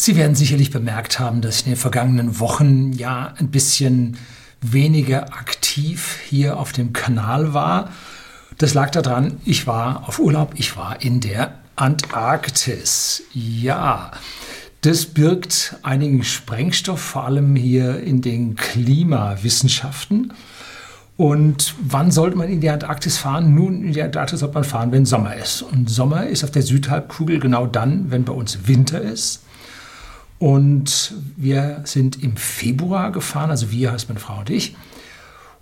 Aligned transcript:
Sie 0.00 0.16
werden 0.16 0.34
sicherlich 0.34 0.70
bemerkt 0.70 1.18
haben, 1.18 1.42
dass 1.42 1.56
ich 1.56 1.66
in 1.66 1.72
den 1.72 1.78
vergangenen 1.78 2.40
Wochen 2.40 2.90
ja 2.94 3.34
ein 3.36 3.50
bisschen 3.50 4.16
weniger 4.62 5.34
aktiv 5.34 6.16
hier 6.26 6.56
auf 6.56 6.72
dem 6.72 6.94
Kanal 6.94 7.52
war. 7.52 7.90
Das 8.56 8.72
lag 8.72 8.88
daran, 8.92 9.42
ich 9.44 9.66
war 9.66 10.08
auf 10.08 10.18
Urlaub, 10.18 10.54
ich 10.56 10.74
war 10.74 11.02
in 11.02 11.20
der 11.20 11.52
Antarktis. 11.76 13.24
Ja, 13.34 14.12
das 14.80 15.04
birgt 15.04 15.76
einigen 15.82 16.24
Sprengstoff, 16.24 17.00
vor 17.00 17.24
allem 17.24 17.54
hier 17.54 18.00
in 18.00 18.22
den 18.22 18.56
Klimawissenschaften. 18.56 20.32
Und 21.18 21.74
wann 21.82 22.10
sollte 22.10 22.38
man 22.38 22.48
in 22.48 22.62
die 22.62 22.70
Antarktis 22.70 23.18
fahren? 23.18 23.54
Nun, 23.54 23.84
in 23.84 23.92
die 23.92 24.00
Antarktis 24.00 24.40
sollte 24.40 24.54
man 24.54 24.64
fahren, 24.64 24.92
wenn 24.92 25.04
Sommer 25.04 25.36
ist. 25.36 25.60
Und 25.60 25.90
Sommer 25.90 26.26
ist 26.26 26.42
auf 26.42 26.52
der 26.52 26.62
Südhalbkugel 26.62 27.38
genau 27.38 27.66
dann, 27.66 28.10
wenn 28.10 28.24
bei 28.24 28.32
uns 28.32 28.66
Winter 28.66 28.98
ist. 29.02 29.42
Und 30.40 31.12
wir 31.36 31.82
sind 31.84 32.22
im 32.22 32.34
Februar 32.36 33.12
gefahren, 33.12 33.50
also 33.50 33.70
wir 33.70 33.92
heißt 33.92 34.08
meine 34.08 34.20
Frau 34.20 34.38
und 34.38 34.48
ich. 34.48 34.74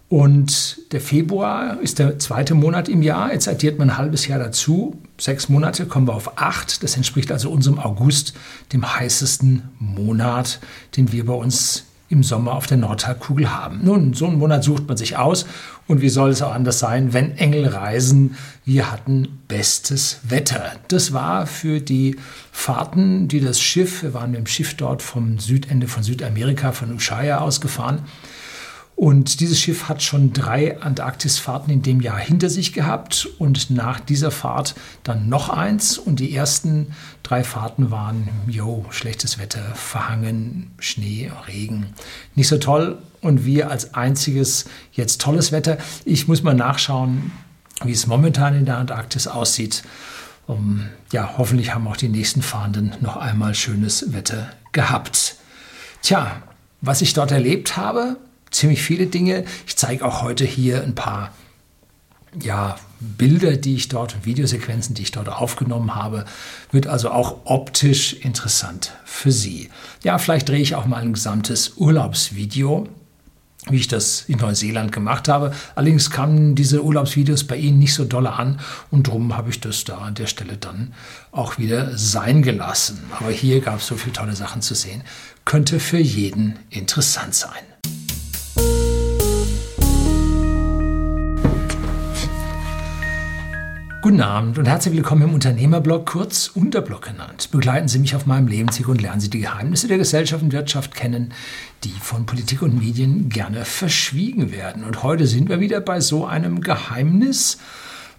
Und 0.08 0.78
der 0.92 1.00
Februar 1.00 1.80
ist 1.80 1.98
der 1.98 2.18
zweite 2.20 2.54
Monat 2.54 2.88
im 2.88 3.02
Jahr. 3.02 3.32
Jetzt 3.32 3.48
addiert 3.48 3.78
man 3.78 3.90
ein 3.90 3.98
halbes 3.98 4.28
Jahr 4.28 4.38
dazu. 4.38 5.02
Sechs 5.18 5.48
Monate 5.48 5.84
kommen 5.84 6.06
wir 6.06 6.14
auf 6.14 6.38
acht. 6.38 6.82
Das 6.84 6.96
entspricht 6.96 7.32
also 7.32 7.50
unserem 7.50 7.80
August, 7.80 8.34
dem 8.72 8.94
heißesten 8.94 9.64
Monat, 9.80 10.60
den 10.96 11.10
wir 11.10 11.26
bei 11.26 11.34
uns 11.34 11.84
im 12.08 12.22
Sommer 12.22 12.52
auf 12.54 12.66
der 12.66 12.78
Nordhalbkugel 12.78 13.52
haben. 13.52 13.80
Nun, 13.82 14.14
so 14.14 14.26
einen 14.26 14.38
Monat 14.38 14.62
sucht 14.62 14.86
man 14.86 14.96
sich 14.96 15.16
aus 15.16 15.44
und 15.88 16.00
wie 16.00 16.08
soll 16.08 16.30
es 16.30 16.42
auch 16.42 16.54
anders 16.54 16.78
sein, 16.78 17.12
wenn 17.12 17.36
Engel 17.36 17.66
reisen? 17.66 18.36
Wir 18.64 18.92
hatten 18.92 19.40
bestes 19.48 20.20
Wetter. 20.22 20.72
Das 20.88 21.12
war 21.12 21.46
für 21.46 21.80
die 21.80 22.16
Fahrten, 22.52 23.26
die 23.26 23.40
das 23.40 23.60
Schiff, 23.60 24.02
wir 24.02 24.14
waren 24.14 24.30
mit 24.30 24.38
dem 24.38 24.46
Schiff 24.46 24.74
dort 24.74 25.02
vom 25.02 25.38
Südende 25.38 25.88
von 25.88 26.02
Südamerika, 26.02 26.72
von 26.72 26.94
Ushuaia 26.94 27.38
ausgefahren, 27.38 28.02
und 28.98 29.38
dieses 29.38 29.60
Schiff 29.60 29.88
hat 29.88 30.02
schon 30.02 30.32
drei 30.32 30.82
Antarktisfahrten 30.82 31.72
in 31.72 31.82
dem 31.82 32.00
Jahr 32.00 32.18
hinter 32.18 32.50
sich 32.50 32.72
gehabt 32.72 33.28
und 33.38 33.70
nach 33.70 34.00
dieser 34.00 34.32
Fahrt 34.32 34.74
dann 35.04 35.28
noch 35.28 35.50
eins. 35.50 35.98
Und 35.98 36.18
die 36.18 36.34
ersten 36.34 36.88
drei 37.22 37.44
Fahrten 37.44 37.92
waren, 37.92 38.28
jo, 38.48 38.84
schlechtes 38.90 39.38
Wetter, 39.38 39.62
verhangen, 39.76 40.72
Schnee, 40.80 41.30
Regen, 41.46 41.94
nicht 42.34 42.48
so 42.48 42.58
toll. 42.58 42.98
Und 43.20 43.44
wir 43.44 43.70
als 43.70 43.94
einziges 43.94 44.66
jetzt 44.92 45.20
tolles 45.20 45.52
Wetter. 45.52 45.78
Ich 46.04 46.28
muss 46.28 46.42
mal 46.42 46.54
nachschauen, 46.54 47.32
wie 47.84 47.92
es 47.92 48.06
momentan 48.06 48.54
in 48.56 48.64
der 48.64 48.78
Antarktis 48.78 49.26
aussieht. 49.26 49.82
Um, 50.46 50.88
ja, 51.12 51.34
hoffentlich 51.36 51.74
haben 51.74 51.86
auch 51.86 51.96
die 51.96 52.08
nächsten 52.08 52.42
Fahrenden 52.42 52.94
noch 53.00 53.16
einmal 53.16 53.54
schönes 53.54 54.12
Wetter 54.12 54.50
gehabt. 54.72 55.36
Tja, 56.02 56.42
was 56.80 57.02
ich 57.02 57.12
dort 57.12 57.32
erlebt 57.32 57.76
habe, 57.76 58.16
ziemlich 58.50 58.82
viele 58.82 59.06
Dinge. 59.06 59.44
Ich 59.66 59.76
zeige 59.76 60.04
auch 60.04 60.22
heute 60.22 60.44
hier 60.44 60.82
ein 60.82 60.94
paar 60.94 61.32
ja, 62.40 62.76
Bilder, 63.00 63.56
die 63.56 63.74
ich 63.74 63.88
dort, 63.88 64.24
Videosequenzen, 64.24 64.94
die 64.94 65.02
ich 65.02 65.12
dort 65.12 65.28
aufgenommen 65.28 65.94
habe, 65.94 66.24
wird 66.72 66.86
also 66.86 67.10
auch 67.10 67.38
optisch 67.44 68.12
interessant 68.12 68.92
für 69.04 69.32
Sie. 69.32 69.70
Ja, 70.02 70.18
vielleicht 70.18 70.48
drehe 70.48 70.60
ich 70.60 70.74
auch 70.74 70.86
mal 70.86 70.98
ein 70.98 71.12
gesamtes 71.12 71.74
Urlaubsvideo, 71.76 72.88
wie 73.66 73.76
ich 73.76 73.88
das 73.88 74.24
in 74.28 74.38
Neuseeland 74.38 74.92
gemacht 74.92 75.28
habe. 75.28 75.52
Allerdings 75.74 76.10
kamen 76.10 76.54
diese 76.54 76.82
Urlaubsvideos 76.82 77.44
bei 77.44 77.56
Ihnen 77.56 77.78
nicht 77.78 77.94
so 77.94 78.04
dolle 78.04 78.32
an 78.32 78.60
und 78.90 79.08
darum 79.08 79.36
habe 79.36 79.50
ich 79.50 79.60
das 79.60 79.84
da 79.84 79.98
an 79.98 80.14
der 80.14 80.26
Stelle 80.26 80.56
dann 80.56 80.94
auch 81.32 81.58
wieder 81.58 81.96
sein 81.96 82.42
gelassen. 82.42 83.00
Aber 83.18 83.30
hier 83.30 83.60
gab 83.60 83.80
es 83.80 83.86
so 83.86 83.96
viele 83.96 84.12
tolle 84.12 84.36
Sachen 84.36 84.62
zu 84.62 84.74
sehen. 84.74 85.02
Könnte 85.44 85.80
für 85.80 85.98
jeden 85.98 86.58
interessant 86.70 87.34
sein. 87.34 87.67
Guten 94.00 94.20
Abend 94.20 94.58
und 94.58 94.66
herzlich 94.66 94.94
willkommen 94.94 95.22
im 95.22 95.34
Unternehmerblog, 95.34 96.06
kurz 96.06 96.52
Unterblog 96.54 97.02
genannt. 97.02 97.50
Begleiten 97.50 97.88
Sie 97.88 97.98
mich 97.98 98.14
auf 98.14 98.26
meinem 98.26 98.46
Lebensweg 98.46 98.86
und 98.86 99.02
lernen 99.02 99.20
Sie 99.20 99.28
die 99.28 99.40
Geheimnisse 99.40 99.88
der 99.88 99.98
Gesellschaft 99.98 100.40
und 100.40 100.52
Wirtschaft 100.52 100.94
kennen, 100.94 101.34
die 101.82 101.92
von 102.00 102.24
Politik 102.24 102.62
und 102.62 102.78
Medien 102.78 103.28
gerne 103.28 103.64
verschwiegen 103.64 104.52
werden. 104.52 104.84
Und 104.84 105.02
heute 105.02 105.26
sind 105.26 105.48
wir 105.48 105.58
wieder 105.58 105.80
bei 105.80 106.00
so 106.00 106.24
einem 106.24 106.60
Geheimnis. 106.60 107.58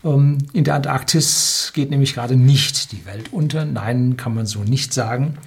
Ähm, 0.03 0.40
in 0.51 0.66
der 0.66 0.75
Antarktis 0.75 1.72
geht 1.73 1.91
nämlich 1.91 2.13
gerade 2.13 2.35
nicht 2.35 2.91
die 2.91 3.06
Welt 3.06 3.31
unter. 3.31 3.63
Nein, 3.63 4.17
kann 4.17 4.35
man 4.35 4.47
so 4.47 4.59
nicht 4.59 4.94
sagen. 4.94 5.38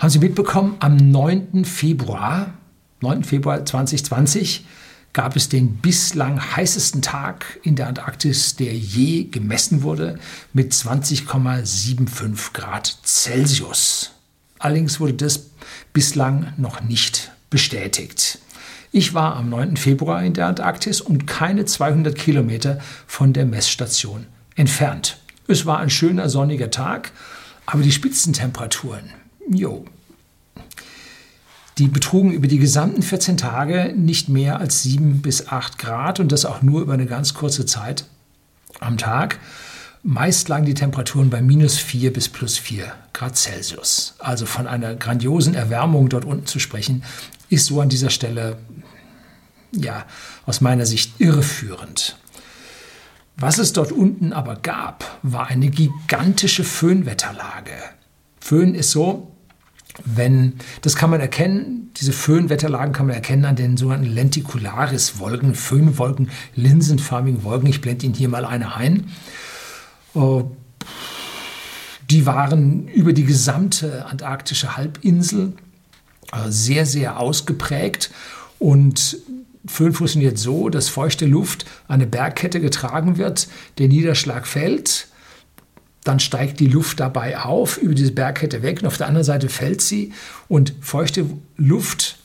Haben 0.00 0.10
Sie 0.10 0.18
mitbekommen, 0.18 0.74
am 0.80 0.96
9. 0.96 1.64
Februar, 1.64 2.54
9. 3.02 3.22
Februar 3.22 3.64
2020, 3.64 4.66
gab 5.14 5.36
es 5.36 5.48
den 5.48 5.76
bislang 5.76 6.38
heißesten 6.56 7.00
Tag 7.00 7.58
in 7.62 7.76
der 7.76 7.86
Antarktis, 7.86 8.56
der 8.56 8.74
je 8.74 9.24
gemessen 9.24 9.82
wurde, 9.82 10.18
mit 10.52 10.72
20,75 10.72 12.52
Grad 12.52 12.98
Celsius. 13.04 14.10
Allerdings 14.58 15.00
wurde 15.00 15.14
das 15.14 15.46
bislang 15.92 16.52
noch 16.58 16.82
nicht 16.82 17.32
bestätigt. 17.48 18.38
Ich 18.90 19.14
war 19.14 19.36
am 19.36 19.48
9. 19.48 19.76
Februar 19.76 20.22
in 20.22 20.34
der 20.34 20.48
Antarktis 20.48 21.00
und 21.00 21.26
keine 21.26 21.64
200 21.64 22.16
Kilometer 22.16 22.80
von 23.06 23.32
der 23.32 23.46
Messstation 23.46 24.26
entfernt. 24.56 25.18
Es 25.46 25.64
war 25.64 25.78
ein 25.78 25.90
schöner 25.90 26.28
sonniger 26.28 26.70
Tag, 26.70 27.12
aber 27.66 27.82
die 27.82 27.92
Spitzentemperaturen, 27.92 29.10
jo, 29.48 29.84
die 31.78 31.88
betrugen 31.88 32.32
über 32.32 32.46
die 32.46 32.58
gesamten 32.58 33.02
14 33.02 33.36
Tage 33.36 33.92
nicht 33.96 34.28
mehr 34.28 34.60
als 34.60 34.82
7 34.82 35.22
bis 35.22 35.48
8 35.48 35.78
Grad 35.78 36.20
und 36.20 36.30
das 36.30 36.44
auch 36.44 36.62
nur 36.62 36.82
über 36.82 36.94
eine 36.94 37.06
ganz 37.06 37.34
kurze 37.34 37.66
Zeit 37.66 38.04
am 38.80 38.96
Tag. 38.96 39.40
Meist 40.02 40.48
lagen 40.48 40.66
die 40.66 40.74
Temperaturen 40.74 41.30
bei 41.30 41.40
minus 41.40 41.78
4 41.78 42.12
bis 42.12 42.28
plus 42.28 42.58
4 42.58 42.92
Grad 43.12 43.36
Celsius. 43.36 44.14
Also 44.18 44.46
von 44.46 44.66
einer 44.66 44.94
grandiosen 44.94 45.54
Erwärmung 45.54 46.08
dort 46.08 46.24
unten 46.24 46.46
zu 46.46 46.58
sprechen, 46.58 47.02
ist 47.48 47.66
so 47.66 47.80
an 47.80 47.88
dieser 47.88 48.10
Stelle 48.10 48.58
ja 49.72 50.04
aus 50.46 50.60
meiner 50.60 50.86
Sicht 50.86 51.20
irreführend. 51.20 52.16
Was 53.36 53.58
es 53.58 53.72
dort 53.72 53.90
unten 53.90 54.32
aber 54.32 54.56
gab, 54.56 55.18
war 55.22 55.48
eine 55.48 55.68
gigantische 55.68 56.62
Föhnwetterlage. 56.62 57.72
Föhn 58.40 58.74
ist 58.74 58.92
so, 58.92 59.33
wenn, 60.04 60.54
das 60.82 60.96
kann 60.96 61.10
man 61.10 61.20
erkennen, 61.20 61.90
diese 61.96 62.12
Föhnwetterlagen 62.12 62.92
kann 62.92 63.06
man 63.06 63.14
erkennen 63.14 63.44
an 63.44 63.56
den 63.56 63.76
sogenannten 63.76 64.12
Lenticularis-Wolken, 64.12 65.54
Föhnwolken, 65.54 66.30
linsenförmigen 66.56 67.44
Wolken. 67.44 67.68
Ich 67.68 67.80
blende 67.80 68.06
Ihnen 68.06 68.14
hier 68.14 68.28
mal 68.28 68.44
eine 68.44 68.74
ein. 68.74 69.06
Äh, 70.14 70.42
die 72.10 72.26
waren 72.26 72.88
über 72.88 73.12
die 73.12 73.24
gesamte 73.24 74.06
antarktische 74.06 74.76
Halbinsel 74.76 75.52
äh, 76.32 76.50
sehr, 76.50 76.86
sehr 76.86 77.20
ausgeprägt 77.20 78.10
und 78.58 79.18
Föhn 79.66 79.94
funktioniert 79.94 80.38
so, 80.38 80.68
dass 80.68 80.88
feuchte 80.88 81.24
Luft 81.24 81.64
an 81.88 81.94
eine 81.94 82.06
Bergkette 82.06 82.60
getragen 82.60 83.16
wird, 83.16 83.48
der 83.78 83.88
Niederschlag 83.88 84.46
fällt, 84.46 85.08
dann 86.04 86.20
steigt 86.20 86.60
die 86.60 86.68
Luft 86.68 87.00
dabei 87.00 87.38
auf, 87.38 87.78
über 87.78 87.94
diese 87.94 88.12
Bergkette 88.12 88.62
weg 88.62 88.80
und 88.82 88.86
auf 88.86 88.98
der 88.98 89.08
anderen 89.08 89.24
Seite 89.24 89.48
fällt 89.48 89.80
sie 89.80 90.12
und 90.48 90.74
feuchte 90.80 91.26
Luft 91.56 92.18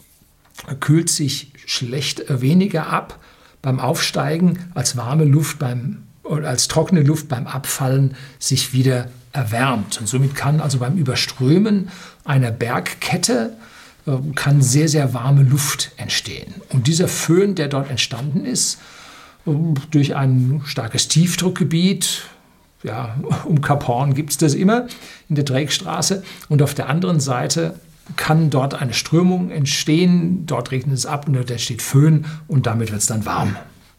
kühlt 0.80 1.10
sich 1.10 1.54
schlecht 1.66 2.30
äh, 2.30 2.42
weniger 2.42 2.88
ab 2.88 3.20
beim 3.62 3.80
Aufsteigen 3.80 4.72
als 4.76 4.98
warme 4.98 5.26
Luft 5.26 5.60
beim 5.60 6.04
als 6.30 6.68
trockene 6.68 7.02
Luft 7.02 7.28
beim 7.28 7.48
Abfallen 7.48 8.16
sich 8.38 8.72
wieder 8.72 9.10
erwärmt. 9.32 10.00
Und 10.00 10.08
somit 10.08 10.36
kann 10.36 10.62
also 10.62 10.78
beim 10.78 10.96
Überströmen 10.96 11.90
einer 12.24 12.52
Bergkette 12.52 13.54
äh, 14.06 14.12
kann 14.36 14.62
sehr, 14.62 14.88
sehr 14.88 15.14
warme 15.14 15.44
Luft 15.44 15.92
entstehen. 15.98 16.54
Und 16.70 16.88
dieser 16.88 17.08
Föhn, 17.08 17.56
der 17.56 17.68
dort 17.68 17.90
entstanden 17.90 18.46
ist, 18.46 18.80
äh, 19.46 19.52
durch 19.92 20.16
ein 20.16 20.62
starkes 20.66 21.08
Tiefdruckgebiet, 21.08 22.24
ja, 22.84 23.16
um 23.46 23.62
Kap 23.62 23.88
Horn 23.88 24.14
gibt 24.14 24.32
es 24.32 24.38
das 24.38 24.54
immer 24.54 24.88
in 25.28 25.36
der 25.36 25.44
Dreieckstraße. 25.44 26.24
Und 26.48 26.62
auf 26.62 26.74
der 26.74 26.90
anderen 26.90 27.20
Seite 27.20 27.76
kann 28.16 28.50
dort 28.50 28.74
eine 28.74 28.94
Strömung 28.94 29.52
entstehen, 29.52 30.46
dort 30.46 30.72
regnet 30.72 30.98
es 30.98 31.06
ab 31.06 31.28
und 31.28 31.34
dort 31.34 31.52
entsteht 31.52 31.82
Föhn 31.82 32.26
und 32.48 32.66
damit 32.66 32.92
wird 32.92 33.02
es 33.02 33.08
dann 33.08 33.26
warm. 33.26 33.56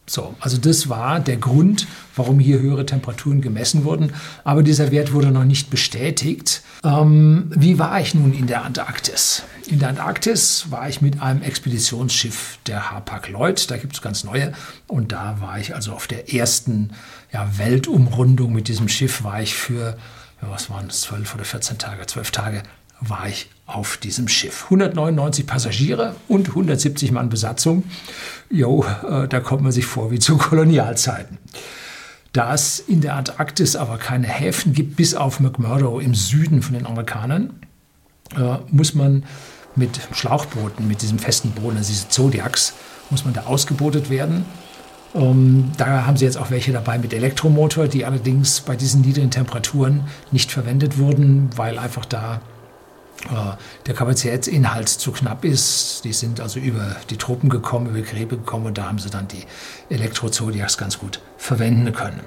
So, 0.07 0.35
also 0.39 0.57
das 0.57 0.89
war 0.89 1.19
der 1.19 1.37
Grund, 1.37 1.87
warum 2.15 2.39
hier 2.39 2.59
höhere 2.59 2.85
Temperaturen 2.85 3.39
gemessen 3.39 3.85
wurden. 3.85 4.13
Aber 4.43 4.63
dieser 4.63 4.91
Wert 4.91 5.13
wurde 5.13 5.31
noch 5.31 5.45
nicht 5.45 5.69
bestätigt. 5.69 6.63
Ähm, 6.83 7.51
wie 7.55 7.79
war 7.79 8.01
ich 8.01 8.13
nun 8.13 8.33
in 8.33 8.47
der 8.47 8.65
Antarktis? 8.65 9.43
In 9.67 9.79
der 9.79 9.89
Antarktis 9.89 10.65
war 10.69 10.89
ich 10.89 11.01
mit 11.01 11.21
einem 11.21 11.41
Expeditionsschiff 11.43 12.57
der 12.65 12.91
Hapag-Lloyd. 12.91 13.69
Da 13.71 13.77
gibt 13.77 13.93
es 13.93 14.01
ganz 14.01 14.23
neue. 14.23 14.51
Und 14.87 15.11
da 15.11 15.37
war 15.39 15.59
ich 15.59 15.75
also 15.75 15.93
auf 15.93 16.07
der 16.07 16.33
ersten 16.33 16.91
ja, 17.31 17.49
Weltumrundung 17.57 18.51
mit 18.51 18.67
diesem 18.67 18.89
Schiff. 18.89 19.23
War 19.23 19.41
ich 19.41 19.53
für, 19.53 19.97
ja, 20.41 20.49
was 20.49 20.69
waren 20.69 20.87
es, 20.87 21.01
zwölf 21.01 21.33
oder 21.35 21.45
14 21.45 21.77
Tage, 21.77 22.05
zwölf 22.07 22.31
Tage 22.31 22.63
war 23.01 23.27
ich 23.27 23.49
auf 23.75 23.97
diesem 23.97 24.27
Schiff. 24.27 24.65
199 24.65 25.45
Passagiere 25.47 26.15
und 26.27 26.49
170 26.49 27.11
Mann 27.11 27.29
Besatzung. 27.29 27.83
Jo, 28.49 28.85
äh, 29.07 29.27
da 29.27 29.39
kommt 29.39 29.63
man 29.63 29.71
sich 29.71 29.85
vor 29.85 30.11
wie 30.11 30.19
zu 30.19 30.37
Kolonialzeiten. 30.37 31.37
Da 32.33 32.53
es 32.53 32.79
in 32.79 33.01
der 33.01 33.15
Antarktis 33.15 33.75
aber 33.75 33.97
keine 33.97 34.27
Häfen 34.27 34.73
gibt, 34.73 34.95
bis 34.95 35.15
auf 35.15 35.39
McMurdo 35.39 35.99
im 35.99 36.15
Süden 36.15 36.61
von 36.61 36.73
den 36.73 36.85
Amerikanern, 36.85 37.53
äh, 38.37 38.57
muss 38.69 38.93
man 38.93 39.23
mit 39.75 39.99
Schlauchbooten, 40.13 40.87
mit 40.87 41.01
diesem 41.01 41.19
festen 41.19 41.51
Boden, 41.51 41.77
also 41.77 41.89
diese 41.89 42.09
Zodiacs, 42.09 42.73
muss 43.09 43.25
man 43.25 43.33
da 43.33 43.41
ausgebotet 43.43 44.09
werden. 44.09 44.45
Ähm, 45.13 45.71
da 45.77 46.05
haben 46.05 46.15
sie 46.15 46.25
jetzt 46.25 46.37
auch 46.37 46.51
welche 46.51 46.71
dabei 46.71 46.97
mit 46.97 47.13
Elektromotor, 47.13 47.87
die 47.87 48.05
allerdings 48.05 48.61
bei 48.61 48.75
diesen 48.75 49.01
niedrigen 49.01 49.31
Temperaturen 49.31 50.05
nicht 50.31 50.51
verwendet 50.51 50.97
wurden, 50.97 51.49
weil 51.55 51.77
einfach 51.77 52.05
da 52.05 52.41
der 53.85 53.93
Kapazitätsinhalt 53.93 54.89
zu 54.89 55.11
knapp 55.11 55.45
ist. 55.45 56.01
Die 56.03 56.13
sind 56.13 56.39
also 56.39 56.59
über 56.59 56.95
die 57.09 57.17
Truppen 57.17 57.49
gekommen, 57.49 57.87
über 57.87 58.01
Gräbe 58.01 58.37
gekommen 58.37 58.67
und 58.67 58.77
da 58.77 58.87
haben 58.87 58.99
sie 58.99 59.09
dann 59.09 59.27
die 59.27 59.43
Elektrozodiacs 59.89 60.77
ganz 60.77 60.97
gut 60.97 61.21
verwenden 61.37 61.93
können. 61.93 62.21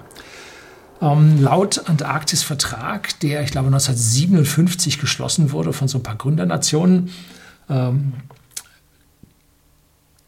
Ähm, 1.01 1.43
laut 1.43 1.89
Antarktis-Vertrag, 1.89 3.19
der 3.21 3.43
ich 3.43 3.51
glaube 3.51 3.67
1957 3.67 4.99
geschlossen 4.99 5.53
wurde 5.53 5.73
von 5.73 5.89
so 5.89 5.99
ein 5.99 6.03
paar 6.03 6.17
Gründernationen, 6.17 7.11
ähm, 7.69 8.15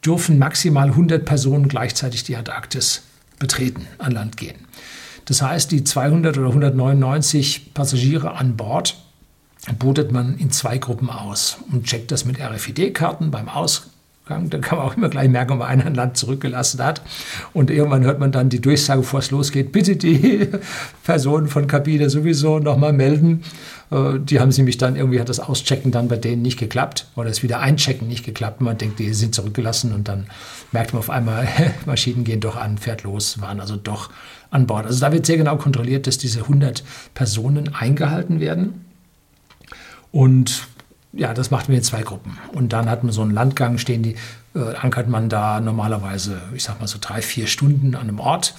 dürfen 0.04 0.38
maximal 0.38 0.88
100 0.88 1.24
Personen 1.24 1.68
gleichzeitig 1.68 2.24
die 2.24 2.36
Antarktis 2.36 3.02
betreten, 3.38 3.86
an 3.98 4.12
Land 4.12 4.36
gehen. 4.36 4.56
Das 5.24 5.42
heißt, 5.42 5.72
die 5.72 5.82
200 5.82 6.38
oder 6.38 6.48
199 6.48 7.74
Passagiere 7.74 8.34
an 8.34 8.56
Bord 8.56 8.96
botet 9.72 10.12
man 10.12 10.36
in 10.38 10.50
zwei 10.50 10.78
Gruppen 10.78 11.10
aus 11.10 11.58
und 11.72 11.84
checkt 11.84 12.12
das 12.12 12.24
mit 12.24 12.40
RFID-Karten 12.40 13.30
beim 13.30 13.48
Ausgang. 13.48 14.50
Da 14.50 14.58
kann 14.58 14.78
man 14.78 14.86
auch 14.86 14.96
immer 14.96 15.08
gleich 15.08 15.28
merken, 15.28 15.52
ob 15.52 15.58
man 15.60 15.80
ein 15.80 15.94
Land 15.94 16.16
zurückgelassen 16.16 16.82
hat. 16.82 17.02
Und 17.52 17.70
irgendwann 17.70 18.04
hört 18.04 18.18
man 18.18 18.32
dann 18.32 18.48
die 18.48 18.60
Durchsage, 18.60 19.00
bevor 19.00 19.20
es 19.20 19.30
losgeht, 19.30 19.72
bitte 19.72 19.96
die 19.96 20.48
Personen 21.04 21.48
von 21.48 21.66
Kabine 21.66 22.10
sowieso 22.10 22.58
nochmal 22.58 22.92
melden. 22.92 23.42
Äh, 23.90 24.18
die 24.18 24.40
haben 24.40 24.52
sie 24.52 24.62
mich 24.62 24.78
dann, 24.78 24.96
irgendwie 24.96 25.20
hat 25.20 25.28
das 25.28 25.40
Auschecken 25.40 25.92
dann 25.92 26.08
bei 26.08 26.16
denen 26.16 26.42
nicht 26.42 26.58
geklappt 26.58 27.06
oder 27.14 27.28
das 27.28 27.42
wieder 27.42 27.60
Einchecken 27.60 28.08
nicht 28.08 28.24
geklappt. 28.24 28.60
Man 28.60 28.78
denkt, 28.78 28.98
die 28.98 29.12
sind 29.14 29.34
zurückgelassen 29.34 29.92
und 29.92 30.08
dann 30.08 30.26
merkt 30.72 30.92
man 30.92 31.00
auf 31.00 31.10
einmal, 31.10 31.48
Maschinen 31.86 32.24
gehen 32.24 32.40
doch 32.40 32.56
an, 32.56 32.78
fährt 32.78 33.02
los, 33.02 33.40
waren 33.40 33.60
also 33.60 33.76
doch 33.76 34.10
an 34.50 34.66
Bord. 34.66 34.86
Also 34.86 35.00
da 35.00 35.12
wird 35.12 35.26
sehr 35.26 35.36
genau 35.36 35.56
kontrolliert, 35.56 36.06
dass 36.06 36.18
diese 36.18 36.42
100 36.42 36.82
Personen 37.14 37.74
eingehalten 37.74 38.40
werden. 38.40 38.85
Und 40.16 40.66
ja, 41.12 41.34
das 41.34 41.50
macht 41.50 41.68
man 41.68 41.76
in 41.76 41.82
zwei 41.82 42.00
Gruppen. 42.00 42.38
Und 42.54 42.72
dann 42.72 42.88
hat 42.88 43.04
man 43.04 43.12
so 43.12 43.20
einen 43.20 43.32
Landgang, 43.32 43.76
stehen 43.76 44.02
die, 44.02 44.16
äh, 44.54 44.74
ankert 44.74 45.08
man 45.08 45.28
da 45.28 45.60
normalerweise, 45.60 46.40
ich 46.54 46.64
sag 46.64 46.80
mal 46.80 46.86
so 46.86 46.96
drei, 46.98 47.20
vier 47.20 47.46
Stunden 47.46 47.94
an 47.94 48.08
einem 48.08 48.18
Ort, 48.18 48.54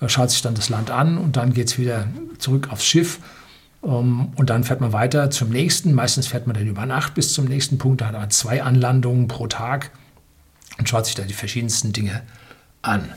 äh, 0.00 0.08
schaut 0.08 0.30
sich 0.30 0.40
dann 0.40 0.54
das 0.54 0.70
Land 0.70 0.90
an 0.90 1.18
und 1.18 1.36
dann 1.36 1.52
geht 1.52 1.66
es 1.68 1.78
wieder 1.78 2.06
zurück 2.38 2.72
aufs 2.72 2.86
Schiff. 2.86 3.18
Ähm, 3.84 4.28
und 4.36 4.48
dann 4.48 4.64
fährt 4.64 4.80
man 4.80 4.94
weiter 4.94 5.30
zum 5.30 5.50
nächsten. 5.50 5.92
Meistens 5.92 6.28
fährt 6.28 6.46
man 6.46 6.56
dann 6.56 6.66
über 6.66 6.86
Nacht 6.86 7.12
bis 7.12 7.34
zum 7.34 7.44
nächsten 7.44 7.76
Punkt. 7.76 8.00
Da 8.00 8.06
hat 8.06 8.14
man 8.14 8.30
zwei 8.30 8.62
Anlandungen 8.62 9.28
pro 9.28 9.48
Tag 9.48 9.90
und 10.78 10.88
schaut 10.88 11.04
sich 11.04 11.14
da 11.14 11.24
die 11.24 11.34
verschiedensten 11.34 11.92
Dinge 11.92 12.22
an. 12.80 13.12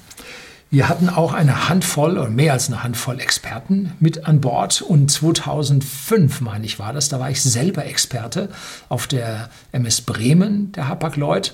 Wir 0.72 0.90
hatten 0.90 1.10
auch 1.10 1.34
eine 1.34 1.70
Handvoll 1.70 2.18
oder 2.18 2.30
mehr 2.30 2.54
als 2.54 2.68
eine 2.68 2.84
Handvoll 2.84 3.20
Experten 3.20 3.94
mit 4.00 4.26
an 4.26 4.42
Bord 4.42 4.82
und 4.82 5.10
2005, 5.10 6.42
meine 6.42 6.66
ich, 6.66 6.80
war 6.80 6.92
das, 6.92 7.08
da 7.08 7.20
war 7.20 7.30
ich 7.30 7.42
selber 7.42 7.86
Experte 7.86 8.50
auf 8.90 9.08
der 9.08 9.50
MS 9.72 10.02
Bremen, 10.02 10.72
der 10.74 10.88
Hapag-Lloyd. 10.88 11.54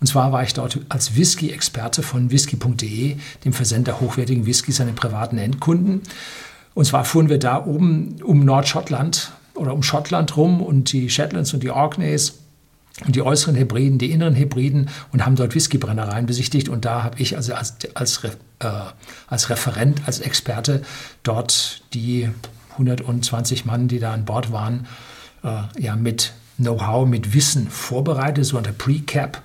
Und 0.00 0.06
zwar 0.06 0.32
war 0.32 0.42
ich 0.42 0.54
dort 0.54 0.80
als 0.88 1.16
Whisky-Experte 1.16 2.02
von 2.02 2.30
whisky.de, 2.30 3.16
dem 3.44 3.52
Versender 3.52 4.00
hochwertigen 4.00 4.46
Whiskys 4.46 4.80
an 4.80 4.86
den 4.86 4.96
privaten 4.96 5.38
Endkunden. 5.38 6.00
Und 6.74 6.84
zwar 6.84 7.04
fuhren 7.04 7.28
wir 7.28 7.38
da 7.38 7.64
oben 7.64 8.16
um 8.22 8.44
Nordschottland 8.44 9.32
oder 9.54 9.74
um 9.74 9.82
Schottland 9.82 10.36
rum 10.36 10.62
und 10.62 10.92
die 10.92 11.10
Shetlands 11.10 11.52
und 11.52 11.62
die 11.62 11.70
Orkneys 11.70 12.41
die 13.06 13.22
äußeren 13.22 13.54
Hebriden, 13.54 13.98
die 13.98 14.10
inneren 14.10 14.34
Hebriden 14.34 14.90
und 15.12 15.24
haben 15.24 15.36
dort 15.36 15.54
Whiskybrennereien 15.54 16.26
besichtigt. 16.26 16.68
Und 16.68 16.84
da 16.84 17.02
habe 17.02 17.20
ich 17.20 17.36
also 17.36 17.54
als, 17.54 17.76
als, 17.94 18.22
äh, 18.24 18.68
als 19.26 19.50
Referent, 19.50 20.02
als 20.06 20.20
Experte 20.20 20.82
dort 21.22 21.82
die 21.94 22.28
120 22.72 23.64
Mann, 23.64 23.88
die 23.88 23.98
da 23.98 24.12
an 24.12 24.24
Bord 24.24 24.52
waren, 24.52 24.86
äh, 25.42 25.62
ja, 25.78 25.96
mit 25.96 26.32
Know-how, 26.56 27.08
mit 27.08 27.34
Wissen 27.34 27.68
vorbereitet, 27.68 28.44
so 28.44 28.58
unter 28.58 28.72
Pre-Cap 28.72 29.42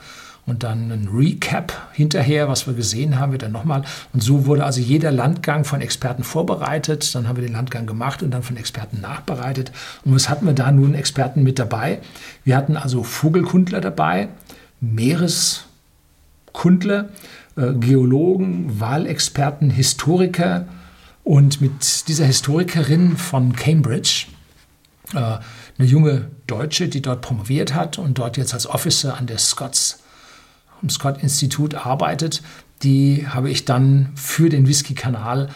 und 0.47 0.63
dann 0.63 0.91
ein 0.91 1.07
Recap 1.13 1.73
hinterher, 1.91 2.47
was 2.47 2.65
wir 2.67 2.73
gesehen 2.73 3.19
haben, 3.19 3.33
wird 3.33 3.43
dann 3.43 3.51
nochmal. 3.51 3.83
Und 4.13 4.23
so 4.23 4.45
wurde 4.45 4.63
also 4.63 4.79
jeder 4.79 5.11
Landgang 5.11 5.65
von 5.65 5.81
Experten 5.81 6.23
vorbereitet. 6.23 7.13
Dann 7.13 7.27
haben 7.27 7.35
wir 7.35 7.45
den 7.45 7.51
Landgang 7.51 7.85
gemacht 7.85 8.23
und 8.23 8.31
dann 8.31 8.43
von 8.43 8.55
Experten 8.55 9.01
nachbereitet. 9.01 9.73
Und 10.05 10.15
was 10.15 10.29
hatten 10.29 10.45
wir 10.45 10.53
da 10.53 10.71
nun 10.71 10.95
Experten 10.95 11.43
mit 11.43 11.59
dabei? 11.59 11.99
Wir 12.45 12.55
hatten 12.55 12.77
also 12.77 13.03
Vogelkundler 13.03 13.81
dabei, 13.81 14.29
Meereskundler, 14.79 17.09
äh, 17.57 17.73
Geologen, 17.73 18.79
Wahlexperten, 18.79 19.69
Historiker. 19.69 20.65
Und 21.25 21.59
mit 21.59 22.07
dieser 22.07 22.25
Historikerin 22.25 23.17
von 23.17 23.53
Cambridge, 23.53 24.27
äh, 25.13 25.17
eine 25.17 25.87
junge 25.87 26.29
Deutsche, 26.47 26.87
die 26.87 27.01
dort 27.01 27.19
promoviert 27.19 27.75
hat 27.75 27.97
und 27.97 28.17
dort 28.17 28.37
jetzt 28.37 28.53
als 28.53 28.65
Officer 28.65 29.17
an 29.17 29.27
der 29.27 29.39
Scots 29.39 29.99
am 30.81 30.89
Scott-Institut 30.89 31.75
arbeitet, 31.75 32.41
die 32.83 33.27
habe 33.27 33.49
ich 33.49 33.65
dann 33.65 34.09
für 34.15 34.49
den 34.49 34.67
Whisky-Kanal 34.67 35.49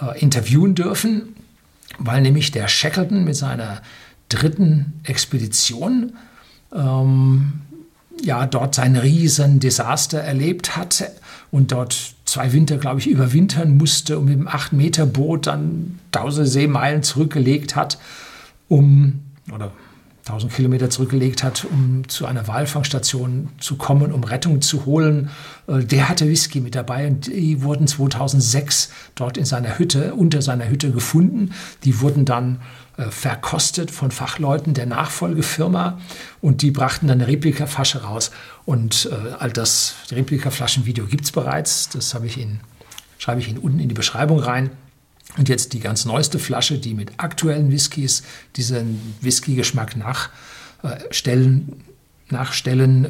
äh, 0.00 0.18
interviewen 0.18 0.74
dürfen, 0.74 1.34
weil 1.98 2.22
nämlich 2.22 2.50
der 2.50 2.68
Shackleton 2.68 3.24
mit 3.24 3.36
seiner 3.36 3.82
dritten 4.28 5.00
Expedition 5.04 6.14
ähm, 6.74 7.52
ja 8.22 8.46
dort 8.46 8.74
sein 8.74 8.96
riesen 8.96 9.60
Desaster 9.60 10.20
erlebt 10.20 10.76
hat 10.76 11.10
und 11.50 11.72
dort 11.72 12.14
zwei 12.24 12.52
Winter, 12.52 12.76
glaube 12.78 13.00
ich, 13.00 13.08
überwintern 13.08 13.76
musste 13.76 14.18
und 14.18 14.26
mit 14.26 14.34
dem 14.34 14.48
8-Meter-Boot 14.48 15.46
dann 15.46 15.98
tausende 16.12 16.48
Seemeilen 16.48 17.02
zurückgelegt 17.02 17.74
hat, 17.76 17.98
um, 18.68 19.20
oder 19.52 19.72
1000 20.26 20.52
Kilometer 20.52 20.90
zurückgelegt 20.90 21.42
hat, 21.42 21.64
um 21.64 22.08
zu 22.08 22.26
einer 22.26 22.46
Walfangstation 22.46 23.48
zu 23.58 23.76
kommen, 23.76 24.12
um 24.12 24.22
Rettung 24.22 24.60
zu 24.60 24.84
holen. 24.84 25.30
Äh, 25.66 25.84
der 25.84 26.08
hatte 26.08 26.28
Whisky 26.28 26.60
mit 26.60 26.74
dabei 26.74 27.06
und 27.06 27.26
die 27.26 27.62
wurden 27.62 27.86
2006 27.86 28.90
dort 29.14 29.36
in 29.38 29.44
seiner 29.44 29.78
Hütte, 29.78 30.14
unter 30.14 30.42
seiner 30.42 30.68
Hütte 30.68 30.90
gefunden. 30.92 31.52
Die 31.84 32.00
wurden 32.00 32.24
dann 32.24 32.60
äh, 32.96 33.04
verkostet 33.04 33.90
von 33.90 34.10
Fachleuten 34.10 34.74
der 34.74 34.86
Nachfolgefirma 34.86 35.98
und 36.40 36.62
die 36.62 36.70
brachten 36.70 37.08
dann 37.08 37.20
eine 37.20 37.28
Replikaflasche 37.28 38.02
raus. 38.02 38.30
Und 38.66 39.08
äh, 39.10 39.32
all 39.38 39.50
das 39.50 39.94
Replikaflaschenvideo 40.10 41.06
gibt 41.06 41.24
es 41.24 41.32
bereits. 41.32 41.88
Das 41.88 42.14
ich 42.22 42.36
Ihnen, 42.36 42.60
schreibe 43.18 43.40
ich 43.40 43.48
Ihnen 43.48 43.58
unten 43.58 43.80
in 43.80 43.88
die 43.88 43.94
Beschreibung 43.94 44.38
rein. 44.38 44.70
Und 45.36 45.48
jetzt 45.48 45.72
die 45.72 45.80
ganz 45.80 46.04
neueste 46.04 46.38
Flasche, 46.38 46.78
die 46.78 46.94
mit 46.94 47.12
aktuellen 47.18 47.70
Whiskys 47.70 48.22
diesen 48.56 49.14
Whisky-Geschmack 49.20 49.96
nachstellen. 49.96 51.68
Äh, 51.68 52.32
nachstellen. 52.32 53.04
Äh, 53.04 53.08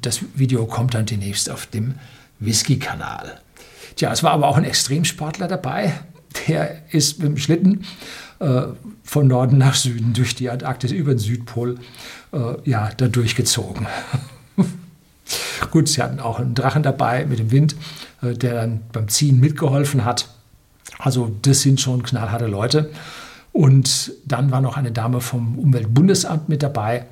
das 0.00 0.20
Video 0.34 0.66
kommt 0.66 0.94
dann 0.94 1.06
demnächst 1.06 1.50
auf 1.50 1.66
dem 1.66 1.94
Whisky-Kanal. 2.40 3.40
Tja, 3.96 4.12
es 4.12 4.22
war 4.22 4.32
aber 4.32 4.48
auch 4.48 4.56
ein 4.56 4.64
Extremsportler 4.64 5.48
dabei. 5.48 5.92
Der 6.48 6.82
ist 6.92 7.18
mit 7.18 7.28
dem 7.28 7.36
Schlitten 7.36 7.84
äh, 8.40 8.62
von 9.04 9.26
Norden 9.26 9.58
nach 9.58 9.74
Süden 9.74 10.14
durch 10.14 10.34
die 10.34 10.48
Antarktis 10.50 10.90
über 10.90 11.14
den 11.14 11.18
Südpol 11.18 11.78
ja, 12.64 12.88
da 12.96 13.08
durchgezogen. 13.08 13.86
Gut, 15.70 15.86
sie 15.86 16.02
hatten 16.02 16.18
auch 16.18 16.38
einen 16.38 16.54
Drachen 16.54 16.82
dabei 16.82 17.26
mit 17.26 17.40
dem 17.40 17.50
Wind, 17.50 17.76
der 18.22 18.54
dann 18.54 18.80
beim 18.90 19.08
Ziehen 19.08 19.38
mitgeholfen 19.38 20.06
hat. 20.06 20.30
Also 20.98 21.34
das 21.42 21.60
sind 21.62 21.80
schon 21.80 22.02
knallharte 22.02 22.46
Leute. 22.46 22.90
Und 23.52 24.12
dann 24.24 24.50
war 24.50 24.60
noch 24.60 24.76
eine 24.76 24.92
Dame 24.92 25.20
vom 25.20 25.58
Umweltbundesamt 25.58 26.48
mit 26.48 26.62
dabei, 26.62 27.06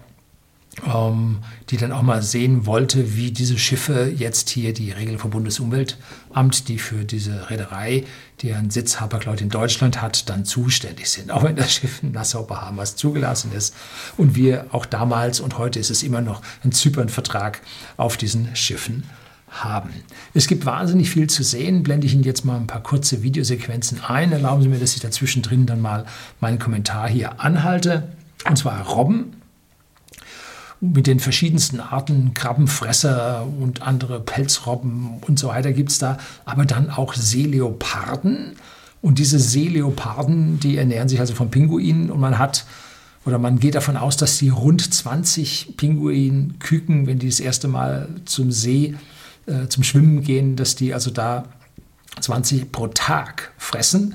ähm, 0.86 1.38
die 1.68 1.76
dann 1.76 1.92
auch 1.92 2.02
mal 2.02 2.22
sehen 2.22 2.64
wollte, 2.64 3.16
wie 3.16 3.30
diese 3.30 3.58
Schiffe 3.58 4.10
jetzt 4.16 4.48
hier 4.48 4.72
die 4.72 4.90
Regeln 4.90 5.18
vom 5.18 5.30
Bundesumweltamt, 5.30 6.68
die 6.68 6.78
für 6.78 7.04
diese 7.04 7.50
Reederei, 7.50 8.04
die 8.40 8.54
einen 8.54 8.70
Sitz 8.70 9.00
Hapag-Lloyd 9.00 9.42
in 9.42 9.50
Deutschland 9.50 10.00
hat, 10.00 10.30
dann 10.30 10.46
zuständig 10.46 11.10
sind. 11.10 11.30
Auch 11.30 11.42
wenn 11.42 11.56
das 11.56 11.72
Schiff 11.74 12.02
in 12.02 12.12
Nassau-Bahamas 12.12 12.96
zugelassen 12.96 13.52
ist. 13.52 13.74
Und 14.16 14.34
wir 14.34 14.66
auch 14.72 14.86
damals 14.86 15.40
und 15.40 15.58
heute 15.58 15.78
ist 15.78 15.90
es 15.90 16.02
immer 16.02 16.22
noch 16.22 16.40
ein 16.64 16.72
Zypern-Vertrag 16.72 17.60
auf 17.98 18.16
diesen 18.16 18.54
Schiffen 18.56 19.04
haben. 19.50 19.90
Es 20.32 20.46
gibt 20.46 20.64
wahnsinnig 20.64 21.10
viel 21.10 21.28
zu 21.28 21.42
sehen. 21.42 21.82
Blende 21.82 22.06
ich 22.06 22.14
Ihnen 22.14 22.22
jetzt 22.22 22.44
mal 22.44 22.56
ein 22.56 22.66
paar 22.66 22.82
kurze 22.82 23.22
Videosequenzen 23.22 24.02
ein. 24.06 24.32
Erlauben 24.32 24.62
Sie 24.62 24.68
mir, 24.68 24.78
dass 24.78 24.94
ich 24.94 25.00
dazwischen 25.00 25.42
drin 25.42 25.66
dann 25.66 25.80
mal 25.80 26.06
meinen 26.40 26.58
Kommentar 26.58 27.08
hier 27.08 27.40
anhalte. 27.40 28.08
Und 28.48 28.56
zwar 28.56 28.80
Robben. 28.86 29.32
mit 30.80 31.06
den 31.06 31.20
verschiedensten 31.20 31.78
Arten, 31.78 32.32
Krabbenfresser 32.32 33.46
und 33.60 33.82
andere 33.82 34.18
Pelzrobben 34.18 35.18
und 35.26 35.38
so 35.38 35.48
weiter 35.48 35.72
gibt 35.72 35.90
es 35.90 35.98
da, 35.98 36.16
aber 36.46 36.64
dann 36.64 36.88
auch 36.88 37.12
Seeleoparden. 37.12 38.56
Und 39.02 39.18
diese 39.18 39.38
Seeleoparden, 39.38 40.58
die 40.58 40.78
ernähren 40.78 41.08
sich 41.08 41.20
also 41.20 41.34
von 41.34 41.50
Pinguinen 41.50 42.10
und 42.10 42.20
man 42.20 42.38
hat 42.38 42.64
oder 43.26 43.38
man 43.38 43.58
geht 43.58 43.74
davon 43.74 43.98
aus, 43.98 44.16
dass 44.16 44.38
die 44.38 44.48
rund 44.48 44.94
20 44.94 45.74
Pinguinküken, 45.76 47.06
wenn 47.06 47.18
die 47.18 47.28
das 47.28 47.40
erste 47.40 47.68
Mal 47.68 48.08
zum 48.24 48.50
See, 48.50 48.94
äh, 49.46 49.68
zum 49.68 49.82
Schwimmen 49.82 50.22
gehen, 50.22 50.56
dass 50.56 50.74
die 50.74 50.94
also 50.94 51.10
da 51.10 51.44
20 52.20 52.72
pro 52.72 52.88
Tag 52.88 53.52
fressen. 53.58 54.14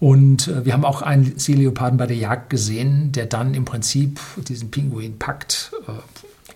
Und 0.00 0.48
äh, 0.48 0.64
wir 0.64 0.72
haben 0.72 0.84
auch 0.84 1.02
einen 1.02 1.38
Seeleoparden 1.38 1.98
bei 1.98 2.06
der 2.06 2.16
Jagd 2.16 2.50
gesehen, 2.50 3.12
der 3.12 3.26
dann 3.26 3.54
im 3.54 3.64
Prinzip 3.64 4.20
diesen 4.36 4.70
Pinguin 4.70 5.18
packt 5.18 5.72
äh, 5.86 5.92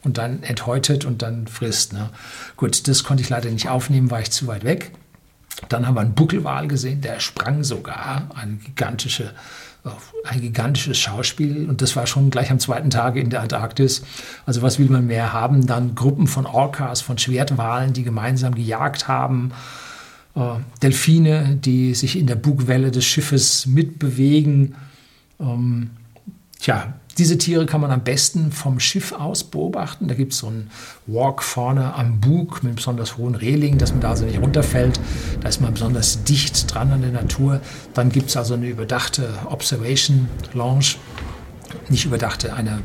und 0.04 0.18
dann 0.18 0.42
enthäutet 0.42 1.04
und 1.04 1.22
dann 1.22 1.46
frisst. 1.46 1.92
Ne? 1.92 2.10
Gut, 2.56 2.86
das 2.88 3.04
konnte 3.04 3.22
ich 3.22 3.28
leider 3.28 3.50
nicht 3.50 3.68
aufnehmen, 3.68 4.10
war 4.10 4.20
ich 4.20 4.30
zu 4.30 4.46
weit 4.46 4.64
weg. 4.64 4.92
Dann 5.68 5.86
haben 5.86 5.94
wir 5.94 6.00
einen 6.00 6.14
Buckelwal 6.14 6.66
gesehen, 6.66 7.02
der 7.02 7.20
sprang 7.20 7.62
sogar, 7.62 8.30
eine 8.34 8.54
gigantische, 8.56 9.32
ein 10.24 10.40
gigantisches 10.40 10.98
Schauspiel. 10.98 11.68
Und 11.68 11.82
das 11.82 11.96
war 11.96 12.06
schon 12.06 12.30
gleich 12.30 12.50
am 12.50 12.58
zweiten 12.58 12.90
Tag 12.90 13.16
in 13.16 13.30
der 13.30 13.42
Antarktis. 13.42 14.02
Also 14.46 14.62
was 14.62 14.78
will 14.78 14.88
man 14.88 15.06
mehr 15.06 15.32
haben? 15.32 15.66
Dann 15.66 15.94
Gruppen 15.94 16.26
von 16.26 16.46
Orcas, 16.46 17.00
von 17.00 17.18
Schwertwalen, 17.18 17.92
die 17.92 18.04
gemeinsam 18.04 18.54
gejagt 18.54 19.08
haben. 19.08 19.52
Äh, 20.36 20.54
Delfine, 20.82 21.56
die 21.56 21.94
sich 21.94 22.18
in 22.18 22.26
der 22.26 22.36
Bugwelle 22.36 22.90
des 22.90 23.04
Schiffes 23.04 23.66
mitbewegen. 23.66 24.76
Ähm, 25.40 25.90
tja, 26.60 26.94
diese 27.18 27.38
Tiere 27.38 27.66
kann 27.66 27.80
man 27.80 27.90
am 27.90 28.04
besten 28.04 28.52
vom 28.52 28.80
Schiff 28.80 29.12
aus 29.12 29.44
beobachten. 29.44 30.08
Da 30.08 30.14
gibt 30.14 30.32
es 30.32 30.38
so 30.38 30.48
einen 30.48 30.70
Walk 31.06 31.42
vorne 31.42 31.94
am 31.94 32.20
Bug 32.20 32.62
mit 32.62 32.76
besonders 32.76 33.16
hohen 33.16 33.34
Reling, 33.34 33.78
dass 33.78 33.92
man 33.92 34.00
da 34.00 34.10
also 34.10 34.24
nicht 34.24 34.40
runterfällt. 34.40 34.98
Da 35.40 35.48
ist 35.48 35.60
man 35.60 35.74
besonders 35.74 36.24
dicht 36.24 36.72
dran 36.72 36.90
an 36.92 37.02
der 37.02 37.10
Natur. 37.10 37.60
Dann 37.94 38.10
gibt 38.10 38.30
es 38.30 38.36
also 38.36 38.54
eine 38.54 38.66
überdachte 38.66 39.28
Observation 39.46 40.28
Lounge. 40.54 40.96
Nicht 41.88 42.04
überdachte, 42.04 42.54
eine 42.54 42.80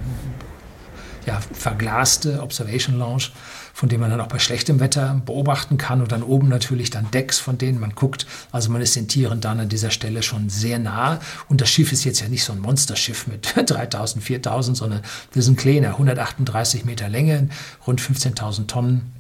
ja, 1.25 1.39
verglaste 1.51 2.41
Observation 2.41 2.97
Lounge 2.97 3.29
von 3.77 3.89
denen 3.89 4.01
man 4.01 4.09
dann 4.09 4.21
auch 4.21 4.27
bei 4.27 4.39
schlechtem 4.39 4.79
Wetter 4.79 5.21
beobachten 5.23 5.77
kann 5.77 6.01
und 6.01 6.11
dann 6.11 6.23
oben 6.23 6.49
natürlich 6.49 6.89
dann 6.89 7.11
Decks, 7.11 7.37
von 7.37 7.59
denen 7.59 7.79
man 7.79 7.93
guckt. 7.93 8.25
Also 8.51 8.71
man 8.71 8.81
ist 8.81 8.95
den 8.95 9.07
Tieren 9.07 9.39
dann 9.39 9.59
an 9.59 9.69
dieser 9.69 9.91
Stelle 9.91 10.23
schon 10.23 10.49
sehr 10.49 10.79
nah 10.79 11.19
und 11.47 11.61
das 11.61 11.69
Schiff 11.69 11.91
ist 11.91 12.03
jetzt 12.03 12.19
ja 12.19 12.27
nicht 12.27 12.43
so 12.43 12.53
ein 12.53 12.59
Monsterschiff 12.59 13.27
mit 13.27 13.53
3000, 13.69 14.23
4000, 14.23 14.75
sondern 14.77 15.01
das 15.29 15.43
ist 15.43 15.47
ein 15.47 15.57
kleiner, 15.57 15.89
138 15.89 16.85
Meter 16.85 17.07
Länge, 17.07 17.49
rund 17.85 18.01
15.000 18.01 18.65
Tonnen 18.65 19.13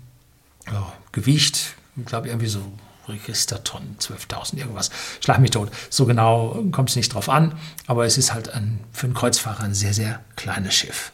ja, 0.65 0.91
Gewicht, 1.11 1.75
ich 1.95 2.05
glaube 2.05 2.29
irgendwie 2.29 2.47
so 2.47 2.61
Registertonnen, 3.07 3.97
12.000 3.99 4.57
irgendwas. 4.57 4.89
Schlag 5.23 5.37
mich 5.37 5.51
tot. 5.51 5.69
So 5.91 6.07
genau 6.07 6.63
kommt 6.71 6.89
es 6.89 6.95
nicht 6.95 7.13
drauf 7.13 7.29
an, 7.29 7.53
aber 7.85 8.07
es 8.07 8.17
ist 8.17 8.33
halt 8.33 8.49
ein, 8.49 8.79
für 8.91 9.05
einen 9.05 9.13
Kreuzfahrer 9.13 9.65
ein 9.65 9.75
sehr, 9.75 9.93
sehr 9.93 10.19
kleines 10.35 10.73
Schiff. 10.73 11.11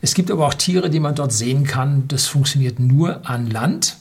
Es 0.00 0.14
gibt 0.14 0.30
aber 0.30 0.46
auch 0.46 0.54
Tiere, 0.54 0.90
die 0.90 1.00
man 1.00 1.14
dort 1.14 1.32
sehen 1.32 1.64
kann. 1.64 2.06
Das 2.08 2.26
funktioniert 2.26 2.78
nur 2.78 3.28
an 3.28 3.48
Land. 3.50 3.96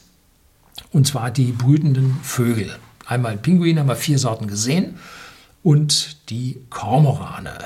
Und 0.92 1.08
zwar 1.08 1.32
die 1.32 1.52
brütenden 1.52 2.18
Vögel. 2.22 2.78
Einmal 3.06 3.38
Pinguine 3.38 3.80
haben 3.80 3.88
wir 3.88 3.96
vier 3.96 4.20
Sorten 4.20 4.48
gesehen. 4.48 5.00
Und 5.64 6.30
die 6.30 6.62
Kormorane, 6.70 7.58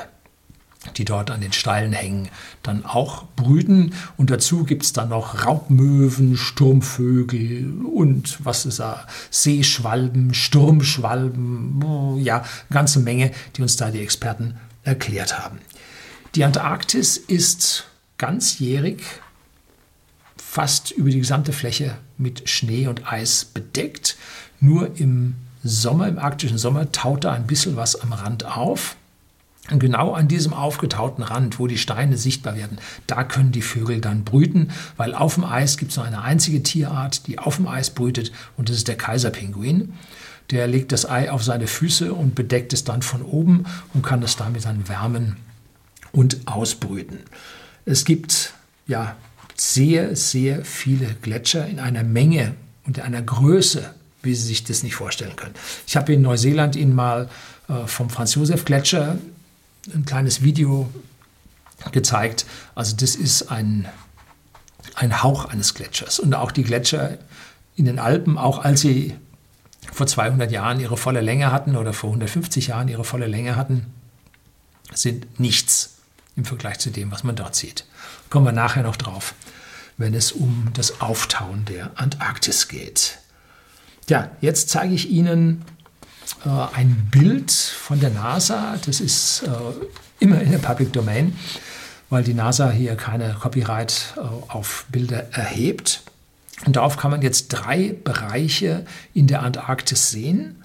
die 0.98 1.06
dort 1.06 1.30
an 1.30 1.42
den 1.42 1.52
Steilen 1.52 1.94
hängen, 1.94 2.30
dann 2.64 2.86
auch 2.86 3.26
brüten. 3.36 3.94
Und 4.18 4.30
dazu 4.30 4.64
gibt 4.64 4.84
es 4.84 4.94
dann 4.94 5.10
noch 5.10 5.46
Raubmöwen, 5.46 6.38
Sturmvögel 6.38 7.82
und 7.86 8.44
was 8.44 8.66
ist 8.66 8.80
da, 8.80 9.06
Seeschwalben, 9.30 10.34
Sturmschwalben, 10.34 11.84
oh, 11.84 12.18
ja, 12.18 12.38
eine 12.38 12.46
ganze 12.72 13.02
Menge, 13.02 13.32
die 13.56 13.62
uns 13.62 13.76
da 13.76 13.92
die 13.92 14.02
Experten 14.02 14.56
erklärt 14.84 15.38
haben. 15.38 15.60
Die 16.34 16.46
Antarktis 16.46 17.18
ist 17.18 17.86
ganzjährig 18.22 19.02
fast 20.38 20.92
über 20.92 21.10
die 21.10 21.18
gesamte 21.18 21.54
Fläche 21.54 21.98
mit 22.20 22.48
Schnee 22.48 22.86
und 22.86 23.12
Eis 23.12 23.46
bedeckt. 23.46 24.16
Nur 24.60 24.96
im 25.00 25.36
Sommer, 25.64 26.08
im 26.08 26.20
arktischen 26.20 26.60
Sommer, 26.60 26.92
taut 26.92 27.24
da 27.24 27.34
ein 27.34 27.48
bisschen 27.48 27.78
was 27.78 28.00
am 28.00 28.14
Rand 28.14 28.46
auf. 28.46 28.96
Und 29.72 29.80
genau 29.80 30.14
an 30.14 30.28
diesem 30.28 30.54
aufgetauten 30.54 31.24
Rand, 31.24 31.58
wo 31.58 31.66
die 31.66 31.80
Steine 31.80 32.16
sichtbar 32.16 32.56
werden, 32.56 32.78
da 33.08 33.24
können 33.24 33.52
die 33.52 33.64
Vögel 33.64 34.02
dann 34.02 34.24
brüten, 34.24 34.70
weil 34.98 35.16
auf 35.16 35.36
dem 35.36 35.44
Eis 35.44 35.78
gibt 35.78 35.90
es 35.90 35.98
nur 35.98 36.06
eine 36.06 36.22
einzige 36.22 36.62
Tierart, 36.62 37.26
die 37.26 37.40
auf 37.40 37.56
dem 37.56 37.68
Eis 37.68 37.90
brütet, 37.90 38.32
und 38.56 38.70
das 38.70 38.78
ist 38.78 38.88
der 38.88 38.98
Kaiserpinguin. 38.98 39.94
Der 40.52 40.68
legt 40.68 40.92
das 40.92 41.10
Ei 41.10 41.32
auf 41.32 41.44
seine 41.44 41.66
Füße 41.66 42.14
und 42.14 42.36
bedeckt 42.36 42.72
es 42.74 42.84
dann 42.84 43.02
von 43.02 43.24
oben 43.24 43.66
und 43.96 44.06
kann 44.06 44.22
es 44.22 44.36
damit 44.36 44.66
dann 44.66 44.88
wärmen 44.88 45.38
und 46.12 46.46
ausbrüten. 46.46 47.20
Es 47.86 48.06
gibt 48.06 48.54
ja 48.88 49.16
sehr, 49.56 50.16
sehr 50.16 50.66
viele 50.66 51.16
Gletscher 51.22 51.68
in 51.68 51.80
einer 51.80 52.04
Menge 52.04 52.56
und 52.86 52.98
in 52.98 53.04
einer 53.04 53.22
Größe, 53.22 53.94
wie 54.24 54.34
Sie 54.34 54.48
sich 54.48 54.64
das 54.64 54.84
nicht 54.84 54.96
vorstellen 54.96 55.36
können. 55.36 55.56
Ich 55.88 55.96
habe 55.96 56.14
in 56.14 56.22
Neuseeland 56.22 56.76
Ihnen 56.76 56.96
mal 56.96 57.30
äh, 57.68 57.86
vom 57.88 58.10
Franz-Josef-Gletscher 58.10 59.18
ein 59.94 60.06
kleines 60.06 60.42
Video 60.42 60.90
gezeigt. 61.92 62.46
Also 62.76 62.96
das 62.96 63.16
ist 63.16 63.52
ein, 63.52 63.88
ein 64.96 65.24
Hauch 65.24 65.46
eines 65.46 65.74
Gletschers. 65.74 66.20
Und 66.20 66.34
auch 66.34 66.52
die 66.52 66.64
Gletscher 66.64 67.18
in 67.76 67.86
den 67.86 68.00
Alpen, 68.00 68.38
auch 68.38 68.60
als 68.60 68.82
sie 68.82 69.16
vor 69.92 70.06
200 70.06 70.52
Jahren 70.52 70.80
ihre 70.80 70.98
volle 70.98 71.22
Länge 71.22 71.52
hatten 71.52 71.76
oder 71.76 71.94
vor 71.94 72.12
150 72.12 72.68
Jahren 72.68 72.88
ihre 72.88 73.04
volle 73.04 73.28
Länge 73.28 73.56
hatten, 73.56 73.88
sind 74.94 75.40
nichts 75.40 76.01
im 76.36 76.46
Vergleich 76.46 76.80
zu 76.80 76.90
dem, 76.90 77.12
was 77.12 77.24
man 77.24 77.36
dort 77.36 77.56
sieht. 77.56 77.86
Kommen 78.30 78.46
wir 78.46 78.52
nachher 78.52 78.84
noch 78.84 78.96
drauf, 78.96 79.34
wenn 79.98 80.14
es 80.14 80.32
um 80.32 80.70
das 80.74 81.02
Auftauen 81.02 81.66
der 81.66 81.92
Antarktis 81.96 82.68
geht. 82.68 83.20
Ja, 84.10 84.32
jetzt 84.42 84.70
zeige 84.70 84.94
ich 84.94 85.10
Ihnen 85.10 85.64
äh, 86.46 86.50
ein 86.50 87.10
Bild 87.12 87.52
von 87.52 88.00
der 88.00 88.10
NASA. 88.10 88.78
Das 88.86 89.00
ist 89.00 89.44
äh, 89.44 89.50
immer 90.20 90.42
in 90.42 90.52
der 90.52 90.58
Public 90.58 90.94
Domain, 90.94 91.38
weil 92.10 92.24
die 92.24 92.34
NASA 92.34 92.72
hier 92.72 92.96
keine 92.96 93.34
Copyright 93.34 94.14
äh, 94.18 94.22
auf 94.52 94.86
Bilder 94.90 95.32
erhebt. 95.34 96.04
Und 96.66 96.76
darauf 96.76 96.98
kann 96.98 97.12
man 97.12 97.22
jetzt 97.22 97.50
drei 97.50 97.96
Bereiche 98.04 98.86
in 99.14 99.28
der 99.28 99.44
Antarktis 99.44 100.10
sehen. 100.10 100.64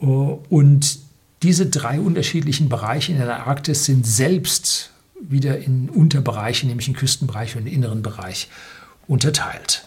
Äh, 0.00 0.04
und 0.04 0.98
diese 1.42 1.66
drei 1.66 2.00
unterschiedlichen 2.00 2.68
Bereiche 2.68 3.12
in 3.12 3.18
der 3.18 3.46
Arktis 3.46 3.84
sind 3.84 4.06
selbst 4.06 4.90
wieder 5.20 5.58
in 5.58 5.88
Unterbereiche, 5.88 6.66
nämlich 6.66 6.88
in 6.88 6.94
Küstenbereich 6.94 7.56
und 7.56 7.66
in 7.66 7.72
inneren 7.72 8.02
Bereich 8.02 8.48
unterteilt. 9.06 9.86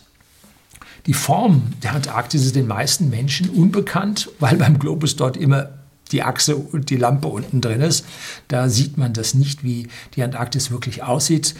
Die 1.05 1.13
Form 1.13 1.73
der 1.83 1.93
Antarktis 1.93 2.45
ist 2.45 2.55
den 2.55 2.67
meisten 2.67 3.09
Menschen 3.09 3.49
unbekannt, 3.49 4.29
weil 4.39 4.57
beim 4.57 4.79
Globus 4.79 5.15
dort 5.15 5.37
immer 5.37 5.69
die 6.11 6.23
Achse 6.23 6.55
und 6.55 6.89
die 6.89 6.97
Lampe 6.97 7.27
unten 7.27 7.61
drin 7.61 7.81
ist. 7.81 8.05
Da 8.47 8.69
sieht 8.69 8.97
man 8.97 9.13
das 9.13 9.33
nicht, 9.33 9.63
wie 9.63 9.87
die 10.15 10.23
Antarktis 10.23 10.71
wirklich 10.71 11.03
aussieht. 11.03 11.55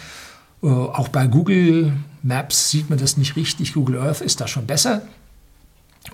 Äh, 0.62 0.66
auch 0.66 1.08
bei 1.08 1.26
Google 1.26 1.92
Maps 2.22 2.70
sieht 2.70 2.90
man 2.90 2.98
das 2.98 3.16
nicht 3.16 3.36
richtig. 3.36 3.74
Google 3.74 4.00
Earth 4.00 4.20
ist 4.20 4.40
da 4.40 4.48
schon 4.48 4.66
besser. 4.66 5.02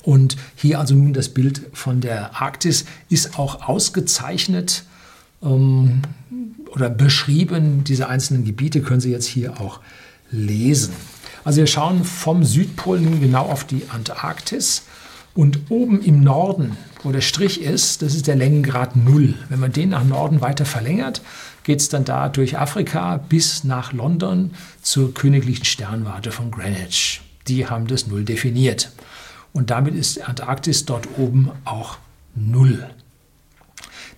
Und 0.02 0.36
hier 0.56 0.78
also 0.78 0.94
nun 0.94 1.12
das 1.12 1.28
Bild 1.28 1.62
von 1.72 2.00
der 2.00 2.40
Arktis 2.40 2.84
ist 3.08 3.38
auch 3.38 3.68
ausgezeichnet 3.68 4.84
ähm, 5.42 6.02
oder 6.74 6.90
beschrieben. 6.90 7.84
Diese 7.84 8.08
einzelnen 8.08 8.44
Gebiete 8.44 8.82
können 8.82 9.00
Sie 9.00 9.10
jetzt 9.10 9.26
hier 9.26 9.60
auch 9.60 9.80
lesen. 10.30 10.92
Also 11.44 11.60
wir 11.60 11.66
schauen 11.66 12.04
vom 12.04 12.44
Südpol 12.44 13.00
nun 13.00 13.20
genau 13.20 13.44
auf 13.44 13.64
die 13.64 13.82
Antarktis. 13.88 14.82
Und 15.34 15.70
oben 15.70 16.02
im 16.02 16.22
Norden, 16.22 16.76
wo 17.02 17.10
der 17.10 17.22
Strich 17.22 17.62
ist, 17.62 18.02
das 18.02 18.14
ist 18.14 18.26
der 18.26 18.36
Längengrad 18.36 18.96
0. 18.96 19.34
Wenn 19.48 19.60
man 19.60 19.72
den 19.72 19.88
nach 19.88 20.04
Norden 20.04 20.42
weiter 20.42 20.66
verlängert, 20.66 21.22
geht 21.64 21.80
es 21.80 21.88
dann 21.88 22.04
da 22.04 22.28
durch 22.28 22.58
Afrika 22.58 23.16
bis 23.16 23.64
nach 23.64 23.94
London 23.94 24.50
zur 24.82 25.14
königlichen 25.14 25.64
Sternwarte 25.64 26.32
von 26.32 26.50
Greenwich. 26.50 27.22
Die 27.48 27.66
haben 27.66 27.86
das 27.86 28.06
Null 28.06 28.24
definiert. 28.24 28.92
Und 29.52 29.70
damit 29.70 29.94
ist 29.94 30.16
die 30.16 30.22
Antarktis 30.22 30.86
dort 30.86 31.08
oben 31.18 31.50
auch 31.64 31.98
null. 32.34 32.88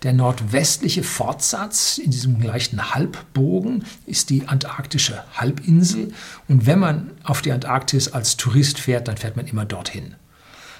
Der 0.02 0.12
nordwestliche 0.12 1.02
Fortsatz 1.02 1.98
in 1.98 2.10
diesem 2.10 2.40
leichten 2.42 2.94
Halbbogen 2.94 3.84
ist 4.06 4.28
die 4.28 4.46
antarktische 4.48 5.24
Halbinsel. 5.34 6.12
Und 6.46 6.66
wenn 6.66 6.78
man 6.78 7.10
auf 7.22 7.40
die 7.40 7.52
Antarktis 7.52 8.12
als 8.12 8.36
Tourist 8.36 8.78
fährt, 8.78 9.08
dann 9.08 9.16
fährt 9.16 9.36
man 9.36 9.46
immer 9.46 9.64
dorthin. 9.64 10.14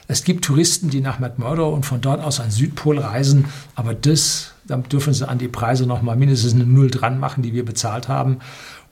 Es 0.07 0.25
gibt 0.25 0.45
Touristen, 0.45 0.91
die 0.91 1.01
nach 1.01 1.19
McMurdo 1.19 1.71
und 1.71 1.87
von 1.87 2.03
dort 2.03 2.23
aus 2.23 2.39
an 2.39 2.51
Südpol 2.51 2.99
reisen, 2.99 3.47
aber 3.75 3.95
das, 3.95 4.53
da 4.67 4.77
dürfen 4.77 5.15
sie 5.15 5.27
an 5.27 5.39
die 5.39 5.49
Preise 5.49 5.87
noch 5.87 6.03
mal 6.03 6.17
mindestens 6.17 6.53
eine 6.53 6.67
Null 6.67 6.91
dran 6.91 7.19
machen, 7.19 7.43
die 7.43 7.55
wir 7.55 7.65
bezahlt 7.65 8.09
haben. 8.09 8.41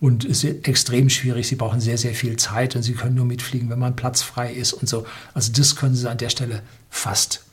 Und 0.03 0.25
es 0.25 0.43
ist 0.43 0.67
extrem 0.67 1.09
schwierig. 1.09 1.47
Sie 1.47 1.55
brauchen 1.55 1.81
sehr, 1.81 1.97
sehr 1.97 2.13
viel 2.13 2.37
Zeit 2.37 2.75
und 2.75 2.83
sie 2.83 2.95
können 2.95 3.15
nur 3.15 3.25
mitfliegen, 3.25 3.71
wenn 3.71 3.79
man 3.79 3.95
Platz 3.95 4.21
frei 4.21 4.53
ist 4.53 4.73
und 4.73 4.89
so. 4.89 5.07
Also 5.33 5.53
das 5.53 5.77
können 5.77 5.95
sie 5.95 6.11
an 6.11 6.19
der 6.19 6.29
Stelle 6.29 6.65
fast 6.91 7.45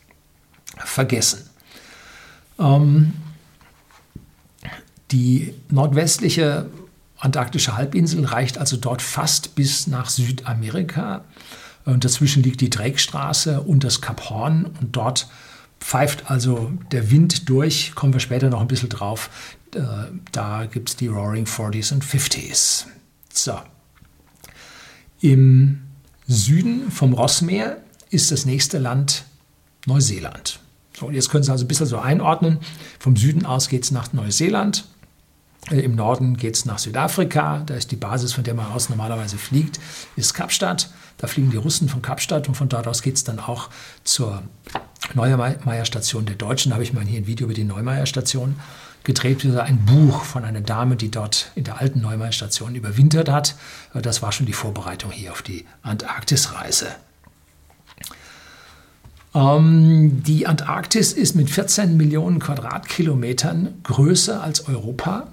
vergessen. 0.78 1.48
Ähm, 2.58 3.14
die 5.12 5.54
nordwestliche 5.70 6.72
antarktische 7.20 7.78
Halbinsel 7.78 8.26
reicht 8.26 8.58
also 8.58 8.78
dort 8.78 9.04
fast 9.04 9.54
bis 9.54 9.86
nach 9.86 10.10
Südamerika. 10.10 11.26
Und 11.86 12.04
dazwischen 12.04 12.42
liegt 12.42 12.62
die 12.62 12.72
Drakestraße 12.72 13.62
und 13.62 13.84
das 13.84 14.02
Kap 14.02 14.28
Horn. 14.32 14.66
Und 14.82 14.96
dort 14.96 15.28
pfeift 15.80 16.30
also 16.30 16.72
der 16.92 17.12
Wind 17.12 17.50
durch. 17.50 17.94
Kommen 17.96 18.14
wir 18.14 18.20
später 18.20 18.50
noch 18.50 18.62
ein 18.62 18.68
bisschen 18.68 18.90
drauf. 18.90 19.30
Äh, 19.76 19.80
da 20.32 20.66
gibt 20.66 20.90
es 20.90 20.96
die 20.96 21.08
Roaring 21.08 21.46
40s 21.46 21.94
und 21.94 22.04
50s. 22.04 22.86
So. 23.34 23.60
Im 25.22 25.82
Süden 26.28 26.92
vom 26.92 27.14
Rossmeer 27.14 27.78
ist 28.10 28.32
das 28.32 28.46
nächste 28.46 28.78
Land 28.78 29.26
Neuseeland. 29.86 30.60
So, 30.98 31.12
jetzt 31.12 31.30
können 31.30 31.44
Sie 31.44 31.52
also 31.52 31.66
ein 31.66 31.68
bisschen 31.68 31.86
so 31.86 31.98
einordnen. 31.98 32.60
Vom 33.00 33.16
Süden 33.16 33.46
aus 33.46 33.70
geht 33.70 33.84
es 33.84 33.92
nach 33.92 34.12
Neuseeland. 34.14 34.86
Äh, 35.70 35.80
Im 35.80 35.96
Norden 35.96 36.38
geht 36.38 36.56
es 36.56 36.66
nach 36.66 36.80
Südafrika, 36.80 37.64
da 37.66 37.76
ist 37.76 37.92
die 37.92 37.96
Basis, 37.96 38.34
von 38.34 38.44
der 38.44 38.54
man 38.54 38.72
aus 38.72 38.90
normalerweise 38.90 39.38
fliegt, 39.38 39.80
ist 40.16 40.34
Kapstadt. 40.34 40.90
Da 41.18 41.28
fliegen 41.28 41.52
die 41.52 41.58
Russen 41.58 41.90
von 41.90 42.02
Kapstadt 42.02 42.48
und 42.48 42.56
von 42.56 42.70
dort 42.70 42.88
aus 42.88 43.02
geht 43.02 43.16
es 43.16 43.24
dann 43.24 43.40
auch 43.40 43.70
zur 44.04 44.42
Neumeier-Station 45.14 46.26
der 46.26 46.36
Deutschen. 46.36 46.70
Da 46.70 46.76
habe 46.76 46.84
ich 46.84 46.94
mal 46.94 47.04
hier 47.04 47.20
ein 47.20 47.28
Video 47.28 47.46
über 47.46 47.54
die 47.54 47.64
Neumeier-Station 47.64 48.56
gedreht, 49.04 49.46
ein 49.46 49.86
Buch 49.86 50.24
von 50.24 50.44
einer 50.44 50.62
Dame, 50.62 50.96
die 50.96 51.10
dort 51.10 51.52
in 51.56 51.64
der 51.64 51.80
alten 51.80 52.02
Neumeier-Station 52.02 52.76
überwintert 52.76 53.30
hat. 53.30 53.56
Das 53.94 54.22
war 54.22 54.32
schon 54.32 54.46
die 54.46 54.54
Vorbereitung 54.54 55.12
hier 55.12 55.32
auf 55.32 55.42
die 55.42 55.66
Antarktisreise. 55.82 56.88
Ähm, 59.34 60.24
die 60.24 60.48
Antarktis 60.48 61.14
ist 61.14 61.36
mit 61.36 61.50
14 61.50 61.98
Millionen 61.98 62.40
Quadratkilometern 62.40 63.76
größer 63.84 64.44
als 64.44 64.68
Europa. 64.68 65.28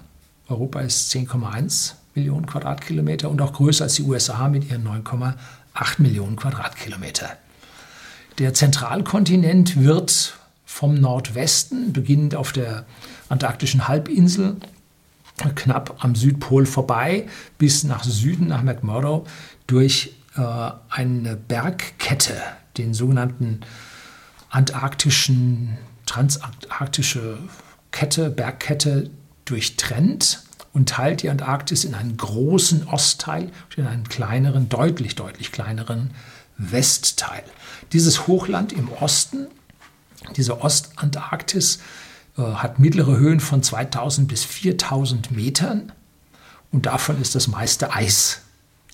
Europa 0.49 0.81
ist 0.81 1.13
10,1 1.15 1.95
Millionen 2.15 2.47
Quadratkilometer 2.47 3.29
und 3.31 3.41
auch 3.43 3.53
größer 3.53 3.85
als 3.85 3.95
die 3.95 4.03
USA 4.03 4.49
mit 4.49 4.71
ihren 4.71 4.87
9,8 4.87 5.35
Millionen 5.99 6.37
Quadratkilometer. 6.37 7.37
Der 8.39 8.53
Zentralkontinent 8.53 9.83
wird 9.83 10.37
vom 10.67 10.95
Nordwesten, 10.95 11.95
beginnend 11.95 12.35
auf 12.35 12.53
der 12.53 12.85
antarktischen 13.31 13.89
Halbinsel, 13.89 14.57
knapp 15.55 16.05
am 16.05 16.15
Südpol 16.15 16.67
vorbei, 16.67 17.27
bis 17.57 17.85
nach 17.85 18.05
Süden, 18.05 18.49
nach 18.49 18.63
McMurdo, 18.63 19.27
durch 19.67 20.17
äh, 20.37 20.71
eine 20.91 21.37
Bergkette, 21.37 22.35
den 22.77 22.93
sogenannten 22.93 23.61
antarktischen, 24.51 25.79
transantarktische 26.05 27.39
Kette, 27.91 28.29
Bergkette 28.29 29.11
durchtrennt 29.47 30.43
und 30.75 30.91
teilt 30.91 31.23
die 31.23 31.31
Antarktis 31.31 31.85
in 31.85 31.95
einen 31.95 32.19
großen 32.19 32.87
Ostteil 32.89 33.45
und 33.45 33.79
in 33.79 33.87
einen 33.87 34.09
kleineren, 34.09 34.69
deutlich, 34.69 35.15
deutlich 35.15 35.53
kleineren 35.53 36.11
Westteil. 36.59 37.45
Dieses 37.93 38.27
Hochland 38.27 38.73
im 38.73 38.91
Osten, 38.93 39.49
diese 40.37 40.61
Ostantarktis, 40.61 41.81
äh, 42.37 42.43
hat 42.43 42.79
mittlere 42.79 43.17
Höhen 43.17 43.41
von 43.41 43.63
2000 43.63 44.29
bis 44.29 44.45
4000 44.45 45.31
Metern 45.31 45.93
und 46.73 46.87
davon 46.87 47.21
ist 47.21 47.35
das 47.35 47.49
meiste 47.49 47.93
Eis. 47.93 48.43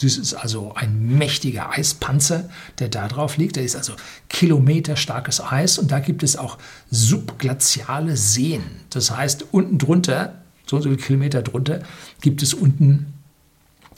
Das 0.00 0.16
ist 0.16 0.34
also 0.34 0.74
ein 0.74 1.16
mächtiger 1.16 1.70
Eispanzer, 1.70 2.50
der 2.80 2.88
da 2.88 3.06
drauf 3.06 3.36
liegt. 3.36 3.56
Da 3.56 3.60
ist 3.60 3.76
also 3.76 3.92
kilometerstarkes 4.28 5.40
Eis 5.40 5.78
und 5.78 5.92
da 5.92 6.00
gibt 6.00 6.24
es 6.24 6.36
auch 6.36 6.58
subglaziale 6.90 8.16
Seen. 8.16 8.62
Das 8.90 9.16
heißt, 9.16 9.46
unten 9.52 9.78
drunter 9.78 10.42
so 10.66 10.76
und 10.76 10.82
so 10.82 10.88
viele 10.88 11.02
Kilometer 11.02 11.42
drunter, 11.42 11.82
gibt 12.20 12.42
es 12.42 12.54
unten 12.54 13.12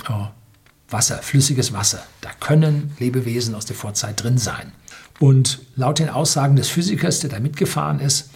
oh, 0.09 0.27
Wasser, 0.95 1.19
flüssiges 1.19 1.73
Wasser. 1.73 2.05
Da 2.21 2.31
können 2.39 2.95
Lebewesen 3.01 3.55
aus 3.57 3.67
der 3.67 3.75
Vorzeit 3.75 4.23
drin 4.23 4.39
sein. 4.39 4.73
Und 5.19 5.61
laut 5.75 5.99
den 5.99 6.09
Aussagen 6.09 6.55
des 6.55 6.69
Physikers, 6.69 7.19
der 7.19 7.31
da 7.31 7.41
mitgefahren 7.41 7.99
ist, 7.99 8.31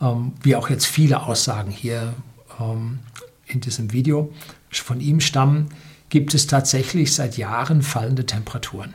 ähm, 0.00 0.32
wie 0.42 0.54
auch 0.54 0.70
jetzt 0.70 0.86
viele 0.86 1.22
Aussagen 1.24 1.72
hier 1.72 2.14
ähm, 2.60 3.00
in 3.46 3.60
diesem 3.60 3.92
Video 3.92 4.32
von 4.70 5.00
ihm 5.00 5.20
stammen, 5.20 5.70
gibt 6.08 6.34
es 6.34 6.46
tatsächlich 6.46 7.12
seit 7.14 7.36
Jahren 7.36 7.82
fallende 7.82 8.24
Temperaturen. 8.24 8.94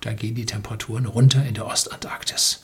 Da 0.00 0.12
gehen 0.12 0.36
die 0.36 0.46
Temperaturen 0.46 1.06
runter 1.06 1.44
in 1.44 1.54
der 1.54 1.66
Ostantarktis. 1.66 2.60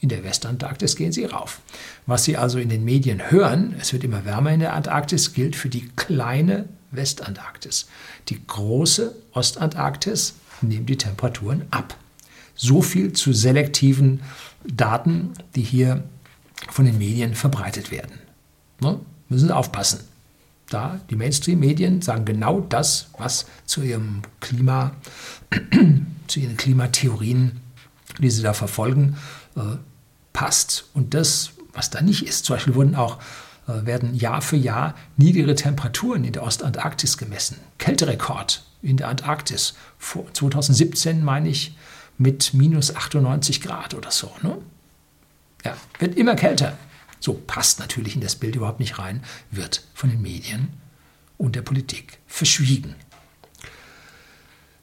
In 0.00 0.08
der 0.08 0.24
Westantarktis 0.24 0.96
gehen 0.96 1.12
sie 1.12 1.26
rauf. 1.26 1.60
Was 2.06 2.24
Sie 2.24 2.36
also 2.36 2.58
in 2.58 2.68
den 2.68 2.84
Medien 2.84 3.30
hören, 3.30 3.76
es 3.80 3.92
wird 3.92 4.02
immer 4.02 4.24
wärmer 4.24 4.50
in 4.50 4.58
der 4.58 4.72
Antarktis, 4.72 5.32
gilt 5.32 5.54
für 5.54 5.68
die 5.68 5.88
kleine 5.94 6.64
Westantarktis. 6.92 7.88
Die 8.28 8.46
große 8.46 9.14
Ostantarktis 9.32 10.34
nimmt 10.60 10.88
die 10.88 10.98
Temperaturen 10.98 11.64
ab. 11.70 11.96
So 12.54 12.82
viel 12.82 13.12
zu 13.12 13.32
selektiven 13.32 14.20
Daten, 14.64 15.32
die 15.56 15.62
hier 15.62 16.04
von 16.70 16.84
den 16.84 16.98
Medien 16.98 17.34
verbreitet 17.34 17.90
werden. 17.90 18.18
Ne? 18.80 19.00
Müssen 19.28 19.48
Sie 19.48 19.56
aufpassen. 19.56 20.00
Da, 20.68 21.00
die 21.10 21.16
Mainstream-Medien 21.16 22.00
sagen 22.00 22.24
genau 22.24 22.60
das, 22.60 23.08
was 23.18 23.46
zu 23.66 23.82
ihrem 23.82 24.22
Klima, 24.40 24.92
zu 26.28 26.40
ihren 26.40 26.56
Klimatheorien, 26.56 27.60
die 28.18 28.30
sie 28.30 28.42
da 28.42 28.54
verfolgen, 28.54 29.18
äh, 29.56 29.76
passt. 30.32 30.86
Und 30.94 31.12
das, 31.12 31.50
was 31.74 31.90
da 31.90 32.00
nicht 32.00 32.26
ist, 32.26 32.46
zum 32.46 32.56
Beispiel 32.56 32.74
wurden 32.74 32.94
auch 32.94 33.18
werden 33.66 34.14
Jahr 34.14 34.42
für 34.42 34.56
Jahr 34.56 34.94
niedrige 35.16 35.54
Temperaturen 35.54 36.24
in 36.24 36.32
der 36.32 36.42
Ostantarktis 36.42 37.16
gemessen. 37.16 37.58
Kälterekord 37.78 38.64
in 38.82 38.96
der 38.96 39.08
Antarktis. 39.08 39.74
Vor 39.98 40.32
2017 40.32 41.24
meine 41.24 41.48
ich 41.48 41.76
mit 42.18 42.54
minus 42.54 42.94
98 42.94 43.60
Grad 43.60 43.94
oder 43.94 44.10
so. 44.10 44.30
Ne? 44.42 44.58
Ja, 45.64 45.76
wird 45.98 46.16
immer 46.16 46.34
kälter. 46.34 46.76
So 47.20 47.34
passt 47.34 47.78
natürlich 47.78 48.16
in 48.16 48.20
das 48.20 48.34
Bild 48.34 48.56
überhaupt 48.56 48.80
nicht 48.80 48.98
rein, 48.98 49.22
wird 49.50 49.86
von 49.94 50.10
den 50.10 50.22
Medien 50.22 50.68
und 51.38 51.54
der 51.54 51.62
Politik 51.62 52.18
verschwiegen. 52.26 52.96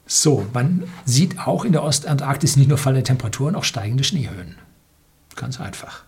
So, 0.05 0.47
man 0.53 0.89
sieht 1.05 1.39
auch 1.39 1.65
in 1.65 1.73
der 1.73 1.83
Ostantarktis 1.83 2.55
nicht 2.55 2.67
nur 2.67 2.77
fallende 2.77 3.03
Temperaturen, 3.03 3.55
auch 3.55 3.63
steigende 3.63 4.03
Schneehöhen. 4.03 4.55
Ganz 5.35 5.59
einfach. 5.59 6.03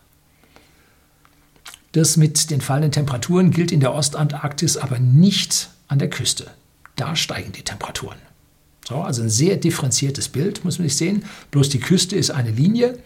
Das 1.93 2.17
mit 2.17 2.49
den 2.51 2.61
fallenden 2.61 2.91
Temperaturen 2.91 3.51
gilt 3.51 3.71
in 3.71 3.79
der 3.79 3.93
Ostantarktis 3.93 4.77
aber 4.77 4.99
nicht 4.99 5.69
an 5.87 5.99
der 5.99 6.09
Küste. 6.09 6.47
Da 6.95 7.15
steigen 7.15 7.51
die 7.51 7.63
Temperaturen. 7.63 8.17
So, 8.87 8.95
also 9.01 9.21
ein 9.21 9.29
sehr 9.29 9.57
differenziertes 9.57 10.29
Bild, 10.29 10.63
muss 10.63 10.79
man 10.79 10.87
sich 10.87 10.97
sehen. 10.97 11.25
Bloß 11.51 11.69
die 11.69 11.79
Küste 11.79 12.15
ist 12.15 12.31
eine 12.31 12.51
Linie 12.51 12.97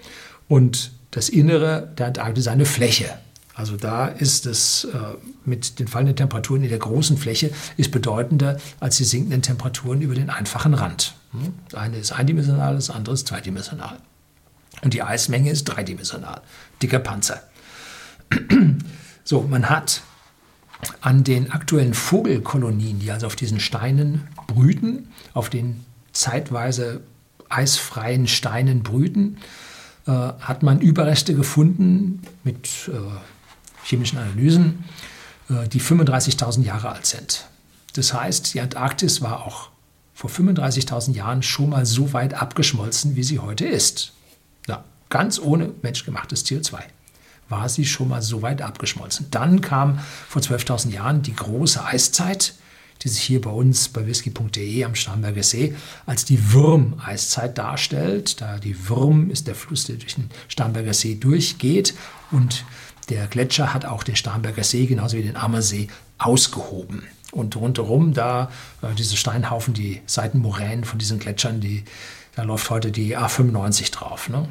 und 0.48 0.92
das 1.12 1.30
Innere 1.30 1.94
der 1.98 2.08
Antarktis 2.08 2.48
eine 2.48 2.66
Fläche. 2.66 3.10
Also 3.56 3.78
da 3.78 4.08
ist 4.08 4.46
es 4.46 4.84
äh, 4.84 4.98
mit 5.46 5.80
den 5.80 5.88
fallenden 5.88 6.18
Temperaturen 6.18 6.64
in 6.64 6.70
der 6.70 6.78
großen 6.78 7.18
Fläche 7.18 7.52
ist 7.78 7.92
bedeutender 7.92 8.60
als 8.82 8.98
die 8.98 9.06
sinkenden 9.06 9.42
Temperaturen 9.42 10.02
über 10.02 10.14
den 10.14 10.30
einfachen 10.30 10.74
Rand. 10.74 11.16
Hm? 11.32 11.54
Das 11.70 11.80
eine 11.80 11.98
ist 11.98 12.12
eindimensional, 12.12 12.76
das 12.76 12.90
andere 12.90 13.14
ist 13.14 13.28
zweidimensional. 13.28 13.98
Und 14.82 14.94
die 14.94 15.02
Eismenge 15.02 15.52
ist 15.52 15.64
dreidimensional. 15.64 16.42
Dicker 16.82 17.00
Panzer. 17.00 17.42
So, 19.28 19.42
man 19.42 19.70
hat 19.70 20.04
an 21.02 21.24
den 21.24 21.52
aktuellen 21.52 21.96
Vogelkolonien, 21.96 23.00
die 23.00 23.12
also 23.12 23.26
auf 23.26 23.36
diesen 23.36 23.60
Steinen 23.60 24.28
brüten, 24.46 25.08
auf 25.34 25.50
den 25.50 25.84
zeitweise 26.14 27.02
eisfreien 27.50 28.28
Steinen 28.28 28.84
brüten, 28.84 29.38
äh, 30.06 30.12
hat 30.12 30.62
man 30.62 30.80
Überreste 30.80 31.34
gefunden 31.34 32.22
mit 32.44 32.68
äh, 32.88 33.00
chemischen 33.84 34.20
Analysen, 34.20 34.84
äh, 35.50 35.68
die 35.68 35.82
35.000 35.82 36.62
Jahre 36.64 36.90
alt 36.90 37.08
sind. 37.08 37.48
Das 37.94 38.14
heißt, 38.14 38.54
die 38.54 38.62
Antarktis 38.62 39.24
war 39.24 39.44
auch 39.46 39.70
vor 40.14 40.30
35.000 40.30 41.14
Jahren 41.14 41.42
schon 41.42 41.72
mal 41.72 41.88
so 41.88 42.14
weit 42.14 42.36
abgeschmolzen, 42.36 43.16
wie 43.16 43.24
sie 43.24 43.40
heute 43.40 43.66
ist. 43.66 44.14
Ja, 44.68 44.84
ganz 45.10 45.40
ohne 45.40 45.72
menschgemachtes 45.82 46.46
CO2 46.46 46.84
war 47.50 47.70
sie 47.70 47.86
schon 47.86 48.10
mal 48.10 48.22
so 48.22 48.42
weit 48.42 48.62
abgeschmolzen. 48.62 49.28
Dann 49.32 49.62
kam 49.62 50.00
vor 50.28 50.42
12.000 50.42 50.92
Jahren 50.92 51.22
die 51.22 51.36
große 51.36 51.84
Eiszeit, 51.84 52.56
die 53.02 53.10
sich 53.10 53.22
hier 53.22 53.42
bei 53.42 53.52
uns 53.52 53.90
bei 53.90 54.08
whisky.de 54.08 54.84
am 54.84 54.96
Starnberger 54.96 55.44
See 55.44 55.76
als 56.06 56.26
die 56.26 56.54
Würm-Eiszeit 56.54 57.58
darstellt. 57.58 58.42
Da 58.42 58.58
die 58.58 58.90
Würm 58.90 59.30
ist 59.30 59.48
der 59.48 59.56
Fluss, 59.56 59.86
der 59.86 59.98
durch 59.98 60.16
den 60.16 60.30
Starnberger 60.48 60.94
See 60.94 61.16
durchgeht 61.16 61.94
und 62.32 62.66
der 63.10 63.28
Gletscher 63.28 63.74
hat 63.74 63.86
auch 63.86 64.04
den 64.04 64.16
Starnberger 64.16 64.64
See 64.64 64.86
genauso 64.88 65.18
wie 65.18 65.24
den 65.24 65.36
Ammersee 65.36 65.88
ausgehoben. 66.18 67.04
Und 67.32 67.56
rundherum 67.56 68.14
da 68.14 68.50
äh, 68.82 68.96
diese 68.96 69.18
Steinhaufen, 69.18 69.74
die 69.74 70.02
Seitenmoränen 70.06 70.86
von 70.86 70.98
diesen 70.98 71.20
Gletschern, 71.20 71.60
die, 71.60 71.84
da 72.36 72.44
läuft 72.44 72.70
heute 72.70 72.92
die 72.92 73.18
A95 73.18 73.92
drauf. 73.92 74.30
Ne? 74.30 74.48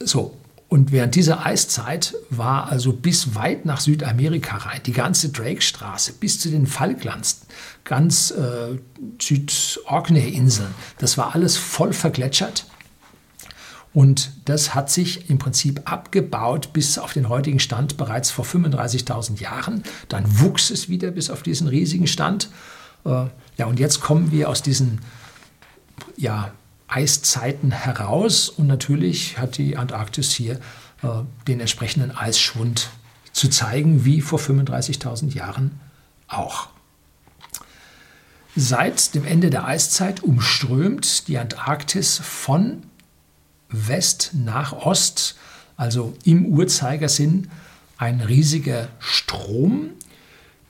So, 0.00 0.36
und 0.74 0.90
während 0.90 1.14
dieser 1.14 1.46
Eiszeit 1.46 2.16
war 2.30 2.66
also 2.68 2.92
bis 2.92 3.36
weit 3.36 3.64
nach 3.64 3.78
Südamerika 3.78 4.56
rein, 4.56 4.80
die 4.84 4.92
ganze 4.92 5.28
Drake-Straße 5.28 6.14
bis 6.14 6.40
zu 6.40 6.50
den 6.50 6.66
Falklands, 6.66 7.42
ganz 7.84 8.32
äh, 8.32 8.76
Süd-Orkney-Inseln, 9.22 10.74
das 10.98 11.16
war 11.16 11.36
alles 11.36 11.56
voll 11.56 11.92
vergletschert. 11.92 12.66
Und 13.92 14.32
das 14.46 14.74
hat 14.74 14.90
sich 14.90 15.30
im 15.30 15.38
Prinzip 15.38 15.82
abgebaut 15.84 16.72
bis 16.72 16.98
auf 16.98 17.12
den 17.12 17.28
heutigen 17.28 17.60
Stand 17.60 17.96
bereits 17.96 18.32
vor 18.32 18.44
35.000 18.44 19.40
Jahren. 19.40 19.84
Dann 20.08 20.24
wuchs 20.40 20.70
es 20.70 20.88
wieder 20.88 21.12
bis 21.12 21.30
auf 21.30 21.44
diesen 21.44 21.68
riesigen 21.68 22.08
Stand. 22.08 22.50
Äh, 23.04 23.26
ja, 23.58 23.66
und 23.66 23.78
jetzt 23.78 24.00
kommen 24.00 24.32
wir 24.32 24.48
aus 24.48 24.60
diesen 24.60 25.02
ja, 26.16 26.52
Eiszeiten 26.88 27.70
heraus 27.70 28.48
und 28.48 28.66
natürlich 28.66 29.38
hat 29.38 29.58
die 29.58 29.76
Antarktis 29.76 30.32
hier 30.32 30.60
äh, 31.02 31.08
den 31.46 31.60
entsprechenden 31.60 32.10
Eisschwund 32.10 32.90
zu 33.32 33.48
zeigen, 33.48 34.04
wie 34.04 34.20
vor 34.20 34.38
35.000 34.38 35.34
Jahren 35.34 35.80
auch. 36.28 36.68
Seit 38.56 39.14
dem 39.14 39.24
Ende 39.24 39.50
der 39.50 39.66
Eiszeit 39.66 40.22
umströmt 40.22 41.26
die 41.26 41.38
Antarktis 41.38 42.18
von 42.18 42.84
West 43.68 44.30
nach 44.34 44.72
Ost, 44.72 45.36
also 45.76 46.14
im 46.24 46.46
Uhrzeigersinn, 46.46 47.50
ein 47.96 48.20
riesiger 48.20 48.88
Strom 49.00 49.90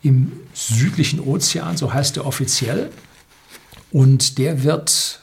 im 0.02 0.32
südlichen 0.54 1.20
Ozean, 1.20 1.76
so 1.76 1.92
heißt 1.92 2.16
er 2.16 2.26
offiziell. 2.26 2.90
Und 3.90 4.38
der 4.38 4.62
wird 4.62 5.20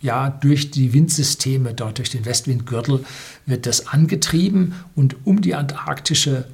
ja 0.00 0.30
durch 0.30 0.70
die 0.70 0.92
Windsysteme 0.92 1.74
dort, 1.74 1.98
durch 1.98 2.10
den 2.10 2.24
Westwindgürtel, 2.24 3.04
wird 3.46 3.66
das 3.66 3.88
angetrieben 3.88 4.74
und 4.94 5.16
um 5.24 5.40
die 5.40 5.54
antarktische 5.54 6.46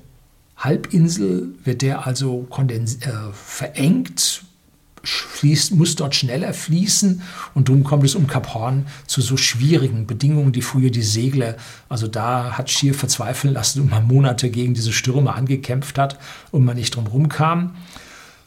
Halbinsel 0.57 1.55
wird 1.65 1.83
der 1.83 2.07
also 2.07 2.47
äh, 2.51 3.11
verengt, 3.33 4.45
fließt, 5.05 5.75
muss 5.75 5.97
dort 5.97 6.15
schneller 6.15 6.55
fließen 6.55 7.23
und 7.55 7.69
darum 7.69 7.85
kommt 7.85 8.05
es 8.05 8.15
um 8.15 8.27
Kap 8.27 8.55
Horn 8.55 8.87
zu 9.07 9.21
so 9.21 9.37
schwierigen 9.37 10.07
Bedingungen, 10.07 10.53
die 10.53 10.63
früher 10.63 10.91
die 10.91 11.03
Segler, 11.03 11.57
also 11.89 12.07
da 12.07 12.57
hat 12.57 12.71
Schier 12.71 12.95
verzweifeln 12.95 13.53
lassen 13.53 13.83
und 13.83 13.91
man 13.91 14.07
Monate 14.07 14.49
gegen 14.51 14.75
diese 14.75 14.93
Stürme 14.93 15.35
angekämpft 15.35 15.99
hat 15.99 16.19
und 16.51 16.65
man 16.65 16.77
nicht 16.77 16.95
drum 16.95 17.07
rumkam. 17.07 17.77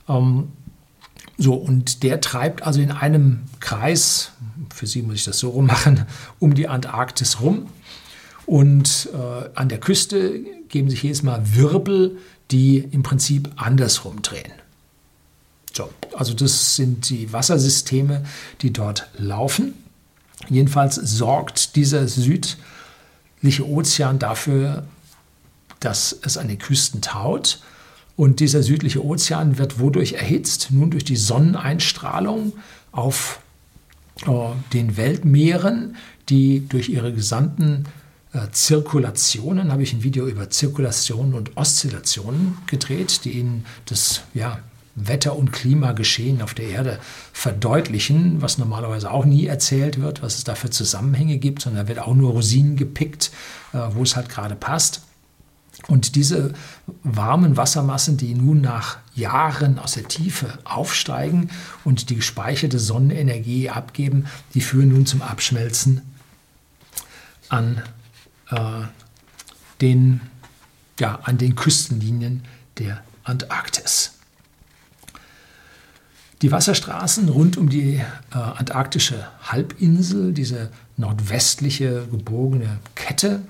Ähm, 0.09 0.47
so, 1.37 1.53
und 1.53 2.01
der 2.01 2.19
treibt 2.19 2.63
also 2.63 2.81
in 2.81 2.91
einem 2.91 3.41
Kreis, 3.59 4.31
für 4.73 4.87
Sie 4.87 5.01
muss 5.01 5.15
ich 5.15 5.25
das 5.25 5.39
so 5.39 5.49
rummachen, 5.49 6.05
um 6.39 6.53
die 6.53 6.67
Antarktis 6.67 7.41
rum. 7.41 7.67
Und 8.45 9.09
äh, 9.13 9.49
an 9.55 9.67
der 9.69 9.79
Küste 9.79 10.39
geben 10.69 10.89
sich 10.89 11.03
jedes 11.03 11.21
Mal 11.21 11.41
Wirbel, 11.55 12.17
die 12.51 12.77
im 12.77 13.03
Prinzip 13.03 13.49
andersrum 13.57 14.21
drehen. 14.21 14.53
So, 15.73 15.89
also 16.15 16.33
das 16.33 16.75
sind 16.75 17.09
die 17.09 17.31
Wassersysteme, 17.33 18.25
die 18.61 18.71
dort 18.71 19.09
laufen. 19.17 19.73
Jedenfalls 20.49 20.95
sorgt 20.95 21.75
dieser 21.75 22.07
südliche 22.07 23.67
Ozean 23.67 24.17
dafür, 24.17 24.87
dass 25.79 26.17
es 26.23 26.37
an 26.37 26.47
den 26.47 26.57
Küsten 26.57 27.01
taut. 27.01 27.61
Und 28.15 28.39
dieser 28.39 28.63
südliche 28.63 29.03
Ozean 29.03 29.57
wird 29.57 29.79
wodurch 29.79 30.13
erhitzt? 30.13 30.69
Nun 30.71 30.89
durch 30.89 31.03
die 31.03 31.17
Sonneneinstrahlung 31.17 32.53
auf 32.91 33.39
den 34.73 34.97
Weltmeeren, 34.97 35.95
die 36.29 36.67
durch 36.67 36.89
ihre 36.89 37.13
gesamten 37.13 37.85
äh, 38.33 38.51
Zirkulationen, 38.51 39.71
habe 39.71 39.83
ich 39.83 39.93
ein 39.93 40.03
Video 40.03 40.27
über 40.27 40.49
Zirkulationen 40.49 41.33
und 41.33 41.55
Oszillationen 41.55 42.57
gedreht, 42.67 43.21
die 43.23 43.31
Ihnen 43.31 43.65
das 43.85 44.21
ja, 44.33 44.59
Wetter- 44.95 45.37
und 45.37 45.53
Klimageschehen 45.53 46.41
auf 46.41 46.53
der 46.53 46.69
Erde 46.69 46.99
verdeutlichen, 47.31 48.41
was 48.41 48.57
normalerweise 48.57 49.11
auch 49.11 49.25
nie 49.25 49.45
erzählt 49.45 50.01
wird, 50.01 50.23
was 50.23 50.37
es 50.37 50.43
da 50.43 50.55
für 50.55 50.69
Zusammenhänge 50.69 51.37
gibt, 51.37 51.61
sondern 51.61 51.85
da 51.85 51.87
wird 51.87 51.99
auch 51.99 52.15
nur 52.15 52.31
Rosinen 52.31 52.75
gepickt, 52.75 53.31
äh, 53.73 53.77
wo 53.91 54.03
es 54.03 54.15
halt 54.15 54.29
gerade 54.29 54.55
passt. 54.55 55.01
Und 55.85 56.15
diese 56.15 56.53
warmen 57.03 57.55
Wassermassen, 57.55 58.17
die 58.17 58.33
nun 58.33 58.61
nach 58.61 58.97
Jahren 59.13 59.79
aus 59.79 59.93
der 59.93 60.07
Tiefe 60.07 60.57
aufsteigen 60.63 61.49
und 61.83 62.09
die 62.09 62.15
gespeicherte 62.15 62.79
Sonnenenergie 62.79 63.69
abgeben, 63.69 64.25
die 64.53 64.61
führen 64.61 64.89
nun 64.89 65.05
zum 65.05 65.21
Abschmelzen 65.21 66.01
an, 67.49 67.81
äh, 68.49 68.81
den, 69.81 70.21
ja, 70.99 71.19
an 71.23 71.37
den 71.37 71.55
Küstenlinien 71.55 72.43
der 72.79 73.03
Antarktis. 73.23 74.13
Die 76.41 76.51
Wasserstraßen 76.51 77.29
rund 77.29 77.57
um 77.57 77.69
die 77.69 77.95
äh, 77.95 78.03
antarktische 78.31 79.27
Halbinsel, 79.41 80.33
diese 80.33 80.71
nordwestliche 80.95 82.07
gebogene 82.11 82.79
Kette, 82.93 83.41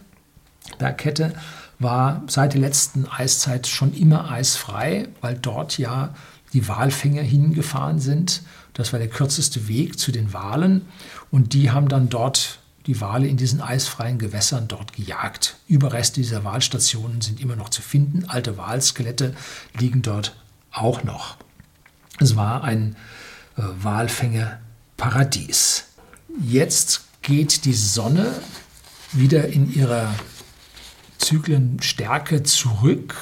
Bergkette, 0.77 1.33
war 1.79 2.23
seit 2.27 2.53
der 2.53 2.61
letzten 2.61 3.05
Eiszeit 3.05 3.67
schon 3.67 3.93
immer 3.93 4.31
eisfrei, 4.31 5.09
weil 5.21 5.35
dort 5.35 5.77
ja 5.77 6.15
die 6.53 6.67
Walfänger 6.67 7.21
hingefahren 7.21 7.99
sind. 7.99 8.41
Das 8.73 8.93
war 8.93 8.99
der 8.99 9.09
kürzeste 9.09 9.67
Weg 9.67 9.99
zu 9.99 10.11
den 10.11 10.33
Walen 10.33 10.83
und 11.31 11.53
die 11.53 11.71
haben 11.71 11.89
dann 11.89 12.09
dort 12.09 12.59
die 12.85 13.01
Wale 13.01 13.27
in 13.27 13.37
diesen 13.37 13.61
eisfreien 13.61 14.17
Gewässern 14.17 14.67
dort 14.67 14.93
gejagt. 14.93 15.57
Überreste 15.67 16.21
dieser 16.21 16.45
Walstationen 16.45 17.21
sind 17.21 17.41
immer 17.41 17.55
noch 17.55 17.69
zu 17.69 17.81
finden. 17.81 18.25
Alte 18.27 18.57
Walskelette 18.57 19.35
liegen 19.77 20.01
dort 20.01 20.35
auch 20.71 21.03
noch. 21.03 21.37
Es 22.19 22.35
war 22.35 22.63
ein 22.63 22.95
äh, 23.57 23.61
Walfängerparadies. 23.81 25.85
Jetzt 26.41 27.01
geht 27.21 27.65
die 27.65 27.73
Sonne 27.73 28.31
wieder 29.11 29.47
in 29.47 29.73
ihrer 29.73 30.13
Zyklenstärke 31.17 32.43
zurück. 32.43 33.15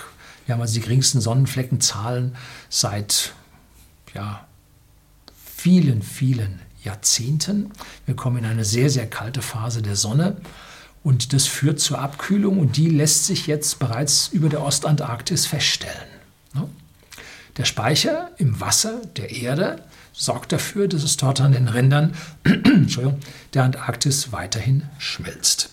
Wir 0.46 0.54
haben 0.54 0.62
also 0.62 0.76
die 0.76 0.82
geringsten 0.82 1.22
Sonnenfleckenzahlen 1.22 2.36
seit 2.70 3.34
ja, 4.14 4.46
vielen, 5.44 6.02
vielen 6.02 6.60
Jahrzehnten. 6.84 7.72
Wir 8.06 8.16
kommen 8.16 8.38
in 8.38 8.46
eine 8.46 8.66
sehr, 8.66 8.90
sehr 8.90 9.08
kalte 9.08 9.42
Phase 9.42 9.82
der 9.82 9.96
Sonne 9.96 10.38
und 11.04 11.34
das 11.34 11.46
führt 11.48 11.80
zur 11.80 12.00
Abkühlung 12.00 12.60
und 12.60 12.78
die 12.78 12.90
lässt 12.90 13.26
sich 13.26 13.48
jetzt 13.48 13.80
bereits 13.80 14.30
über 14.30 14.50
der 14.50 14.64
Ostantarktis 14.64 15.46
feststellen. 15.46 16.08
Ne? 16.54 16.68
Der 17.58 17.66
Speicher 17.66 18.32
im 18.38 18.60
Wasser 18.60 19.02
der 19.16 19.32
Erde 19.32 19.84
sorgt 20.14 20.52
dafür, 20.52 20.88
dass 20.88 21.04
es 21.04 21.18
dort 21.18 21.42
an 21.42 21.52
den 21.52 21.68
Rändern 21.68 22.16
der 23.54 23.64
Antarktis 23.64 24.32
weiterhin 24.32 24.84
schmilzt. 24.98 25.70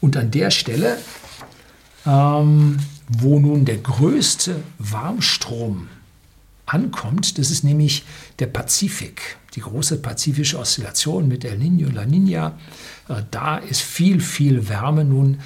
Und 0.00 0.16
an 0.16 0.30
der 0.30 0.50
Stelle, 0.50 0.98
ähm, 2.06 2.78
wo 3.08 3.38
nun 3.38 3.64
der 3.64 3.78
größte 3.78 4.62
Warmstrom 4.78 5.88
ankommt, 6.66 7.38
das 7.38 7.50
ist 7.50 7.64
nämlich 7.64 8.04
der 8.38 8.46
Pazifik, 8.46 9.38
die 9.54 9.60
große 9.60 9.98
pazifische 9.98 10.58
Oszillation 10.58 11.26
mit 11.26 11.44
El 11.44 11.58
Niño 11.58 11.86
und 11.86 11.94
La 11.94 12.02
Niña. 12.02 12.52
Äh, 13.08 13.22
da 13.30 13.56
ist 13.56 13.80
viel, 13.80 14.20
viel 14.20 14.68
Wärme 14.68 15.04
nun 15.04 15.40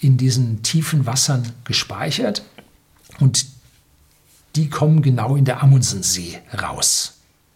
in 0.00 0.16
diesen 0.16 0.62
tiefen 0.62 1.06
Wassern 1.06 1.52
gespeichert 1.64 2.42
und 3.20 3.46
die 4.56 4.68
kommen 4.68 5.02
genau 5.02 5.36
in 5.36 5.44
der 5.44 5.62
Amundsensee 5.62 6.38
raus. 6.60 7.11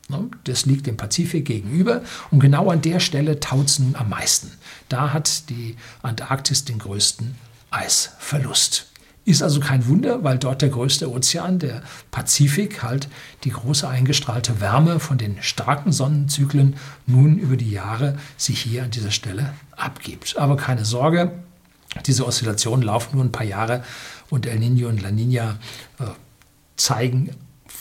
Ne? 0.09 0.31
Das 0.45 0.67
liegt 0.67 0.87
dem 0.87 0.97
Pazifik 0.97 1.47
gegenüber 1.47 2.03
und 2.31 2.41
genau 2.41 2.71
an 2.71 2.83
der 2.83 3.01
Stelle 3.01 3.41
taut 3.41 3.67
es 3.67 3.79
nun 3.79 3.97
am 3.97 4.09
meisten. 4.09 4.53
Da 4.89 5.13
hat 5.13 5.49
die 5.51 5.77
Antarktis 6.03 6.65
den 6.65 6.79
größten 6.79 7.35
Eisverlust. 7.71 8.87
Ist 9.25 9.43
also 9.43 9.59
kein 9.59 9.89
Wunder, 9.89 10.23
weil 10.23 10.39
dort 10.39 10.63
der 10.63 10.69
größte 10.69 11.11
Ozean, 11.11 11.59
der 11.59 11.83
Pazifik, 12.13 12.85
halt 12.85 13.09
die 13.43 13.51
große 13.51 13.89
eingestrahlte 13.89 14.61
Wärme 14.61 15.01
von 15.01 15.19
den 15.19 15.43
starken 15.43 15.91
Sonnenzyklen 15.91 16.77
nun 17.07 17.37
über 17.37 17.57
die 17.57 17.73
Jahre 17.73 18.17
sich 18.37 18.61
hier 18.61 18.85
an 18.85 18.93
dieser 18.93 19.11
Stelle 19.11 19.53
abgibt. 19.73 20.37
Aber 20.37 20.57
keine 20.57 20.85
Sorge, 20.85 21.33
diese 22.07 22.25
Oszillationen 22.25 22.87
laufen 22.87 23.17
nur 23.17 23.25
ein 23.25 23.33
paar 23.33 23.47
Jahre 23.47 23.83
und 24.31 24.47
El 24.47 24.59
Niño 24.59 24.87
und 24.87 25.03
La 25.03 25.09
Niña 25.09 25.57
äh, 25.99 26.05
zeigen 26.77 27.31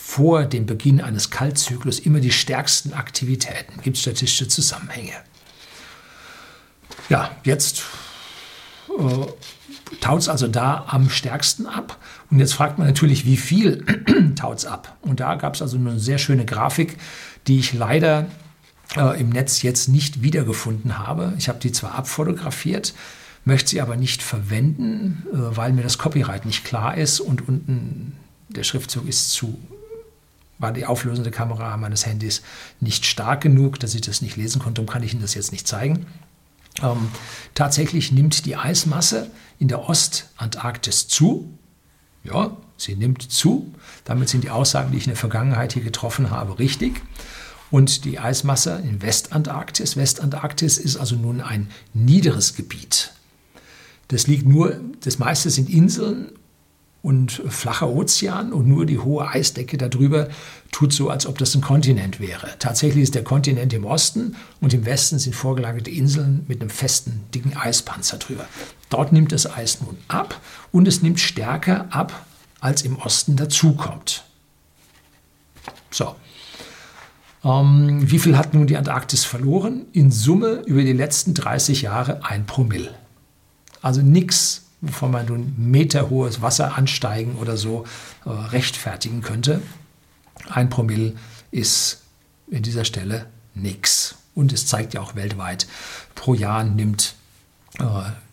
vor 0.08 0.46
dem 0.46 0.68
Beginn 0.68 1.02
eines 1.02 1.32
Kaltzyklus 1.32 1.98
immer 1.98 2.20
die 2.20 2.32
stärksten 2.32 2.94
Aktivitäten. 2.94 3.82
Gibt 3.82 3.98
statistische 3.98 4.48
Zusammenhänge. 4.48 5.14
Ja, 7.10 7.32
jetzt 7.44 7.82
äh, 8.88 9.96
taut 10.00 10.22
es 10.22 10.30
also 10.30 10.48
da 10.48 10.86
am 10.88 11.10
stärksten 11.10 11.66
ab. 11.66 11.98
Und 12.30 12.38
jetzt 12.38 12.54
fragt 12.54 12.78
man 12.78 12.86
natürlich, 12.86 13.26
wie 13.26 13.36
viel 13.36 13.84
taut 14.36 14.60
es 14.60 14.66
ab? 14.66 14.96
Und 15.02 15.22
da 15.22 15.36
gab 15.36 15.56
es 15.56 15.64
also 15.64 15.76
eine 15.76 16.00
sehr 16.00 16.20
schöne 16.20 16.46
Grafik, 16.46 16.98
die 17.48 17.58
ich 17.58 17.74
leider 17.74 18.28
äh, 18.96 19.20
im 19.20 19.30
Netz 19.30 19.64
jetzt 19.64 19.90
nicht 19.90 20.22
wiedergefunden 20.22 21.00
habe. 21.00 21.34
Ich 21.40 21.50
habe 21.50 21.58
die 21.58 21.72
zwar 21.72 21.96
abfotografiert, 21.96 22.94
möchte 23.44 23.72
sie 23.72 23.82
aber 23.82 23.98
nicht 23.98 24.22
verwenden, 24.22 25.26
äh, 25.34 25.58
weil 25.58 25.74
mir 25.74 25.84
das 25.84 25.98
Copyright 25.98 26.46
nicht 26.46 26.64
klar 26.64 26.96
ist 26.96 27.20
und 27.20 27.50
unten 27.50 28.16
der 28.50 28.64
Schriftzug 28.64 29.08
ist 29.08 29.32
zu 29.32 29.60
war 30.58 30.72
die 30.72 30.86
auflösende 30.86 31.32
Kamera 31.32 31.76
meines 31.78 32.06
Handys 32.06 32.42
nicht 32.80 33.06
stark 33.06 33.42
genug, 33.42 33.80
dass 33.80 33.96
ich 33.96 34.02
das 34.02 34.22
nicht 34.22 34.38
lesen 34.38 34.62
konnte, 34.62 34.82
darum 34.82 34.92
kann 34.92 35.04
ich 35.04 35.14
Ihnen 35.14 35.22
das 35.22 35.34
jetzt 35.34 35.52
nicht 35.52 35.68
zeigen. 35.68 36.06
Ähm, 36.82 37.10
tatsächlich 37.54 38.12
nimmt 38.12 38.46
die 38.46 38.56
Eismasse 38.56 39.32
in 39.60 39.68
der 39.68 39.88
Ostantarktis 39.88 41.08
zu. 41.08 41.58
Ja, 42.24 42.58
sie 42.78 42.96
nimmt 42.96 43.22
zu. 43.22 43.74
Damit 44.04 44.30
sind 44.30 44.44
die 44.44 44.50
Aussagen, 44.50 44.92
die 44.92 44.98
ich 44.98 45.06
in 45.06 45.12
der 45.12 45.18
Vergangenheit 45.18 45.74
hier 45.74 45.84
getroffen 45.84 46.32
habe, 46.32 46.60
richtig. 46.60 47.02
Und 47.72 48.06
die 48.06 48.20
Eismasse 48.20 48.82
in 48.84 49.02
Westantarktis. 49.02 49.98
Westantarktis 49.98 50.78
ist 50.78 50.98
also 50.98 51.16
nun 51.16 51.42
ein 51.42 51.70
niederes 51.94 52.56
Gebiet. 52.56 53.14
Das 54.10 54.28
liegt 54.28 54.46
nur, 54.46 54.80
das 55.02 55.18
meiste 55.18 55.50
sind 55.50 55.70
Inseln 55.70 56.32
und 57.06 57.44
flacher 57.50 57.88
Ozean 57.88 58.52
und 58.52 58.68
nur 58.68 58.88
die 58.88 58.98
hohe 58.98 59.28
Eisdecke 59.28 59.78
darüber 59.78 60.28
tut 60.72 60.92
so, 60.92 61.12
als 61.12 61.28
ob 61.28 61.38
das 61.38 61.54
ein 61.54 61.62
Kontinent 61.62 62.20
wäre. 62.20 62.50
Tatsächlich 62.58 63.04
ist 63.04 63.14
der 63.14 63.24
Kontinent 63.24 63.74
im 63.74 63.86
Osten 63.86 64.36
und 64.60 64.74
im 64.74 64.88
Westen 64.88 65.20
sind 65.20 65.36
vorgelagerte 65.36 65.92
Inseln 65.92 66.44
mit 66.48 66.62
einem 66.62 66.72
festen, 66.72 67.22
dicken 67.32 67.56
Eispanzer 67.56 68.18
drüber. 68.18 68.48
Dort 68.90 69.14
nimmt 69.14 69.32
das 69.32 69.46
Eis 69.46 69.82
nun 69.82 69.98
ab 70.08 70.42
und 70.72 70.88
es 70.88 71.04
nimmt 71.04 71.20
stärker 71.20 71.86
ab, 71.92 72.26
als 72.60 72.82
im 72.82 72.98
Osten 72.98 73.36
dazukommt. 73.36 74.24
So. 75.92 76.16
Ähm, 77.44 78.10
wie 78.10 78.18
viel 78.18 78.36
hat 78.36 78.56
nun 78.56 78.66
die 78.66 78.78
Antarktis 78.78 79.26
verloren? 79.26 79.86
In 79.92 80.10
Summe 80.10 80.64
über 80.66 80.82
die 80.82 80.94
letzten 80.94 81.36
30 81.36 81.84
Jahre 81.84 82.26
ein 82.26 82.48
Promille. 82.48 82.96
Also 83.84 84.02
nichts 84.02 84.65
wovon 84.82 85.12
man 85.12 85.26
nun 85.26 85.54
meterhohes 85.58 86.42
Wasser 86.42 86.78
ansteigen 86.78 87.36
oder 87.36 87.58
so 87.58 87.86
äh, 88.26 88.30
rechtfertigen 88.30 89.22
könnte. 89.22 89.62
Ein 90.50 90.70
Promille 90.70 91.14
ist 91.52 92.02
in 92.48 92.64
dieser 92.64 92.86
Stelle 92.86 93.28
nichts. 93.54 94.16
Und 94.36 94.52
es 94.52 94.68
zeigt 94.68 94.94
ja 94.94 95.02
auch 95.02 95.16
weltweit, 95.16 95.66
pro 96.14 96.34
Jahr 96.34 96.64
nimmt, 96.64 97.16
äh, 97.80 97.84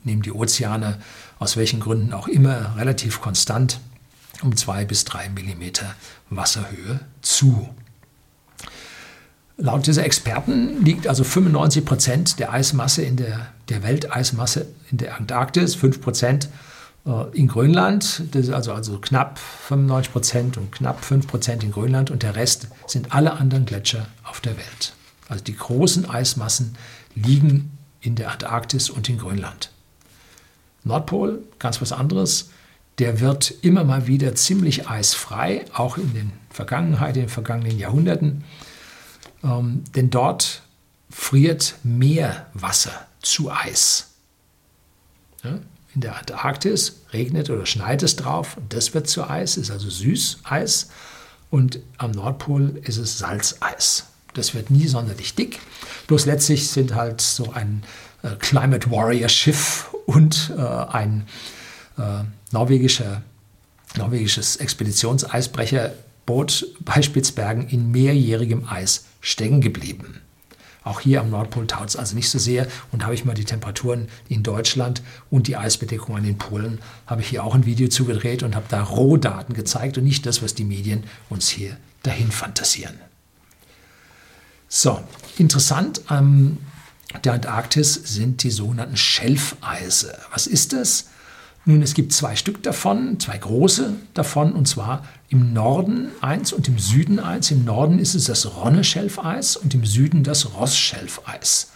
nehmen 0.05 0.23
die 0.23 0.33
Ozeane 0.33 1.01
aus 1.39 1.57
welchen 1.57 1.81
Gründen 1.81 2.13
auch 2.13 2.29
immer 2.29 2.77
relativ 2.77 3.21
konstant 3.21 3.81
um 4.43 4.57
zwei 4.57 4.85
bis 4.85 5.05
drei 5.05 5.29
Millimeter 5.29 5.95
Wasserhöhe 6.31 7.01
zu. 7.21 7.69
Laut 9.63 9.87
dieser 9.87 10.05
Experten 10.05 10.85
liegt 10.85 11.07
also 11.07 11.23
95 11.23 11.85
Prozent 11.85 12.39
der 12.41 12.53
Eismasse 12.53 13.03
in 13.03 13.15
der, 13.15 13.47
der 13.69 13.85
Welteismasse 13.85 14.67
in 14.91 14.99
der 14.99 15.17
Antarktis, 15.17 15.77
5 15.77 16.01
Prozent 16.01 16.49
äh, 17.07 17.31
in 17.33 17.47
Grönland, 17.47 18.25
das 18.33 18.49
ist 18.49 18.53
also, 18.53 18.73
also 18.73 18.99
knapp 18.99 19.39
95 19.39 20.13
Prozent 20.13 20.57
und 20.57 20.73
knapp 20.73 21.05
5 21.05 21.29
Prozent 21.29 21.63
in 21.63 21.71
Grönland 21.71 22.11
und 22.11 22.25
der 22.25 22.35
Rest 22.35 22.67
sind 22.89 23.15
alle 23.15 23.35
anderen 23.35 23.65
Gletscher 23.65 24.09
auf 24.25 24.41
der 24.41 24.57
Welt. 24.57 24.95
Also 25.29 25.45
die 25.45 25.57
großen 25.57 26.11
Eismassen 26.11 26.75
liegen 27.15 27.79
in 28.01 28.17
der 28.17 28.33
Antarktis 28.33 28.91
und 28.91 29.09
in 29.09 29.19
Grönland. 29.19 29.71
Nordpol, 30.83 31.41
ganz 31.61 31.81
was 31.81 31.93
anderes, 31.93 32.51
der 32.99 33.21
wird 33.21 33.55
immer 33.63 33.85
mal 33.85 34.09
wieder 34.09 34.35
ziemlich 34.35 34.89
eisfrei, 34.89 35.67
auch 35.73 35.99
in 35.99 36.13
den 36.15 36.33
Vergangenheit, 36.51 37.15
in 37.15 37.23
den 37.23 37.29
vergangenen 37.29 37.79
Jahrhunderten. 37.79 38.43
Ähm, 39.45 39.85
denn 39.95 40.11
dort 40.11 40.63
friert 41.11 41.75
mehr 41.83 42.47
Wasser 42.55 43.07
zu 43.21 43.51
Eis. 43.51 44.13
Ja? 45.45 45.59
In 45.95 46.01
der 46.01 46.17
Antarktis 46.17 47.03
regnet 47.13 47.51
oder 47.51 47.67
schneit 47.67 48.03
es 48.03 48.17
drauf 48.17 48.57
und 48.57 48.73
das 48.73 48.95
wird 48.95 49.09
zu 49.09 49.29
Eis, 49.29 49.59
ist 49.59 49.71
also 49.71 49.91
Süßeis. 49.91 50.89
Und 51.51 51.81
am 51.99 52.13
Nordpol 52.13 52.81
ist 52.83 52.97
es 52.97 53.19
Salzeis. 53.19 54.07
Das 54.33 54.55
wird 54.55 54.71
nie 54.71 54.89
sonderlich 54.89 55.35
dick. 55.35 55.61
Bloß 56.07 56.25
letztlich 56.25 56.71
sind 56.71 56.95
halt 56.95 57.21
so 57.21 57.53
ein 57.53 57.83
äh, 58.23 58.37
Climate 58.39 58.91
Warrior 58.91 59.29
Schiff 59.29 59.95
und 60.07 60.51
äh, 60.57 60.63
ein 60.63 61.27
äh, 61.99 62.25
norwegischer, 62.53 63.21
norwegisches 63.99 64.57
Expeditionseisbrecherboot 64.57 66.69
bei 66.81 67.03
Spitzbergen 67.03 67.69
in 67.69 67.91
mehrjährigem 67.91 68.67
Eis 68.67 69.05
stecken 69.23 69.63
geblieben. 69.63 70.21
Auch 70.85 71.01
hier 71.01 71.21
am 71.21 71.31
Nordpol 71.31 71.67
taut 71.67 71.89
es 71.89 71.97
also 71.97 72.15
nicht 72.15 72.29
so 72.29 72.39
sehr. 72.39 72.67
Und 72.91 73.05
habe 73.05 73.15
ich 73.15 73.25
mal 73.25 73.35
die 73.35 73.45
Temperaturen 73.45 74.09
in 74.29 74.43
Deutschland 74.43 75.03
und 75.31 75.47
die 75.47 75.57
Eisbedeckung 75.57 76.17
an 76.17 76.25
den 76.25 76.39
Polen, 76.39 76.81
habe 77.07 77.23
ich 77.23 77.29
hier 77.29 77.45
auch 77.45 77.55
ein 77.55 77.65
Video 77.65 77.89
zugedreht 77.89 78.43
und 78.43 78.55
habe 78.55 78.67
da 78.69 78.83
Rohdaten 78.83 79.55
gezeigt 79.55 79.97
und 79.97 80.05
nicht 80.05 80.27
das, 80.27 80.43
was 80.43 80.55
die 80.55 80.65
Medien 80.65 81.05
uns 81.31 81.49
hier 81.49 81.77
dahin 82.03 82.33
fantasieren. 82.33 82.99
So, 84.69 85.01
interessant 85.39 86.03
am 86.07 86.59
der 87.25 87.35
Antarktis 87.35 87.93
sind 87.93 88.43
die 88.43 88.51
sogenannten 88.51 88.97
Schelfeise. 88.97 90.19
Was 90.33 90.47
ist 90.47 90.73
das? 90.73 91.11
Nun, 91.65 91.81
es 91.81 91.95
gibt 91.95 92.13
zwei 92.13 92.35
Stück 92.35 92.63
davon, 92.65 93.21
zwei 93.21 93.39
große 93.39 93.95
davon, 94.15 94.53
und 94.53 94.67
zwar 94.67 95.05
im 95.29 95.53
Norden 95.53 96.09
eins 96.21 96.53
und 96.53 96.67
im 96.67 96.79
Süden 96.79 97.21
eins. 97.21 97.53
Im 97.53 97.65
Norden 97.65 98.01
ist 98.01 98.15
es 98.15 98.25
das 98.25 98.57
Ronne-Schelfeis 98.57 99.57
und 99.57 99.73
im 99.73 99.85
Süden 99.85 100.25
das 100.25 100.55
Ross-Schelfeis. 100.55 101.71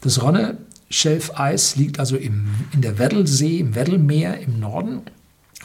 Das 0.00 0.20
Ronne-Schelfeis 0.20 1.76
liegt 1.76 2.00
also 2.00 2.16
im, 2.16 2.48
in 2.72 2.82
der 2.82 2.98
Weddelsee, 2.98 3.60
im 3.60 3.76
Weddelmeer 3.76 4.40
im 4.40 4.58
Norden. 4.58 5.02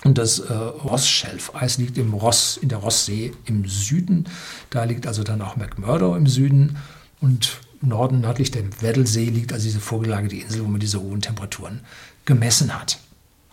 Und 0.03 0.19
das 0.19 0.39
äh, 0.39 0.53
Ross-Schelfeis 0.53 1.79
liegt 1.79 1.97
im 1.97 2.13
Ross, 2.13 2.55
in 2.55 2.69
der 2.69 2.77
Rosssee 2.77 3.33
im 3.45 3.65
Süden. 3.67 4.25
Da 4.69 4.83
liegt 4.83 5.07
also 5.07 5.23
dann 5.23 5.41
auch 5.41 5.57
McMurdo 5.57 6.15
im 6.15 6.27
Süden. 6.27 6.77
Und 7.19 7.59
Norden, 7.81 8.21
nördlich 8.21 8.51
der 8.51 8.63
Weddelsee, 8.81 9.25
liegt 9.25 9.53
also 9.53 9.65
diese 9.65 9.79
vorgelagerte 9.79 10.35
Insel, 10.35 10.63
wo 10.63 10.67
man 10.67 10.79
diese 10.79 11.01
hohen 11.01 11.21
Temperaturen 11.21 11.81
gemessen 12.25 12.79
hat. 12.79 12.99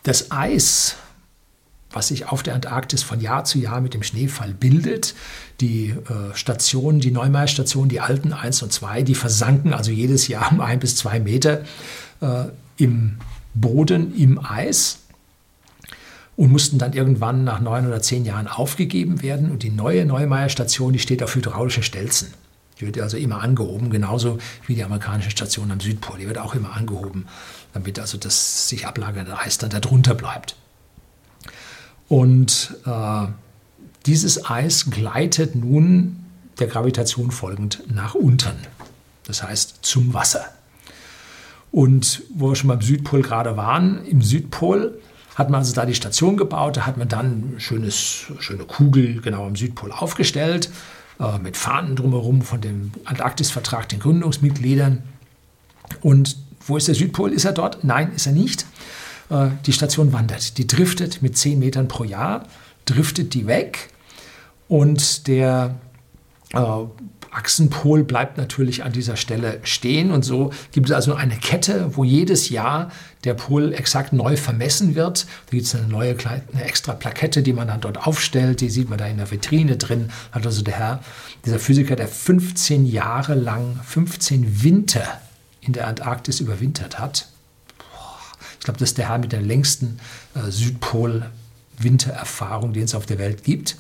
Das 0.06 0.30
Eis, 0.30 0.94
was 1.90 2.08
sich 2.08 2.28
auf 2.28 2.44
der 2.44 2.54
Antarktis 2.54 3.02
von 3.02 3.20
Jahr 3.20 3.42
zu 3.42 3.58
Jahr 3.58 3.80
mit 3.80 3.92
dem 3.92 4.04
Schneefall 4.04 4.54
bildet, 4.54 5.16
die 5.60 5.88
äh, 5.88 6.32
Stationen, 6.32 7.00
die 7.00 7.10
Neumeier-Stationen, 7.10 7.88
die 7.88 7.98
alten 7.98 8.32
1 8.32 8.62
und 8.62 8.72
2, 8.72 9.02
die 9.02 9.16
versanken 9.16 9.72
also 9.72 9.90
jedes 9.90 10.28
Jahr 10.28 10.52
um 10.52 10.60
ein 10.60 10.78
bis 10.78 10.94
zwei 10.94 11.18
Meter 11.18 11.62
äh, 12.20 12.44
im 12.76 13.18
Boden, 13.54 14.16
im 14.16 14.38
Eis 14.38 15.00
und 16.36 16.52
mussten 16.52 16.78
dann 16.78 16.92
irgendwann 16.92 17.42
nach 17.42 17.58
neun 17.58 17.88
oder 17.88 18.00
zehn 18.00 18.24
Jahren 18.24 18.46
aufgegeben 18.46 19.22
werden. 19.22 19.50
Und 19.50 19.64
die 19.64 19.70
neue 19.70 20.06
Neumeier-Station, 20.06 20.92
die 20.92 21.00
steht 21.00 21.20
auf 21.24 21.34
hydraulischen 21.34 21.82
Stelzen. 21.82 22.32
Die 22.78 22.86
wird 22.86 23.00
also 23.00 23.16
immer 23.16 23.42
angehoben, 23.42 23.90
genauso 23.90 24.38
wie 24.68 24.76
die 24.76 24.84
amerikanische 24.84 25.30
Station 25.30 25.72
am 25.72 25.80
Südpol. 25.80 26.18
Die 26.18 26.28
wird 26.28 26.38
auch 26.38 26.54
immer 26.54 26.76
angehoben 26.76 27.26
damit 27.76 27.98
also 27.98 28.16
das 28.16 28.68
sich 28.68 28.86
ablagernde 28.86 29.38
Eis 29.38 29.58
dann 29.58 29.68
darunter 29.68 30.14
bleibt. 30.14 30.56
Und 32.08 32.74
äh, 32.86 33.26
dieses 34.06 34.48
Eis 34.48 34.90
gleitet 34.90 35.54
nun 35.54 36.24
der 36.58 36.68
Gravitation 36.68 37.30
folgend 37.30 37.82
nach 37.92 38.14
unten, 38.14 38.56
das 39.24 39.42
heißt 39.42 39.80
zum 39.82 40.14
Wasser. 40.14 40.46
Und 41.70 42.22
wo 42.34 42.48
wir 42.48 42.56
schon 42.56 42.68
beim 42.68 42.80
Südpol 42.80 43.20
gerade 43.20 43.58
waren, 43.58 44.06
im 44.06 44.22
Südpol 44.22 44.98
hat 45.34 45.50
man 45.50 45.58
also 45.58 45.74
da 45.74 45.84
die 45.84 45.94
Station 45.94 46.38
gebaut, 46.38 46.78
da 46.78 46.86
hat 46.86 46.96
man 46.96 47.08
dann 47.08 47.56
schönes, 47.58 48.24
schöne 48.38 48.64
Kugel 48.64 49.20
genau 49.20 49.46
am 49.46 49.54
Südpol 49.54 49.92
aufgestellt, 49.92 50.70
äh, 51.20 51.38
mit 51.38 51.58
Fahnen 51.58 51.94
drumherum 51.94 52.40
von 52.40 52.62
dem 52.62 52.92
Antarktisvertrag, 53.04 53.86
den 53.90 54.00
Gründungsmitgliedern. 54.00 55.02
Und 56.00 56.38
wo 56.66 56.76
ist 56.76 56.88
der 56.88 56.94
Südpol? 56.94 57.32
Ist 57.32 57.44
er 57.44 57.52
dort? 57.52 57.84
Nein, 57.84 58.12
ist 58.14 58.26
er 58.26 58.32
nicht. 58.32 58.66
Äh, 59.30 59.48
die 59.64 59.72
Station 59.72 60.12
wandert. 60.12 60.58
Die 60.58 60.66
driftet 60.66 61.22
mit 61.22 61.36
10 61.36 61.58
Metern 61.58 61.88
pro 61.88 62.04
Jahr, 62.04 62.46
driftet 62.84 63.34
die 63.34 63.46
weg 63.46 63.90
und 64.68 65.26
der 65.26 65.76
äh, 66.52 66.58
Achsenpol 67.30 68.04
bleibt 68.04 68.38
natürlich 68.38 68.82
an 68.82 68.92
dieser 68.92 69.16
Stelle 69.16 69.60
stehen 69.62 70.10
und 70.10 70.24
so 70.24 70.52
gibt 70.72 70.88
es 70.88 70.92
also 70.92 71.14
eine 71.14 71.36
Kette, 71.36 71.90
wo 71.94 72.02
jedes 72.02 72.48
Jahr 72.48 72.90
der 73.24 73.34
Pol 73.34 73.74
exakt 73.74 74.14
neu 74.14 74.36
vermessen 74.36 74.94
wird. 74.94 75.26
Da 75.46 75.50
gibt 75.50 75.66
es 75.66 75.74
eine 75.74 75.86
neue 75.86 76.16
eine 76.24 76.64
extra 76.64 76.94
Plakette, 76.94 77.42
die 77.42 77.52
man 77.52 77.68
dann 77.68 77.82
dort 77.82 78.06
aufstellt, 78.06 78.62
die 78.62 78.70
sieht 78.70 78.88
man 78.88 78.98
da 78.98 79.06
in 79.06 79.18
der 79.18 79.30
Vitrine 79.30 79.76
drin. 79.76 80.10
Hat 80.32 80.46
also 80.46 80.62
der 80.62 80.78
Herr, 80.78 81.00
dieser 81.44 81.58
Physiker, 81.58 81.94
der 81.94 82.08
15 82.08 82.86
Jahre 82.86 83.34
lang, 83.34 83.80
15 83.84 84.62
Winter 84.62 85.20
in 85.66 85.72
der 85.72 85.88
Antarktis 85.88 86.40
überwintert 86.40 86.98
hat. 86.98 87.28
Ich 88.58 88.64
glaube, 88.64 88.78
das 88.78 88.90
ist 88.90 88.98
der 88.98 89.08
Herr 89.08 89.16
mit 89.18 89.32
der 89.32 89.40
längsten 89.42 89.98
äh, 90.34 90.50
Südpol-Wintererfahrung, 90.50 92.72
die 92.72 92.80
es 92.80 92.94
auf 92.94 93.06
der 93.06 93.18
Welt 93.18 93.42
gibt. 93.44 93.76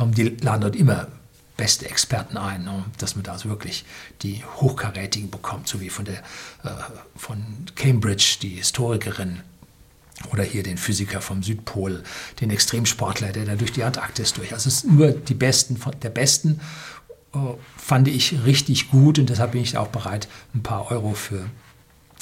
Ähm, 0.00 0.14
die 0.14 0.36
laden 0.40 0.62
dort 0.62 0.76
immer 0.76 1.08
beste 1.56 1.88
Experten 1.88 2.36
ein, 2.36 2.64
ne, 2.64 2.84
dass 2.98 3.14
man 3.14 3.22
da 3.22 3.30
also 3.32 3.48
wirklich 3.48 3.84
die 4.22 4.42
Hochkarätigen 4.56 5.30
bekommt, 5.30 5.68
so 5.68 5.80
wie 5.80 5.88
von, 5.88 6.04
der, 6.04 6.18
äh, 6.64 6.70
von 7.16 7.44
Cambridge, 7.76 8.38
die 8.42 8.56
Historikerin, 8.56 9.40
oder 10.32 10.44
hier 10.44 10.62
den 10.62 10.78
Physiker 10.78 11.20
vom 11.20 11.42
Südpol, 11.42 12.02
den 12.40 12.50
Extremsportler, 12.50 13.32
der 13.32 13.44
da 13.44 13.56
durch 13.56 13.72
die 13.72 13.82
Antarktis 13.82 14.32
durch. 14.32 14.52
Also 14.52 14.68
es 14.68 14.80
sind 14.80 14.96
nur 14.96 15.10
die 15.10 15.34
Besten 15.34 15.76
von 15.76 15.98
der 16.00 16.10
Besten, 16.10 16.60
fand 17.76 18.08
ich 18.08 18.44
richtig 18.44 18.90
gut 18.90 19.18
und 19.18 19.28
deshalb 19.28 19.52
bin 19.52 19.62
ich 19.62 19.76
auch 19.76 19.88
bereit, 19.88 20.28
ein 20.54 20.62
paar 20.62 20.90
Euro 20.90 21.14
für 21.14 21.44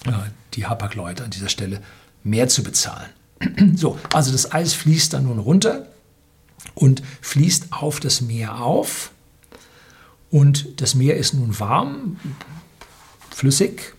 äh, 0.07 0.13
die 0.55 0.67
Hapag-Leute 0.67 1.25
an 1.25 1.31
dieser 1.31 1.49
Stelle 1.49 1.81
mehr 2.25 2.49
zu 2.49 2.63
bezahlen. 2.63 3.11
so, 3.77 3.99
also 4.13 4.33
das 4.33 4.53
Eis 4.53 4.75
fließt 4.75 5.13
dann 5.13 5.25
nun 5.25 5.39
runter 5.39 5.87
und 6.75 7.03
fließt 7.21 7.73
auf 7.73 8.01
das 8.01 8.21
Meer 8.21 8.61
auf 8.61 9.11
und 10.31 10.81
das 10.81 10.95
Meer 10.95 11.17
ist 11.17 11.35
nun 11.35 11.59
warm, 11.61 12.19
flüssig 13.31 13.95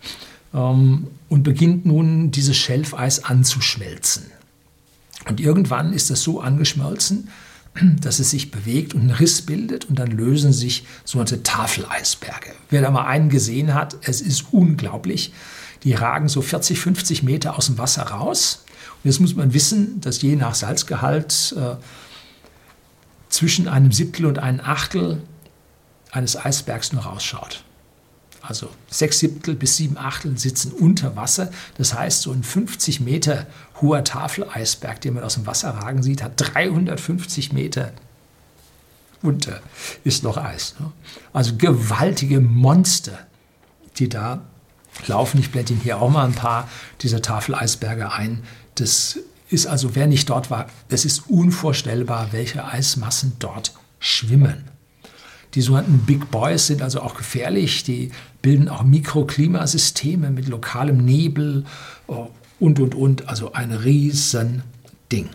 ähm, 0.54 1.08
und 1.30 1.44
beginnt 1.44 1.86
nun 1.86 2.32
dieses 2.32 2.58
Schelfeis 2.58 3.24
anzuschmelzen. 3.24 4.32
Und 5.28 5.40
irgendwann 5.40 5.94
ist 5.94 6.12
es 6.12 6.22
so 6.22 6.42
angeschmolzen, 6.42 7.30
dass 8.02 8.20
es 8.20 8.32
sich 8.32 8.52
bewegt 8.52 8.94
und 8.94 9.02
einen 9.02 9.12
Riss 9.12 9.42
bildet 9.42 9.86
und 9.86 9.98
dann 9.98 10.12
lösen 10.12 10.54
sich 10.54 10.86
sogenannte 11.06 11.44
Tafeleisberge. 11.44 12.52
Wer 12.70 12.82
da 12.82 12.92
mal 12.92 13.06
einen 13.06 13.30
gesehen 13.30 13.74
hat, 13.74 13.98
es 14.02 14.22
ist 14.22 14.46
unglaublich. 14.52 15.34
Die 15.84 15.94
ragen 15.94 16.30
so 16.30 16.42
40, 16.42 16.80
50 16.80 17.24
Meter 17.24 17.58
aus 17.58 17.66
dem 17.66 17.78
Wasser 17.78 18.04
raus. 18.04 18.64
Und 19.04 19.10
jetzt 19.10 19.20
muss 19.20 19.36
man 19.36 19.54
wissen, 19.54 20.00
dass 20.02 20.22
je 20.22 20.36
nach 20.36 20.56
Salzgehalt 20.56 21.56
äh, 21.58 21.76
zwischen 23.30 23.68
einem 23.68 23.92
Siebtel 23.92 24.28
und 24.28 24.40
einem 24.40 24.62
Achtel 24.62 25.22
eines 26.12 26.38
Eisbergs 26.38 26.94
nur 26.94 27.04
rausschaut. 27.04 27.64
Also 28.46 28.70
sechs 28.90 29.20
Siebtel 29.20 29.56
bis 29.56 29.78
sieben 29.78 29.98
Achtel 29.98 30.38
sitzen 30.38 30.74
unter 30.74 31.16
Wasser. 31.16 31.50
Das 31.78 31.94
heißt, 31.94 32.24
so 32.24 32.32
ein 32.34 32.44
50 32.44 33.00
Meter 33.00 33.48
hoher 33.82 34.04
Tafeleisberg, 34.04 35.00
den 35.00 35.14
man 35.14 35.24
aus 35.24 35.36
dem 35.36 35.48
Wasser 35.48 35.70
ragen 35.70 36.04
sieht, 36.04 36.22
hat 36.22 36.34
350 36.36 37.54
Meter 37.54 37.94
unter, 39.22 39.62
ist 40.04 40.24
noch 40.24 40.36
Eis. 40.36 40.76
Ne? 40.78 40.92
Also 41.32 41.56
gewaltige 41.56 42.42
Monster, 42.42 43.18
die 43.98 44.10
da 44.10 44.42
laufen. 45.08 45.40
Ich 45.40 45.52
blende 45.52 45.72
Ihnen 45.72 45.82
hier 45.82 46.02
auch 46.02 46.10
mal 46.10 46.26
ein 46.26 46.34
paar 46.34 46.68
dieser 47.00 47.22
Tafeleisberge 47.22 48.12
ein. 48.12 48.44
Das 48.76 49.20
ist 49.48 49.68
also, 49.68 49.96
wer 49.96 50.08
nicht 50.08 50.30
dort 50.30 50.52
war, 50.52 50.68
es 50.90 51.06
ist 51.06 51.30
unvorstellbar, 51.30 52.34
welche 52.34 52.66
Eismassen 52.66 53.38
dort 53.40 53.74
schwimmen. 54.00 54.73
Die 55.56 55.62
sogenannten 55.62 56.00
Big 56.00 56.32
Boys 56.32 56.68
sind 56.68 56.82
also 56.82 57.02
auch 57.02 57.16
gefährlich. 57.16 57.84
Die 57.84 58.12
bilden 58.42 58.70
auch 58.70 58.84
Mikroklimasysteme 58.84 60.32
mit 60.32 60.48
lokalem 60.48 60.98
Nebel 60.98 61.66
oh, 62.08 62.30
und, 62.60 62.80
und, 62.80 62.96
und. 62.96 63.30
Also 63.30 63.54
ein 63.54 63.72
riesen 63.72 64.64
Ding. 65.12 65.30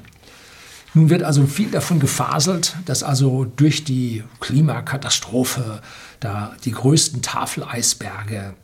Nun 0.95 1.11
wird 1.11 1.23
also 1.23 1.47
viel 1.47 1.71
davon 1.71 2.01
gefaselt, 2.01 2.75
dass 2.87 3.03
also 3.03 3.45
durch 3.45 3.85
die 3.85 4.25
Klimakatastrophe 4.41 5.81
da 6.19 6.57
die 6.65 6.73
größten 6.73 7.23
Tafeleisberge 7.23 8.55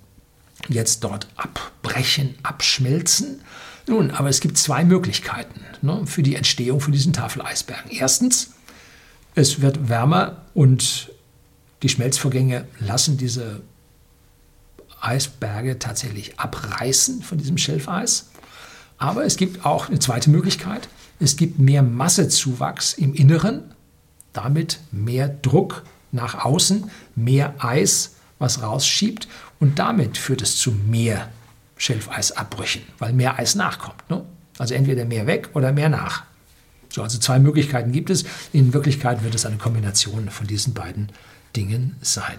jetzt 0.68 1.04
dort 1.04 1.28
abbrechen, 1.36 2.34
abschmelzen. 2.42 3.42
Nun, 3.86 4.10
aber 4.10 4.30
es 4.30 4.40
gibt 4.40 4.56
zwei 4.56 4.84
Möglichkeiten 4.84 5.60
ne, 5.82 6.06
für 6.06 6.22
die 6.22 6.34
Entstehung 6.34 6.80
von 6.80 6.92
diesen 6.92 7.12
Tafeleisbergen. 7.12 7.90
Erstens, 7.90 8.54
es 9.34 9.60
wird 9.60 9.88
wärmer 9.88 10.38
und 10.54 11.10
die 11.84 11.90
Schmelzvorgänge 11.90 12.66
lassen 12.80 13.18
diese 13.18 13.60
Eisberge 15.02 15.78
tatsächlich 15.78 16.40
abreißen 16.40 17.22
von 17.22 17.36
diesem 17.36 17.58
Schelfeis. 17.58 18.30
Aber 18.96 19.26
es 19.26 19.36
gibt 19.36 19.66
auch 19.66 19.88
eine 19.88 19.98
zweite 19.98 20.30
Möglichkeit. 20.30 20.88
Es 21.20 21.36
gibt 21.36 21.58
mehr 21.58 21.82
Massezuwachs 21.82 22.94
im 22.94 23.12
Inneren, 23.12 23.74
damit 24.32 24.80
mehr 24.92 25.28
Druck 25.28 25.84
nach 26.10 26.42
außen, 26.42 26.90
mehr 27.16 27.54
Eis, 27.58 28.14
was 28.38 28.62
rausschiebt. 28.62 29.28
Und 29.60 29.78
damit 29.78 30.16
führt 30.16 30.40
es 30.40 30.56
zu 30.56 30.72
mehr 30.72 31.28
Schelfeisabbrüchen, 31.76 32.80
weil 32.98 33.12
mehr 33.12 33.38
Eis 33.38 33.56
nachkommt. 33.56 34.08
Ne? 34.08 34.24
Also 34.56 34.72
entweder 34.72 35.04
mehr 35.04 35.26
weg 35.26 35.50
oder 35.52 35.70
mehr 35.70 35.90
nach. 35.90 36.22
So, 36.88 37.02
also 37.02 37.18
zwei 37.18 37.38
Möglichkeiten 37.38 37.92
gibt 37.92 38.08
es. 38.08 38.24
In 38.54 38.72
Wirklichkeit 38.72 39.22
wird 39.22 39.34
es 39.34 39.44
eine 39.44 39.58
Kombination 39.58 40.30
von 40.30 40.46
diesen 40.46 40.72
beiden 40.72 41.10
Dingen 41.56 41.96
sein. 42.00 42.38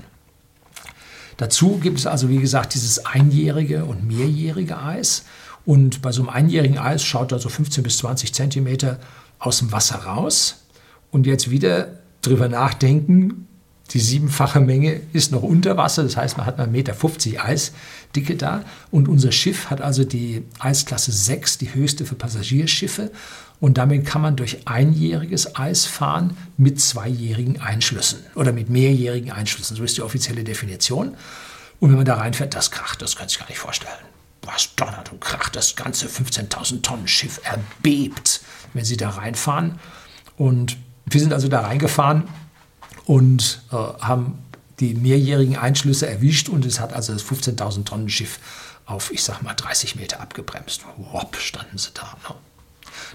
Dazu 1.37 1.79
gibt 1.79 1.99
es 1.99 2.07
also, 2.07 2.29
wie 2.29 2.37
gesagt, 2.37 2.73
dieses 2.75 3.05
einjährige 3.05 3.85
und 3.85 4.07
mehrjährige 4.07 4.77
Eis. 4.77 5.25
Und 5.65 6.01
bei 6.01 6.11
so 6.11 6.21
einem 6.21 6.29
einjährigen 6.29 6.77
Eis 6.77 7.03
schaut 7.03 7.31
da 7.31 7.39
so 7.39 7.49
15 7.49 7.83
bis 7.83 7.97
20 7.97 8.33
Zentimeter 8.33 8.99
aus 9.39 9.59
dem 9.59 9.71
Wasser 9.71 9.97
raus. 9.97 10.63
Und 11.11 11.25
jetzt 11.25 11.49
wieder 11.49 11.99
drüber 12.21 12.47
nachdenken, 12.47 13.47
die 13.91 13.99
siebenfache 13.99 14.59
Menge 14.59 15.01
ist 15.13 15.31
noch 15.31 15.43
unter 15.43 15.77
Wasser, 15.77 16.03
das 16.03 16.17
heißt, 16.17 16.37
man 16.37 16.47
hat 16.47 16.57
mal 16.57 16.67
1,50 16.67 16.71
Meter 16.71 17.45
Eisdicke 17.45 18.35
da. 18.35 18.63
Und 18.89 19.07
unser 19.07 19.31
Schiff 19.31 19.69
hat 19.69 19.81
also 19.81 20.03
die 20.03 20.43
Eisklasse 20.59 21.11
6, 21.11 21.59
die 21.59 21.73
höchste 21.73 22.05
für 22.05 22.15
Passagierschiffe. 22.15 23.11
Und 23.59 23.77
damit 23.77 24.05
kann 24.05 24.21
man 24.21 24.35
durch 24.35 24.67
einjähriges 24.67 25.55
Eis 25.55 25.85
fahren 25.85 26.37
mit 26.57 26.79
zweijährigen 26.81 27.61
Einschlüssen 27.61 28.19
oder 28.35 28.51
mit 28.51 28.69
mehrjährigen 28.69 29.31
Einschlüssen. 29.31 29.77
So 29.77 29.83
ist 29.83 29.97
die 29.97 30.01
offizielle 30.01 30.43
Definition. 30.43 31.15
Und 31.79 31.89
wenn 31.89 31.97
man 31.97 32.05
da 32.05 32.15
reinfährt, 32.15 32.53
das 32.53 32.71
kracht, 32.71 33.01
das 33.01 33.15
kann 33.15 33.27
sich 33.27 33.39
gar 33.39 33.47
nicht 33.47 33.59
vorstellen. 33.59 33.93
Was 34.41 34.75
donnert 34.75 35.11
und 35.11 35.21
kracht, 35.21 35.55
das 35.55 35.75
ganze 35.75 36.07
15.000 36.07 36.81
Tonnen 36.81 37.07
Schiff 37.07 37.41
erbebt, 37.43 38.41
wenn 38.73 38.85
Sie 38.85 38.97
da 38.97 39.09
reinfahren. 39.09 39.79
Und 40.37 40.77
wir 41.05 41.19
sind 41.19 41.33
also 41.33 41.47
da 41.47 41.61
reingefahren 41.61 42.23
und 43.05 43.61
äh, 43.71 43.75
haben 43.75 44.39
die 44.79 44.93
mehrjährigen 44.93 45.55
Einschlüsse 45.55 46.07
erwischt 46.07 46.49
und 46.49 46.65
es 46.65 46.79
hat 46.79 46.93
also 46.93 47.13
das 47.13 47.23
15.000 47.23 47.85
Tonnen 47.85 48.09
Schiff 48.09 48.39
auf, 48.85 49.11
ich 49.11 49.23
sag 49.23 49.41
mal, 49.41 49.53
30 49.53 49.95
Meter 49.95 50.19
abgebremst. 50.19 50.85
Wop, 50.97 51.37
standen 51.37 51.77
sie 51.77 51.91
da. 51.93 52.17
Ne? 52.27 52.35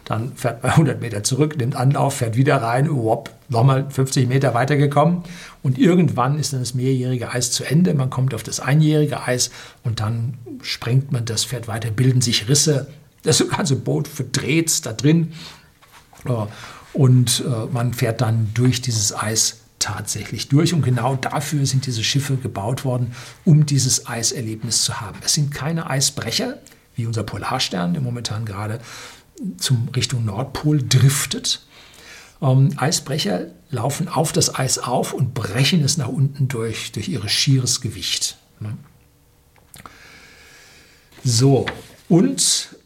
Dann 0.04 0.34
fährt 0.34 0.62
man 0.62 0.72
100 0.72 1.00
Meter 1.00 1.22
zurück, 1.22 1.56
nimmt 1.56 1.76
Anlauf, 1.76 2.16
fährt 2.16 2.36
wieder 2.36 2.56
rein, 2.56 2.88
wop, 2.90 3.30
nochmal 3.48 3.88
50 3.90 4.28
Meter 4.28 4.54
weitergekommen. 4.54 5.22
Und 5.62 5.78
irgendwann 5.78 6.38
ist 6.38 6.52
dann 6.52 6.60
das 6.60 6.74
mehrjährige 6.74 7.30
Eis 7.32 7.52
zu 7.52 7.64
Ende. 7.64 7.94
Man 7.94 8.10
kommt 8.10 8.34
auf 8.34 8.42
das 8.42 8.60
einjährige 8.60 9.22
Eis 9.22 9.50
und 9.84 10.00
dann 10.00 10.34
sprengt 10.62 11.12
man 11.12 11.24
das, 11.24 11.44
fährt 11.44 11.68
weiter, 11.68 11.90
bilden 11.90 12.20
sich 12.20 12.48
Risse. 12.48 12.88
Das 13.22 13.46
ganze 13.48 13.76
Boot 13.76 14.08
verdreht 14.08 14.84
da 14.86 14.92
drin. 14.92 15.32
Und 16.92 17.44
äh, 17.46 17.66
man 17.72 17.94
fährt 17.94 18.20
dann 18.20 18.50
durch 18.54 18.82
dieses 18.82 19.14
Eis 19.14 19.60
tatsächlich 19.80 20.48
durch. 20.48 20.72
Und 20.72 20.82
genau 20.82 21.16
dafür 21.16 21.66
sind 21.66 21.86
diese 21.86 22.04
Schiffe 22.04 22.36
gebaut 22.36 22.84
worden, 22.84 23.12
um 23.44 23.66
dieses 23.66 24.06
Eiserlebnis 24.06 24.82
zu 24.82 25.00
haben. 25.00 25.18
Es 25.24 25.34
sind 25.34 25.52
keine 25.52 25.90
Eisbrecher, 25.90 26.58
wie 26.94 27.06
unser 27.06 27.24
Polarstern, 27.24 27.94
der 27.94 28.02
momentan 28.02 28.44
gerade 28.44 28.78
zum 29.56 29.88
Richtung 29.94 30.24
Nordpol 30.24 30.82
driftet. 30.86 31.64
Ähm, 32.42 32.72
Eisbrecher 32.76 33.46
laufen 33.70 34.08
auf 34.08 34.32
das 34.32 34.54
Eis 34.54 34.78
auf 34.78 35.12
und 35.12 35.34
brechen 35.34 35.82
es 35.84 35.96
nach 35.96 36.08
unten 36.08 36.48
durch, 36.48 36.92
durch 36.92 37.08
ihr 37.08 37.26
schieres 37.28 37.80
Gewicht. 37.80 38.36
Ne? 38.60 38.76
So, 41.22 41.66
und 42.08 42.76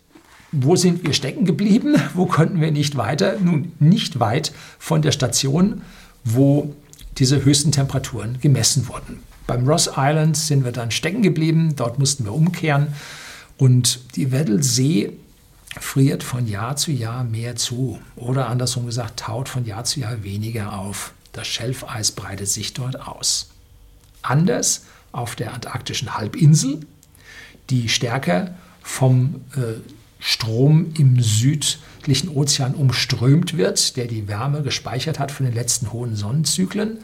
wo 0.53 0.77
sind 0.77 1.05
wir 1.05 1.13
stecken 1.13 1.45
geblieben? 1.45 1.97
Wo 2.15 2.27
konnten 2.27 2.61
wir 2.61 2.71
nicht 2.71 2.97
weiter? 2.97 3.39
Nun, 3.41 3.73
nicht 3.81 4.21
weit 4.21 4.53
von 4.79 5.03
der 5.03 5.11
Station, 5.11 5.83
wo 6.25 6.75
diese 7.19 7.45
höchsten 7.45 7.73
Temperaturen 7.73 8.39
gemessen 8.41 8.89
wurden. 8.89 9.21
Beim 9.47 9.69
Ross 9.69 9.91
Island 9.97 10.37
sind 10.37 10.65
wir 10.65 10.73
dann 10.73 10.91
stecken 10.91 11.23
geblieben, 11.23 11.75
dort 11.77 11.99
mussten 11.99 12.25
wir 12.25 12.33
umkehren 12.33 12.89
und 13.57 14.17
die 14.17 14.33
Weddell-See 14.33 15.13
friert 15.81 16.23
von 16.23 16.47
Jahr 16.47 16.77
zu 16.77 16.93
Jahr 16.93 17.25
mehr 17.25 17.57
zu 17.57 18.01
oder 18.17 18.49
andersrum 18.49 18.87
gesagt, 18.87 19.21
taut 19.21 19.49
von 19.49 19.65
Jahr 19.65 19.85
zu 19.85 20.01
Jahr 20.01 20.23
weniger 20.23 20.79
auf. 20.79 21.13
Das 21.33 21.47
Schelfeis 21.47 22.13
breitet 22.13 22.49
sich 22.49 22.75
dort 22.75 23.07
aus. 23.07 23.51
anders 24.23 24.87
auf 25.13 25.37
der 25.37 25.55
antarktischen 25.55 26.17
Halbinsel, 26.17 26.81
die 27.71 27.89
stärker 27.89 28.55
vom 28.83 29.43
äh, 29.57 29.81
Strom 30.19 30.93
im 30.99 31.21
südlichen 31.21 32.29
Ozean 32.29 32.75
umströmt 32.75 33.57
wird, 33.57 33.97
der 33.97 34.07
die 34.07 34.27
Wärme 34.27 34.63
gespeichert 34.63 35.19
hat 35.19 35.31
von 35.31 35.47
den 35.47 35.55
letzten 35.55 35.93
hohen 35.93 36.17
Sonnenzyklen. 36.17 36.99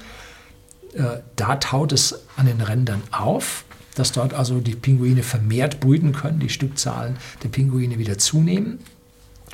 Äh, 0.94 1.18
da 1.36 1.56
taut 1.56 1.92
es 1.92 2.20
an 2.36 2.46
den 2.46 2.60
Rändern 2.60 3.02
auf, 3.10 3.64
dass 4.00 4.12
dort 4.12 4.32
also 4.32 4.60
die 4.60 4.74
Pinguine 4.74 5.22
vermehrt 5.22 5.78
brüten 5.78 6.12
können, 6.12 6.40
die 6.40 6.48
Stückzahlen 6.48 7.18
der 7.42 7.50
Pinguine 7.50 7.98
wieder 7.98 8.16
zunehmen. 8.16 8.78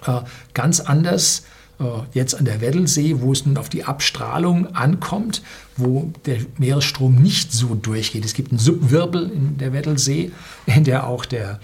Äh, 0.06 0.20
ganz 0.54 0.78
anders 0.78 1.42
äh, 1.80 1.84
jetzt 2.12 2.36
an 2.36 2.44
der 2.44 2.60
Weddelsee, 2.60 3.16
wo 3.18 3.32
es 3.32 3.44
nun 3.44 3.56
auf 3.56 3.68
die 3.68 3.82
Abstrahlung 3.82 4.72
ankommt, 4.76 5.42
wo 5.76 6.12
der 6.26 6.38
Meeresstrom 6.58 7.16
nicht 7.16 7.52
so 7.52 7.74
durchgeht. 7.74 8.24
Es 8.24 8.34
gibt 8.34 8.52
einen 8.52 8.60
Subwirbel 8.60 9.28
in 9.32 9.58
der 9.58 9.72
Weddelsee, 9.72 10.30
in 10.66 10.84
der 10.84 11.08
auch 11.08 11.24
der 11.24 11.58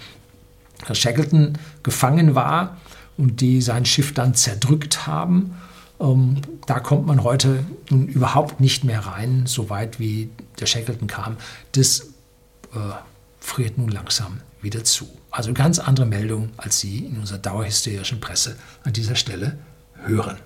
Shackleton 0.91 1.53
gefangen 1.83 2.35
war 2.35 2.77
und 3.17 3.39
die 3.39 3.61
sein 3.61 3.85
Schiff 3.85 4.13
dann 4.13 4.35
zerdrückt 4.35 5.07
haben. 5.07 5.55
Ähm, 6.01 6.41
da 6.65 6.81
kommt 6.81 7.07
man 7.07 7.23
heute 7.23 7.63
nun 7.89 8.07
überhaupt 8.07 8.59
nicht 8.59 8.83
mehr 8.83 8.99
rein, 8.99 9.43
so 9.45 9.69
weit 9.69 10.01
wie 10.01 10.29
der 10.59 10.65
Shackleton 10.65 11.07
kam. 11.07 11.37
Das 11.71 12.12
äh, 12.75 12.93
friert 13.39 13.77
nun 13.77 13.89
langsam 13.89 14.39
wieder 14.61 14.83
zu. 14.83 15.07
Also 15.31 15.53
ganz 15.53 15.79
andere 15.79 16.05
Meldung, 16.05 16.49
als 16.57 16.79
Sie 16.79 16.99
in 16.99 17.17
unserer 17.19 17.39
dauerhysterischen 17.39 18.19
Presse 18.19 18.55
an 18.83 18.93
dieser 18.93 19.15
Stelle 19.15 19.57
hören. 20.05 20.37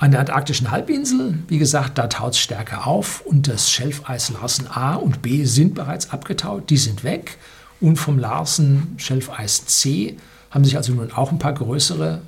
An 0.00 0.12
der 0.12 0.20
antarktischen 0.20 0.70
Halbinsel, 0.70 1.40
wie 1.48 1.58
gesagt, 1.58 1.98
da 1.98 2.06
taut 2.06 2.32
es 2.34 2.38
stärker 2.38 2.86
auf 2.86 3.20
und 3.22 3.48
das 3.48 3.70
Schelfeis 3.70 4.30
Larsen 4.30 4.68
A 4.68 4.94
und 4.94 5.22
B 5.22 5.44
sind 5.44 5.74
bereits 5.74 6.10
abgetaut, 6.10 6.70
die 6.70 6.76
sind 6.76 7.02
weg. 7.02 7.36
Und 7.80 7.96
vom 7.96 8.18
Larsen 8.18 8.94
Schelfeis 8.96 9.66
C 9.66 10.16
haben 10.50 10.64
sich 10.64 10.76
also 10.76 10.92
nun 10.92 11.12
auch 11.12 11.32
ein 11.32 11.38
paar 11.38 11.52
größere 11.52 12.22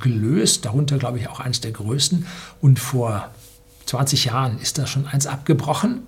gelöst, 0.00 0.64
darunter 0.64 0.98
glaube 0.98 1.18
ich 1.18 1.28
auch 1.28 1.38
eines 1.38 1.60
der 1.60 1.70
größten. 1.70 2.26
Und 2.60 2.80
vor 2.80 3.30
20 3.86 4.24
Jahren 4.26 4.58
ist 4.58 4.78
da 4.78 4.86
schon 4.88 5.06
eins 5.06 5.28
abgebrochen. 5.28 6.02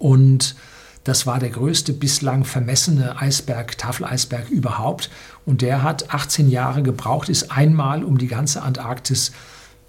Und 0.00 0.56
das 1.04 1.26
war 1.26 1.38
der 1.38 1.50
größte 1.50 1.92
bislang 1.92 2.44
vermessene 2.44 3.20
Eisberg, 3.20 3.78
Tafeleisberg 3.78 4.50
überhaupt. 4.50 5.10
Und 5.46 5.62
der 5.62 5.82
hat 5.84 6.12
18 6.12 6.50
Jahre 6.50 6.82
gebraucht, 6.82 7.28
ist 7.28 7.52
einmal 7.52 8.02
um 8.02 8.18
die 8.18 8.26
ganze 8.26 8.62
Antarktis 8.62 9.32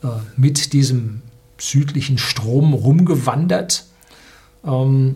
äh, 0.03 0.07
mit 0.37 0.73
diesem 0.73 1.21
südlichen 1.57 2.17
Strom 2.17 2.73
rumgewandert, 2.73 3.85
ähm, 4.65 5.15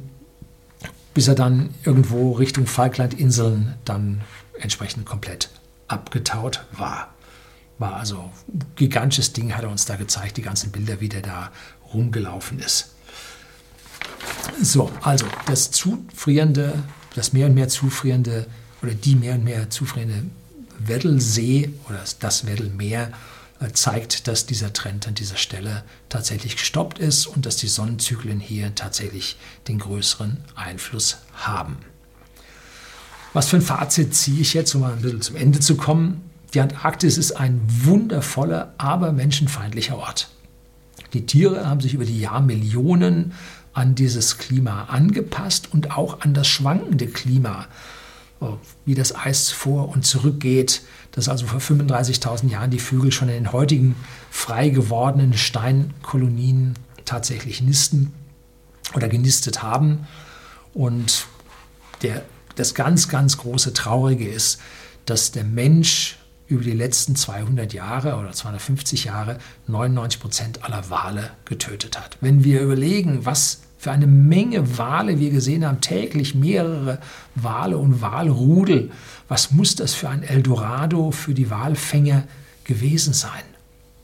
bis 1.14 1.28
er 1.28 1.36
dann 1.36 1.70
irgendwo 1.84 2.34
Richtung 2.34 2.68
Falklandinseln 2.68 3.76
dann 3.86 4.22
entsprechend 4.60 5.06
komplett 5.06 5.50
abgetaut 5.88 6.66
war. 6.78 7.14
War 7.78 7.96
also 7.96 8.32
ein 8.48 8.64
gigantisches 8.76 9.34
Ding, 9.34 9.56
hat 9.56 9.64
er 9.64 9.70
uns 9.70 9.86
da 9.86 9.96
gezeigt, 9.98 10.38
die 10.38 10.42
ganzen 10.42 10.72
Bilder, 10.72 11.02
wie 11.02 11.10
der 11.10 11.22
da 11.22 11.52
rumgelaufen 11.94 12.60
ist. 12.60 12.95
So, 14.62 14.92
also 15.02 15.26
das 15.48 15.72
zufrierende, 15.72 16.84
das 17.16 17.34
mehr 17.34 17.48
und 17.48 17.54
mehr 17.54 17.68
zufrierende 17.68 18.48
oder 18.82 18.94
die 18.94 19.16
mehr 19.16 19.36
und 19.36 19.44
mehr 19.44 19.70
zufrierende 19.70 20.24
Weddelsee 20.80 21.72
oder 21.88 22.00
das 22.20 22.46
Weddelmeer 22.46 23.12
äh, 23.60 23.72
zeigt, 23.72 24.28
dass 24.28 24.46
dieser 24.46 24.74
Trend 24.74 25.08
an 25.08 25.16
dieser 25.16 25.38
Stelle 25.38 25.84
tatsächlich 26.10 26.58
gestoppt 26.58 27.00
ist 27.00 27.26
und 27.26 27.46
dass 27.46 27.58
die 27.58 27.68
Sonnenzyklen 27.68 28.40
hier 28.40 28.76
tatsächlich 28.76 29.38
den 29.68 29.80
größeren 29.80 30.38
Einfluss 30.56 31.18
haben. 31.34 31.78
Was 33.34 33.48
für 33.48 33.58
ein 33.58 33.62
Fazit 33.62 34.16
ziehe 34.16 34.42
ich 34.42 34.54
jetzt, 34.54 34.76
um 34.76 34.82
mal 34.82 34.94
ein 34.94 35.02
bisschen 35.02 35.22
zum 35.22 35.36
Ende 35.36 35.60
zu 35.60 35.76
kommen? 35.76 36.22
Die 36.54 36.62
Antarktis 36.62 37.18
ist 37.18 37.34
ein 37.34 37.62
wundervoller, 37.68 38.74
aber 38.78 39.12
menschenfeindlicher 39.12 39.98
Ort. 39.98 40.30
Die 41.14 41.26
Tiere 41.26 41.68
haben 41.68 41.82
sich 41.82 41.94
über 41.94 42.06
die 42.06 42.20
Jahrmillionen 42.20 43.34
an 43.76 43.94
dieses 43.94 44.38
Klima 44.38 44.86
angepasst 44.86 45.70
und 45.72 45.92
auch 45.96 46.22
an 46.22 46.34
das 46.34 46.48
schwankende 46.48 47.08
Klima, 47.08 47.68
äh, 48.42 48.46
wie 48.86 48.96
das 48.96 49.16
Eis 49.16 49.52
vor 49.52 49.90
und 49.90 50.06
zurück 50.06 50.40
geht, 50.40 50.82
dass 51.12 51.30
also 51.30 51.46
vor 51.46 51.60
35.000 51.60 52.50
Jahren 52.50 52.72
die 52.72 52.80
Vögel 52.80 53.12
schon 53.12 53.30
in 53.30 53.36
den 53.36 53.52
heutigen 53.52 53.96
frei 54.32 54.70
gewordenen 54.70 55.34
Steinkolonien 55.34 56.74
tatsächlich 57.04 57.62
nisten 57.62 58.14
oder 58.94 59.10
genistet 59.10 59.62
haben. 59.62 60.08
Und 60.74 61.28
der, 62.02 62.24
das 62.56 62.76
ganz, 62.76 63.10
ganz 63.10 63.38
große 63.38 63.74
Traurige 63.74 64.28
ist, 64.28 64.60
dass 65.06 65.32
der 65.32 65.44
Mensch 65.44 66.18
über 66.48 66.64
die 66.64 66.72
letzten 66.72 67.16
200 67.16 67.74
Jahre 67.74 68.16
oder 68.18 68.32
250 68.32 69.06
Jahre 69.06 69.40
99 69.68 70.20
Prozent 70.20 70.64
aller 70.64 70.90
Wale 70.90 71.32
getötet 71.46 72.00
hat. 72.00 72.18
Wenn 72.22 72.44
wir 72.44 72.62
überlegen, 72.62 73.26
was 73.26 73.62
für 73.78 73.92
eine 73.92 74.08
Menge 74.08 74.78
Wale 74.78 75.20
wir 75.20 75.32
gesehen 75.32 75.66
haben, 75.66 75.82
täglich 75.82 76.36
mehrere 76.36 77.00
Wale 77.36 77.78
und 77.78 78.02
Walrudel, 78.02 78.92
was 79.28 79.52
muss 79.52 79.76
das 79.76 79.94
für 79.94 80.10
ein 80.10 80.24
Eldorado 80.24 81.12
für 81.12 81.34
die 81.34 81.50
Walfänger 81.50 82.24
gewesen 82.64 83.14
sein? 83.14 83.44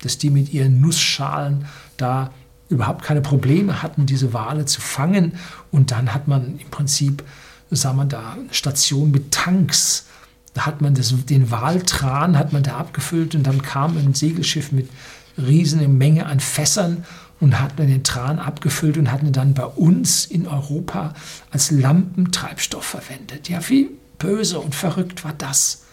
Dass 0.02 0.18
die 0.18 0.32
mit 0.32 0.52
ihren 0.52 0.82
Nussschalen 0.82 1.66
da 1.98 2.32
überhaupt 2.70 3.04
keine 3.04 3.22
Probleme 3.22 3.84
hatten, 3.84 4.06
diese 4.06 4.34
Wale 4.34 4.66
zu 4.66 4.82
fangen. 4.82 5.34
Und 5.72 5.92
dann 5.92 6.14
hat 6.14 6.28
man 6.28 6.58
im 6.60 6.70
Prinzip, 6.72 7.24
sah 7.70 7.94
man 7.94 8.10
da, 8.10 8.38
Station 8.52 9.12
mit 9.12 9.32
Tanks 9.32 10.06
da 10.54 10.66
hat 10.66 10.82
man 10.82 10.96
das, 10.96 11.14
den 11.26 11.52
Waltran 11.52 12.38
hat 12.38 12.54
man 12.54 12.64
da 12.64 12.78
abgefüllt 12.78 13.36
und 13.36 13.44
dann 13.44 13.62
kam 13.62 13.98
ein 13.98 14.14
Segelschiff 14.14 14.72
mit 14.72 14.90
riesige 15.38 15.88
Menge 15.88 16.26
an 16.26 16.40
Fässern 16.40 17.06
und 17.40 17.60
hat 17.60 17.80
dann 17.80 17.88
den 17.88 18.04
Tran 18.04 18.40
abgefüllt 18.40 18.98
und 18.98 19.12
hat 19.12 19.24
ihn 19.24 19.32
dann 19.32 19.54
bei 19.54 19.66
uns 19.66 20.26
in 20.26 20.48
Europa 20.48 21.14
als 21.50 21.72
Lampentreibstoff 21.72 22.84
verwendet. 22.84 23.50
Ja, 23.50 23.68
wie 23.70 23.90
böse 24.20 24.60
und 24.60 24.76
verrückt 24.76 25.24
war 25.24 25.34
das? 25.34 25.86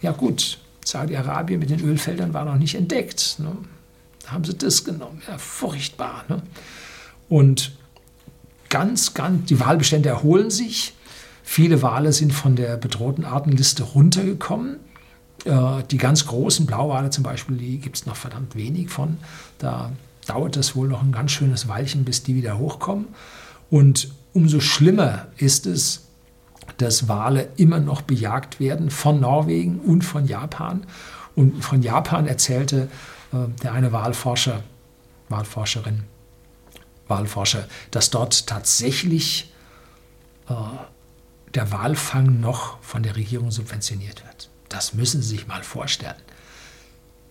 Ja 0.00 0.12
gut, 0.12 0.58
Saudi-Arabien 0.84 1.58
mit 1.58 1.70
den 1.70 1.80
Ölfeldern 1.80 2.34
war 2.34 2.44
noch 2.44 2.56
nicht 2.56 2.74
entdeckt. 2.76 3.36
Ne? 3.38 3.56
Da 4.24 4.32
haben 4.32 4.44
sie 4.44 4.54
das 4.54 4.84
genommen. 4.84 5.22
Ja, 5.26 5.38
furchtbar. 5.38 6.24
Ne? 6.28 6.42
Und 7.28 7.72
ganz, 8.68 9.14
ganz, 9.14 9.46
die 9.46 9.58
Walbestände 9.58 10.08
erholen 10.08 10.50
sich. 10.50 10.92
Viele 11.48 11.80
Wale 11.80 12.12
sind 12.12 12.32
von 12.32 12.56
der 12.56 12.76
bedrohten 12.76 13.24
Artenliste 13.24 13.84
runtergekommen. 13.84 14.80
Äh, 15.44 15.84
die 15.92 15.96
ganz 15.96 16.26
großen 16.26 16.66
Blauwale 16.66 17.10
zum 17.10 17.22
Beispiel, 17.22 17.56
die 17.56 17.78
gibt 17.78 17.96
es 17.96 18.04
noch 18.04 18.16
verdammt 18.16 18.56
wenig 18.56 18.90
von. 18.90 19.18
Da 19.58 19.92
dauert 20.26 20.56
es 20.56 20.74
wohl 20.74 20.88
noch 20.88 21.02
ein 21.02 21.12
ganz 21.12 21.30
schönes 21.30 21.68
Weilchen, 21.68 22.04
bis 22.04 22.24
die 22.24 22.34
wieder 22.34 22.58
hochkommen. 22.58 23.06
Und 23.70 24.10
umso 24.34 24.58
schlimmer 24.58 25.28
ist 25.36 25.66
es, 25.66 26.08
dass 26.78 27.08
Wale 27.08 27.48
immer 27.56 27.78
noch 27.78 28.02
bejagt 28.02 28.58
werden 28.58 28.90
von 28.90 29.20
Norwegen 29.20 29.78
und 29.78 30.02
von 30.02 30.26
Japan. 30.26 30.82
Und 31.36 31.64
von 31.64 31.80
Japan 31.80 32.26
erzählte 32.26 32.88
äh, 33.32 33.36
der 33.62 33.72
eine 33.72 33.92
Walforscher, 33.92 34.64
Walforscherin, 35.28 36.02
Walforscher, 37.06 37.68
dass 37.92 38.10
dort 38.10 38.48
tatsächlich 38.48 39.52
äh, 40.48 40.54
der 41.56 41.72
Walfang 41.72 42.40
noch 42.40 42.80
von 42.82 43.02
der 43.02 43.16
Regierung 43.16 43.50
subventioniert 43.50 44.24
wird. 44.24 44.50
Das 44.68 44.94
müssen 44.94 45.22
Sie 45.22 45.28
sich 45.28 45.46
mal 45.46 45.62
vorstellen. 45.62 46.14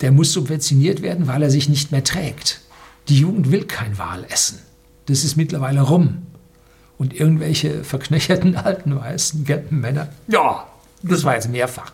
Der 0.01 0.11
muss 0.11 0.33
subventioniert 0.33 1.01
werden, 1.01 1.27
weil 1.27 1.43
er 1.43 1.51
sich 1.51 1.69
nicht 1.69 1.91
mehr 1.91 2.03
trägt. 2.03 2.61
Die 3.07 3.19
Jugend 3.19 3.51
will 3.51 3.65
kein 3.65 3.97
Wal 3.97 4.25
essen. 4.29 4.59
Das 5.05 5.23
ist 5.23 5.35
mittlerweile 5.35 5.81
rum. 5.81 6.25
Und 6.97 7.13
irgendwelche 7.13 7.83
verknöcherten 7.83 8.55
alten 8.55 8.95
weißen 8.95 9.45
gelben 9.45 9.79
Männer, 9.79 10.09
ja, 10.27 10.67
das 11.03 11.23
war 11.23 11.35
jetzt 11.35 11.49
mehrfach, 11.49 11.91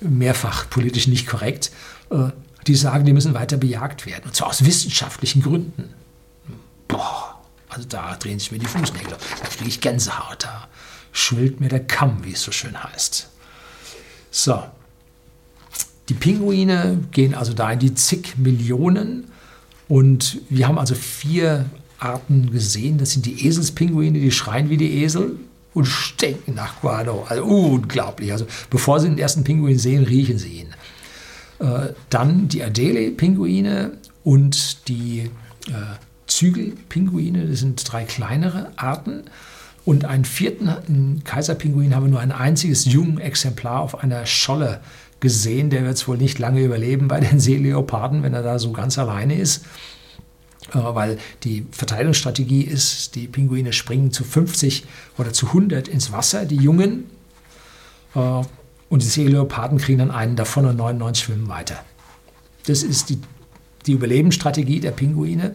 mehrfach 0.00 0.70
politisch 0.70 1.08
nicht 1.08 1.26
korrekt, 1.26 1.72
äh, 2.10 2.28
die 2.66 2.76
sagen, 2.76 3.04
die 3.04 3.12
müssen 3.12 3.34
weiter 3.34 3.56
bejagt 3.56 4.06
werden. 4.06 4.24
Und 4.26 4.36
zwar 4.36 4.48
aus 4.48 4.64
wissenschaftlichen 4.64 5.42
Gründen. 5.42 5.92
Boah, 6.88 7.42
also 7.68 7.88
da 7.88 8.14
drehen 8.16 8.38
sich 8.38 8.52
mir 8.52 8.58
die 8.58 8.66
Fußnägel. 8.66 9.10
Da 9.10 9.48
kriege 9.48 9.68
ich 9.68 9.80
Gänsehaut. 9.80 10.44
Da 10.44 10.68
schwillt 11.14 11.60
mir 11.60 11.70
der 11.70 11.86
Kamm, 11.86 12.18
wie 12.22 12.32
es 12.32 12.42
so 12.42 12.52
schön 12.52 12.82
heißt. 12.82 13.30
So, 14.30 14.62
die 16.10 16.14
Pinguine 16.14 16.98
gehen 17.12 17.34
also 17.34 17.54
da 17.54 17.72
in 17.72 17.78
die 17.78 17.94
zig 17.94 18.36
Millionen 18.36 19.28
und 19.88 20.40
wir 20.50 20.68
haben 20.68 20.78
also 20.78 20.94
vier 20.94 21.66
Arten 21.98 22.50
gesehen. 22.50 22.98
Das 22.98 23.12
sind 23.12 23.24
die 23.24 23.46
Eselspinguine, 23.46 24.18
die 24.18 24.30
schreien 24.30 24.68
wie 24.68 24.76
die 24.76 25.02
Esel 25.02 25.38
und 25.72 25.86
stinken 25.86 26.54
nach 26.54 26.80
Guano. 26.80 27.24
Also 27.28 27.44
unglaublich. 27.44 28.32
Also 28.32 28.46
bevor 28.68 29.00
sie 29.00 29.08
den 29.08 29.18
ersten 29.18 29.44
Pinguin 29.44 29.78
sehen, 29.78 30.04
riechen 30.04 30.38
sie 30.38 30.60
ihn. 30.60 30.74
Äh, 31.58 31.94
dann 32.10 32.48
die 32.48 32.62
Adele-Pinguine 32.62 33.92
und 34.24 34.88
die 34.88 35.30
äh, 35.68 35.72
Zügelpinguine, 36.26 37.46
das 37.46 37.60
sind 37.60 37.90
drei 37.90 38.04
kleinere 38.04 38.72
Arten. 38.76 39.24
Und 39.84 40.06
einen 40.06 40.24
vierten 40.24 41.22
Kaiserpinguin 41.24 41.94
haben 41.94 42.04
wir 42.04 42.10
nur 42.10 42.20
ein 42.20 42.32
einziges 42.32 42.86
junges 42.86 43.22
Exemplar 43.22 43.80
auf 43.80 44.02
einer 44.02 44.24
Scholle 44.24 44.80
gesehen. 45.20 45.68
Der 45.70 45.84
wird 45.84 45.94
es 45.94 46.08
wohl 46.08 46.16
nicht 46.16 46.38
lange 46.38 46.62
überleben 46.62 47.08
bei 47.08 47.20
den 47.20 47.38
Seeleoparden, 47.38 48.22
wenn 48.22 48.32
er 48.32 48.42
da 48.42 48.58
so 48.58 48.72
ganz 48.72 48.98
alleine 48.98 49.36
ist. 49.36 49.64
Äh, 50.72 50.78
weil 50.78 51.18
die 51.42 51.66
Verteilungsstrategie 51.70 52.62
ist, 52.62 53.14
die 53.14 53.26
Pinguine 53.26 53.72
springen 53.72 54.10
zu 54.10 54.24
50 54.24 54.84
oder 55.18 55.32
zu 55.32 55.48
100 55.48 55.88
ins 55.88 56.12
Wasser, 56.12 56.46
die 56.46 56.56
Jungen. 56.56 57.10
Äh, 58.14 58.20
und 58.88 59.02
die 59.02 59.08
Seeleoparden 59.08 59.78
kriegen 59.78 59.98
dann 59.98 60.10
einen 60.10 60.36
davon 60.36 60.66
und 60.66 60.76
99 60.76 61.24
schwimmen 61.24 61.48
weiter. 61.48 61.84
Das 62.66 62.82
ist 62.82 63.10
die, 63.10 63.18
die 63.86 63.92
Überlebensstrategie 63.92 64.80
der 64.80 64.92
Pinguine. 64.92 65.54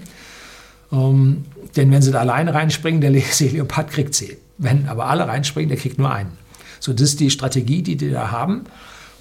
Ähm, 0.92 1.46
denn 1.76 1.92
wenn 1.92 2.02
sie 2.02 2.12
da 2.12 2.20
alleine 2.20 2.54
reinspringen, 2.54 3.02
der 3.02 3.14
Seeleopard 3.32 3.92
kriegt 3.92 4.16
sie. 4.16 4.38
Wenn 4.58 4.88
aber 4.88 5.06
alle 5.08 5.28
reinspringen, 5.28 5.70
der 5.70 5.78
kriegt 5.78 5.98
nur 5.98 6.12
einen. 6.12 6.38
So, 6.80 6.94
das 6.94 7.10
ist 7.10 7.20
die 7.20 7.30
Strategie, 7.30 7.82
die 7.82 7.98
die 7.98 8.10
da 8.10 8.32
haben. 8.32 8.66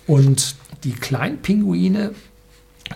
Und 0.07 0.57
die 0.85 0.93
Kleinpinguine, 0.93 2.13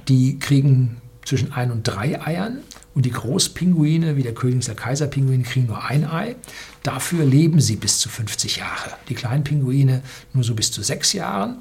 die 0.08 0.38
kriegen 0.38 1.00
zwischen 1.24 1.52
ein 1.52 1.70
und 1.70 1.84
drei 1.84 2.20
Eiern. 2.20 2.58
Und 2.94 3.06
die 3.06 3.10
Großpinguine, 3.10 4.16
wie 4.16 4.22
der 4.22 4.34
Königs- 4.34 4.66
der 4.66 4.74
Kaiserpinguin, 4.74 5.44
kriegen 5.44 5.66
nur 5.66 5.82
ein 5.82 6.04
Ei. 6.04 6.36
Dafür 6.82 7.24
leben 7.24 7.60
sie 7.60 7.76
bis 7.76 7.98
zu 7.98 8.08
50 8.08 8.56
Jahre. 8.56 8.90
Die 9.08 9.14
kleinen 9.14 9.44
Pinguine 9.44 10.02
nur 10.34 10.44
so 10.44 10.54
bis 10.54 10.70
zu 10.72 10.82
sechs 10.82 11.12
Jahren. 11.12 11.58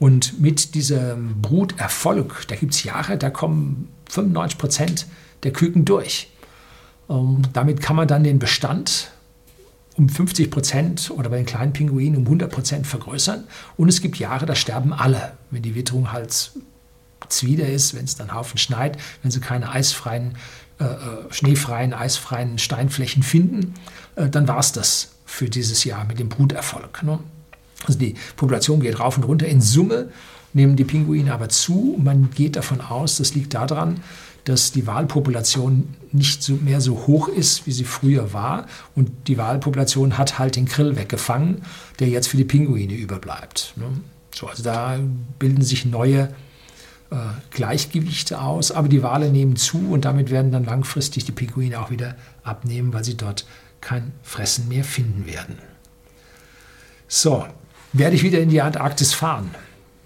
Und 0.00 0.40
mit 0.40 0.74
diesem 0.74 1.40
Bruterfolg, 1.40 2.46
da 2.48 2.56
gibt 2.56 2.74
es 2.74 2.82
Jahre, 2.82 3.16
da 3.16 3.30
kommen 3.30 3.88
95 4.10 4.58
Prozent 4.58 5.06
der 5.44 5.52
Küken 5.52 5.84
durch. 5.84 6.30
Ähm, 7.08 7.42
damit 7.52 7.80
kann 7.80 7.96
man 7.96 8.08
dann 8.08 8.24
den 8.24 8.38
Bestand 8.38 9.10
um 9.96 10.08
50 10.08 10.50
Prozent 10.50 11.10
oder 11.10 11.30
bei 11.30 11.36
den 11.36 11.46
kleinen 11.46 11.72
Pinguinen 11.72 12.16
um 12.16 12.24
100 12.24 12.50
Prozent 12.50 12.86
vergrößern. 12.86 13.44
Und 13.76 13.88
es 13.88 14.00
gibt 14.00 14.18
Jahre, 14.18 14.46
da 14.46 14.54
sterben 14.54 14.92
alle, 14.92 15.32
wenn 15.50 15.62
die 15.62 15.74
Witterung 15.74 16.12
halt 16.12 16.52
zwider 17.28 17.68
ist, 17.68 17.94
wenn 17.94 18.04
es 18.04 18.16
dann 18.16 18.34
Haufen 18.34 18.58
schneit, 18.58 18.98
wenn 19.22 19.30
sie 19.30 19.40
keine 19.40 19.70
eisfreien, 19.70 20.36
äh, 20.80 20.84
äh, 20.84 21.32
schneefreien, 21.32 21.94
eisfreien 21.94 22.58
Steinflächen 22.58 23.22
finden, 23.22 23.74
äh, 24.16 24.28
dann 24.28 24.48
war 24.48 24.58
es 24.58 24.72
das 24.72 25.12
für 25.24 25.48
dieses 25.48 25.84
Jahr 25.84 26.04
mit 26.04 26.18
dem 26.18 26.28
Bruterfolg. 26.28 27.02
Ne? 27.02 27.18
Also 27.86 27.98
die 27.98 28.14
Population 28.36 28.80
geht 28.80 28.98
rauf 28.98 29.16
und 29.16 29.24
runter. 29.24 29.46
In 29.46 29.60
Summe 29.60 30.10
nehmen 30.52 30.76
die 30.76 30.84
Pinguine 30.84 31.32
aber 31.32 31.48
zu. 31.48 31.96
Man 32.02 32.30
geht 32.30 32.56
davon 32.56 32.80
aus, 32.80 33.18
das 33.18 33.34
liegt 33.34 33.54
daran, 33.54 34.00
dass 34.44 34.72
die 34.72 34.86
Wahlpopulation 34.86 35.94
nicht 36.12 36.42
so 36.42 36.54
mehr 36.54 36.80
so 36.80 37.06
hoch 37.06 37.28
ist, 37.28 37.66
wie 37.66 37.72
sie 37.72 37.84
früher 37.84 38.32
war. 38.32 38.66
Und 38.94 39.10
die 39.26 39.38
Wahlpopulation 39.38 40.18
hat 40.18 40.38
halt 40.38 40.56
den 40.56 40.66
Krill 40.66 40.96
weggefangen, 40.96 41.62
der 41.98 42.08
jetzt 42.08 42.28
für 42.28 42.36
die 42.36 42.44
Pinguine 42.44 42.94
überbleibt. 42.94 43.72
Ne? 43.76 43.86
So, 44.34 44.46
also 44.46 44.62
da 44.62 44.98
bilden 45.38 45.62
sich 45.62 45.86
neue 45.86 46.28
äh, 47.10 47.16
Gleichgewichte 47.50 48.40
aus, 48.40 48.70
aber 48.70 48.88
die 48.88 49.02
Wale 49.02 49.30
nehmen 49.30 49.56
zu 49.56 49.78
und 49.90 50.04
damit 50.04 50.30
werden 50.30 50.52
dann 50.52 50.64
langfristig 50.64 51.24
die 51.24 51.32
Pinguine 51.32 51.80
auch 51.80 51.90
wieder 51.90 52.16
abnehmen, 52.42 52.92
weil 52.92 53.04
sie 53.04 53.16
dort 53.16 53.46
kein 53.80 54.12
Fressen 54.22 54.68
mehr 54.68 54.84
finden 54.84 55.26
werden. 55.26 55.58
So, 57.08 57.46
werde 57.92 58.16
ich 58.16 58.22
wieder 58.22 58.40
in 58.40 58.48
die 58.48 58.60
Antarktis 58.60 59.14
fahren? 59.14 59.54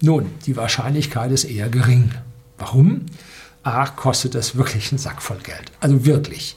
Nun, 0.01 0.27
die 0.45 0.55
Wahrscheinlichkeit 0.55 1.31
ist 1.31 1.45
eher 1.45 1.69
gering. 1.69 2.11
Warum? 2.57 3.05
A, 3.69 3.87
kostet 3.87 4.35
das 4.35 4.55
wirklich 4.55 4.91
einen 4.91 4.99
Sack 4.99 5.21
voll 5.21 5.39
Geld. 5.39 5.71
Also 5.79 6.05
wirklich. 6.05 6.55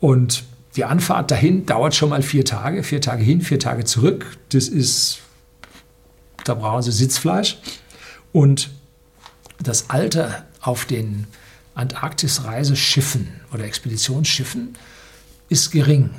Und 0.00 0.44
die 0.76 0.84
Anfahrt 0.84 1.30
dahin 1.30 1.66
dauert 1.66 1.94
schon 1.94 2.10
mal 2.10 2.22
vier 2.22 2.44
Tage. 2.44 2.82
Vier 2.82 3.00
Tage 3.00 3.22
hin, 3.22 3.40
vier 3.40 3.58
Tage 3.58 3.84
zurück. 3.84 4.38
Das 4.50 4.68
ist, 4.68 5.20
da 6.44 6.54
brauchen 6.54 6.82
Sie 6.82 6.92
Sitzfleisch. 6.92 7.58
Und 8.32 8.70
das 9.58 9.90
Alter 9.90 10.44
auf 10.60 10.84
den 10.84 11.26
Antarktis-Reiseschiffen 11.74 13.28
oder 13.52 13.64
Expeditionsschiffen 13.64 14.74
ist 15.48 15.70
gering 15.70 16.10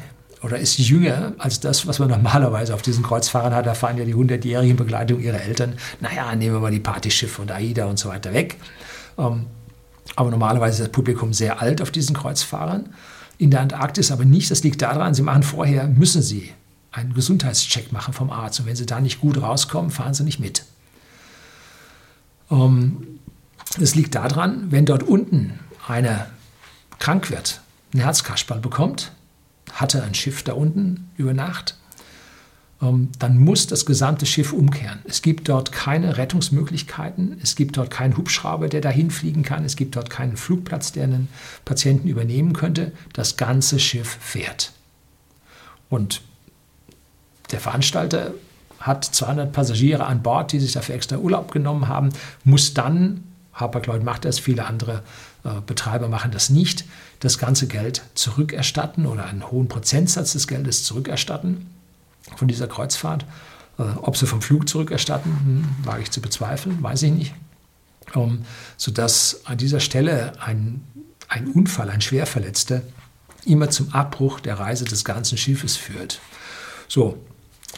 oder 0.43 0.57
ist 0.57 0.77
jünger 0.79 1.33
als 1.37 1.59
das, 1.59 1.87
was 1.87 1.99
man 1.99 2.09
normalerweise 2.09 2.73
auf 2.73 2.81
diesen 2.81 3.03
Kreuzfahrern 3.03 3.53
hat. 3.53 3.65
Da 3.65 3.73
fahren 3.73 3.97
ja 3.97 4.05
die 4.05 4.15
100-jährigen 4.15 4.75
Begleitung 4.75 5.19
ihrer 5.19 5.41
Eltern. 5.41 5.75
Naja, 5.99 6.35
nehmen 6.35 6.55
wir 6.55 6.59
mal 6.59 6.71
die 6.71 6.79
Partyschiffe 6.79 7.41
und 7.41 7.51
AIDA 7.51 7.85
und 7.85 7.99
so 7.99 8.09
weiter 8.09 8.33
weg. 8.33 8.57
Ähm, 9.17 9.45
aber 10.15 10.31
normalerweise 10.31 10.83
ist 10.83 10.87
das 10.87 10.91
Publikum 10.91 11.33
sehr 11.33 11.61
alt 11.61 11.81
auf 11.81 11.91
diesen 11.91 12.15
Kreuzfahrern. 12.15 12.89
In 13.37 13.51
der 13.51 13.61
Antarktis 13.61 14.11
aber 14.11 14.25
nicht. 14.25 14.51
Das 14.51 14.63
liegt 14.63 14.81
daran, 14.81 15.13
sie 15.13 15.21
machen 15.21 15.43
vorher, 15.43 15.87
müssen 15.87 16.21
sie 16.21 16.51
einen 16.91 17.13
Gesundheitscheck 17.13 17.91
machen 17.91 18.13
vom 18.13 18.29
Arzt. 18.29 18.59
Und 18.59 18.65
wenn 18.65 18.75
sie 18.75 18.85
da 18.85 18.99
nicht 18.99 19.21
gut 19.21 19.41
rauskommen, 19.41 19.91
fahren 19.91 20.13
sie 20.13 20.23
nicht 20.23 20.39
mit. 20.39 20.65
Ähm, 22.51 23.19
das 23.79 23.95
liegt 23.95 24.15
daran, 24.15 24.71
wenn 24.71 24.85
dort 24.85 25.03
unten 25.03 25.59
einer 25.87 26.27
krank 26.99 27.31
wird, 27.31 27.61
einen 27.93 28.03
Herzkasperl 28.03 28.59
bekommt, 28.59 29.11
hatte 29.71 30.03
ein 30.03 30.13
Schiff 30.13 30.43
da 30.43 30.53
unten 30.53 31.09
über 31.17 31.33
Nacht, 31.33 31.77
ähm, 31.77 31.80
dann 32.81 33.37
muss 33.37 33.67
das 33.67 33.85
gesamte 33.85 34.25
Schiff 34.25 34.53
umkehren. 34.53 34.99
Es 35.03 35.21
gibt 35.21 35.49
dort 35.49 35.71
keine 35.71 36.17
Rettungsmöglichkeiten, 36.17 37.39
es 37.41 37.55
gibt 37.55 37.77
dort 37.77 37.91
keinen 37.91 38.17
Hubschrauber, 38.17 38.69
der 38.69 38.81
dahin 38.81 39.11
fliegen 39.11 39.43
kann, 39.43 39.63
es 39.63 39.75
gibt 39.75 39.95
dort 39.95 40.09
keinen 40.09 40.35
Flugplatz, 40.35 40.91
der 40.91 41.03
einen 41.03 41.29
Patienten 41.63 42.07
übernehmen 42.07 42.53
könnte. 42.53 42.91
Das 43.13 43.37
ganze 43.37 43.79
Schiff 43.79 44.17
fährt. 44.19 44.71
Und 45.89 46.21
der 47.51 47.59
Veranstalter 47.59 48.33
hat 48.79 49.05
200 49.05 49.53
Passagiere 49.53 50.07
an 50.07 50.23
Bord, 50.23 50.51
die 50.51 50.59
sich 50.59 50.71
dafür 50.71 50.95
extra 50.95 51.17
Urlaub 51.17 51.51
genommen 51.51 51.87
haben, 51.87 52.09
muss 52.43 52.73
dann, 52.73 53.23
Hapag-Lloyd 53.53 54.03
macht 54.03 54.25
das, 54.25 54.39
viele 54.39 54.65
andere 54.65 55.03
äh, 55.43 55.61
Betreiber 55.67 56.07
machen 56.07 56.31
das 56.31 56.49
nicht, 56.49 56.85
das 57.19 57.37
ganze 57.37 57.67
Geld 57.67 58.01
zurückerstatten 58.15 59.05
oder 59.05 59.25
einen 59.25 59.51
hohen 59.51 59.67
Prozentsatz 59.67 60.33
des 60.33 60.47
Geldes 60.47 60.83
zurückerstatten 60.83 61.67
von 62.35 62.47
dieser 62.47 62.67
Kreuzfahrt. 62.67 63.25
Äh, 63.77 63.83
ob 64.01 64.17
sie 64.17 64.27
vom 64.27 64.41
Flug 64.41 64.67
zurückerstatten, 64.67 65.31
hm, 65.31 65.85
wage 65.85 66.03
ich 66.03 66.11
zu 66.11 66.21
bezweifeln, 66.21 66.81
weiß 66.81 67.03
ich 67.03 67.11
nicht. 67.11 67.33
Ähm, 68.15 68.45
sodass 68.77 69.41
an 69.45 69.57
dieser 69.57 69.79
Stelle 69.79 70.33
ein, 70.41 70.81
ein 71.27 71.47
Unfall, 71.47 71.89
ein 71.89 72.01
Schwerverletzter, 72.01 72.81
immer 73.45 73.69
zum 73.69 73.93
Abbruch 73.93 74.39
der 74.39 74.59
Reise 74.59 74.85
des 74.85 75.03
ganzen 75.03 75.37
Schiffes 75.37 75.77
führt. 75.77 76.19
So, 76.87 77.17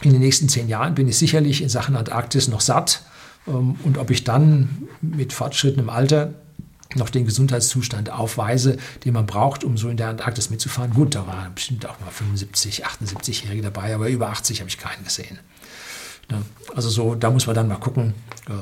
in 0.02 0.12
den 0.12 0.20
nächsten 0.20 0.48
zehn 0.48 0.68
Jahren 0.68 0.94
bin 0.94 1.08
ich 1.08 1.16
sicherlich 1.16 1.62
in 1.62 1.68
Sachen 1.68 1.96
Antarktis 1.96 2.48
noch 2.48 2.60
satt. 2.60 3.02
Ähm, 3.46 3.76
und 3.82 3.98
ob 3.98 4.10
ich 4.10 4.24
dann 4.24 4.88
mit 5.00 5.32
fortschrittendem 5.32 5.88
Alter 5.88 6.34
noch 6.96 7.10
den 7.10 7.24
Gesundheitszustand 7.24 8.10
aufweise, 8.10 8.76
den 9.04 9.14
man 9.14 9.26
braucht, 9.26 9.64
um 9.64 9.76
so 9.76 9.88
in 9.88 9.96
der 9.96 10.08
Antarktis 10.08 10.50
mitzufahren. 10.50 10.92
Gut, 10.94 11.14
da 11.14 11.26
waren 11.26 11.54
bestimmt 11.54 11.86
auch 11.86 11.98
mal 12.00 12.10
75, 12.10 12.86
78-Jährige 12.86 13.62
dabei, 13.62 13.94
aber 13.94 14.08
über 14.08 14.28
80 14.30 14.60
habe 14.60 14.68
ich 14.68 14.78
keinen 14.78 15.04
gesehen. 15.04 15.38
Ne? 16.30 16.42
Also 16.74 16.88
so, 16.88 17.14
da 17.14 17.30
muss 17.30 17.46
man 17.46 17.54
dann 17.54 17.68
mal 17.68 17.76
gucken, 17.76 18.14
äh, 18.48 18.52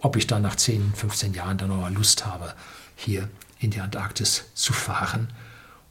ob 0.00 0.16
ich 0.16 0.26
dann 0.26 0.42
nach 0.42 0.56
10, 0.56 0.92
15 0.94 1.34
Jahren 1.34 1.58
dann 1.58 1.68
noch 1.68 1.80
mal 1.80 1.92
Lust 1.92 2.26
habe, 2.26 2.54
hier 2.96 3.28
in 3.58 3.70
die 3.70 3.80
Antarktis 3.80 4.44
zu 4.54 4.72
fahren 4.72 5.28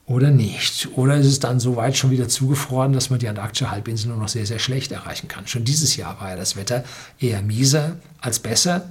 oder 0.06 0.30
nicht. 0.30 0.90
Oder 0.96 1.18
ist 1.18 1.26
es 1.26 1.40
dann 1.40 1.60
so 1.60 1.76
weit 1.76 1.98
schon 1.98 2.12
wieder 2.12 2.28
zugefroren, 2.28 2.94
dass 2.94 3.10
man 3.10 3.20
die 3.20 3.28
antarktische 3.28 3.72
Halbinsel 3.72 4.10
nur 4.10 4.18
noch 4.18 4.28
sehr, 4.28 4.46
sehr 4.46 4.60
schlecht 4.60 4.92
erreichen 4.92 5.28
kann. 5.28 5.48
Schon 5.48 5.64
dieses 5.64 5.96
Jahr 5.96 6.20
war 6.22 6.30
ja 6.30 6.36
das 6.36 6.56
Wetter 6.56 6.84
eher 7.20 7.42
mieser 7.42 7.98
als 8.22 8.40
besser. 8.40 8.90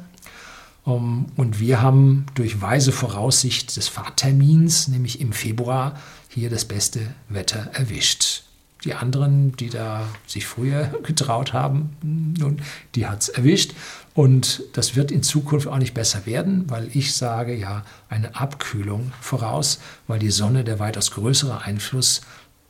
Ähm, 0.86 1.26
und 1.36 1.60
wir 1.60 1.82
haben 1.82 2.26
durch 2.34 2.60
weise 2.60 2.92
Voraussicht 2.92 3.76
des 3.76 3.88
Fahrtermins, 3.88 4.88
nämlich 4.88 5.20
im 5.20 5.32
Februar, 5.32 5.98
hier 6.28 6.50
das 6.50 6.64
beste 6.64 7.00
Wetter 7.28 7.70
erwischt. 7.72 8.42
Die 8.84 8.94
anderen, 8.94 9.52
die 9.56 9.70
da 9.70 10.06
sich 10.26 10.46
früher 10.46 10.84
getraut 11.02 11.52
haben, 11.52 11.96
nun, 12.02 12.60
die 12.94 13.06
hat 13.06 13.22
es 13.22 13.28
erwischt. 13.28 13.72
Und 14.14 14.62
das 14.74 14.94
wird 14.94 15.10
in 15.10 15.22
Zukunft 15.22 15.66
auch 15.66 15.78
nicht 15.78 15.94
besser 15.94 16.26
werden, 16.26 16.70
weil 16.70 16.88
ich 16.94 17.14
sage 17.14 17.54
ja 17.54 17.84
eine 18.08 18.36
Abkühlung 18.36 19.12
voraus, 19.20 19.80
weil 20.06 20.20
die 20.20 20.30
Sonne 20.30 20.62
der 20.62 20.78
weitaus 20.78 21.10
größere 21.10 21.62
Einfluss 21.62 22.20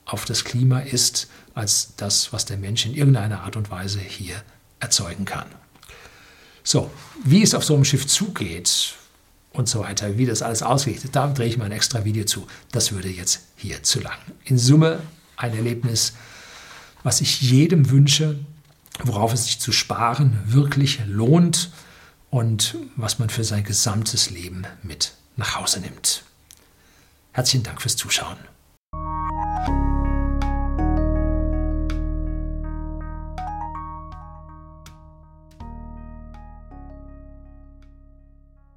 auf 0.07 0.25
das 0.25 0.45
Klima 0.45 0.81
ist, 0.81 1.29
als 1.55 1.95
das, 1.97 2.33
was 2.33 2.45
der 2.45 2.57
Mensch 2.57 2.87
in 2.87 2.95
irgendeiner 2.95 3.43
Art 3.43 3.57
und 3.57 3.71
Weise 3.71 4.01
hier 4.01 4.37
erzeugen 4.81 5.25
kann. 5.25 5.47
So, 6.65 6.91
wie 7.23 7.43
es 7.43 7.55
auf 7.55 7.63
so 7.63 7.75
einem 7.75 7.85
Schiff 7.85 8.07
zugeht 8.07 8.95
und 9.53 9.69
so 9.69 9.81
weiter, 9.81 10.17
wie 10.17 10.25
das 10.25 10.41
alles 10.41 10.63
ausgeht, 10.63 11.03
da 11.13 11.29
drehe 11.29 11.47
ich 11.47 11.59
mal 11.59 11.67
ein 11.67 11.73
extra 11.73 12.05
Video 12.05 12.25
zu. 12.25 12.47
Das 12.73 12.93
würde 12.93 13.11
jetzt 13.11 13.43
hier 13.57 13.83
zu 13.83 14.01
lang. 14.01 14.17
In 14.45 14.59
Summe 14.59 15.01
ein 15.37 15.55
Erlebnis, 15.55 16.15
was 17.03 17.21
ich 17.21 17.43
jedem 17.43 17.91
wünsche, 17.91 18.39
worauf 19.03 19.35
es 19.35 19.45
sich 19.45 19.61
zu 19.61 19.73
sparen 19.73 20.39
wirklich 20.47 21.01
lohnt 21.07 21.71
und 22.31 22.77
was 22.97 23.19
man 23.19 23.29
für 23.29 23.45
sein 23.45 23.63
gesamtes 23.63 24.31
Leben 24.31 24.67
mit 24.83 25.13
nach 25.37 25.57
Hause 25.57 25.81
nimmt. 25.81 26.25
Herzlichen 27.33 27.65
Dank 27.65 27.83
fürs 27.83 27.97
Zuschauen. 27.97 28.39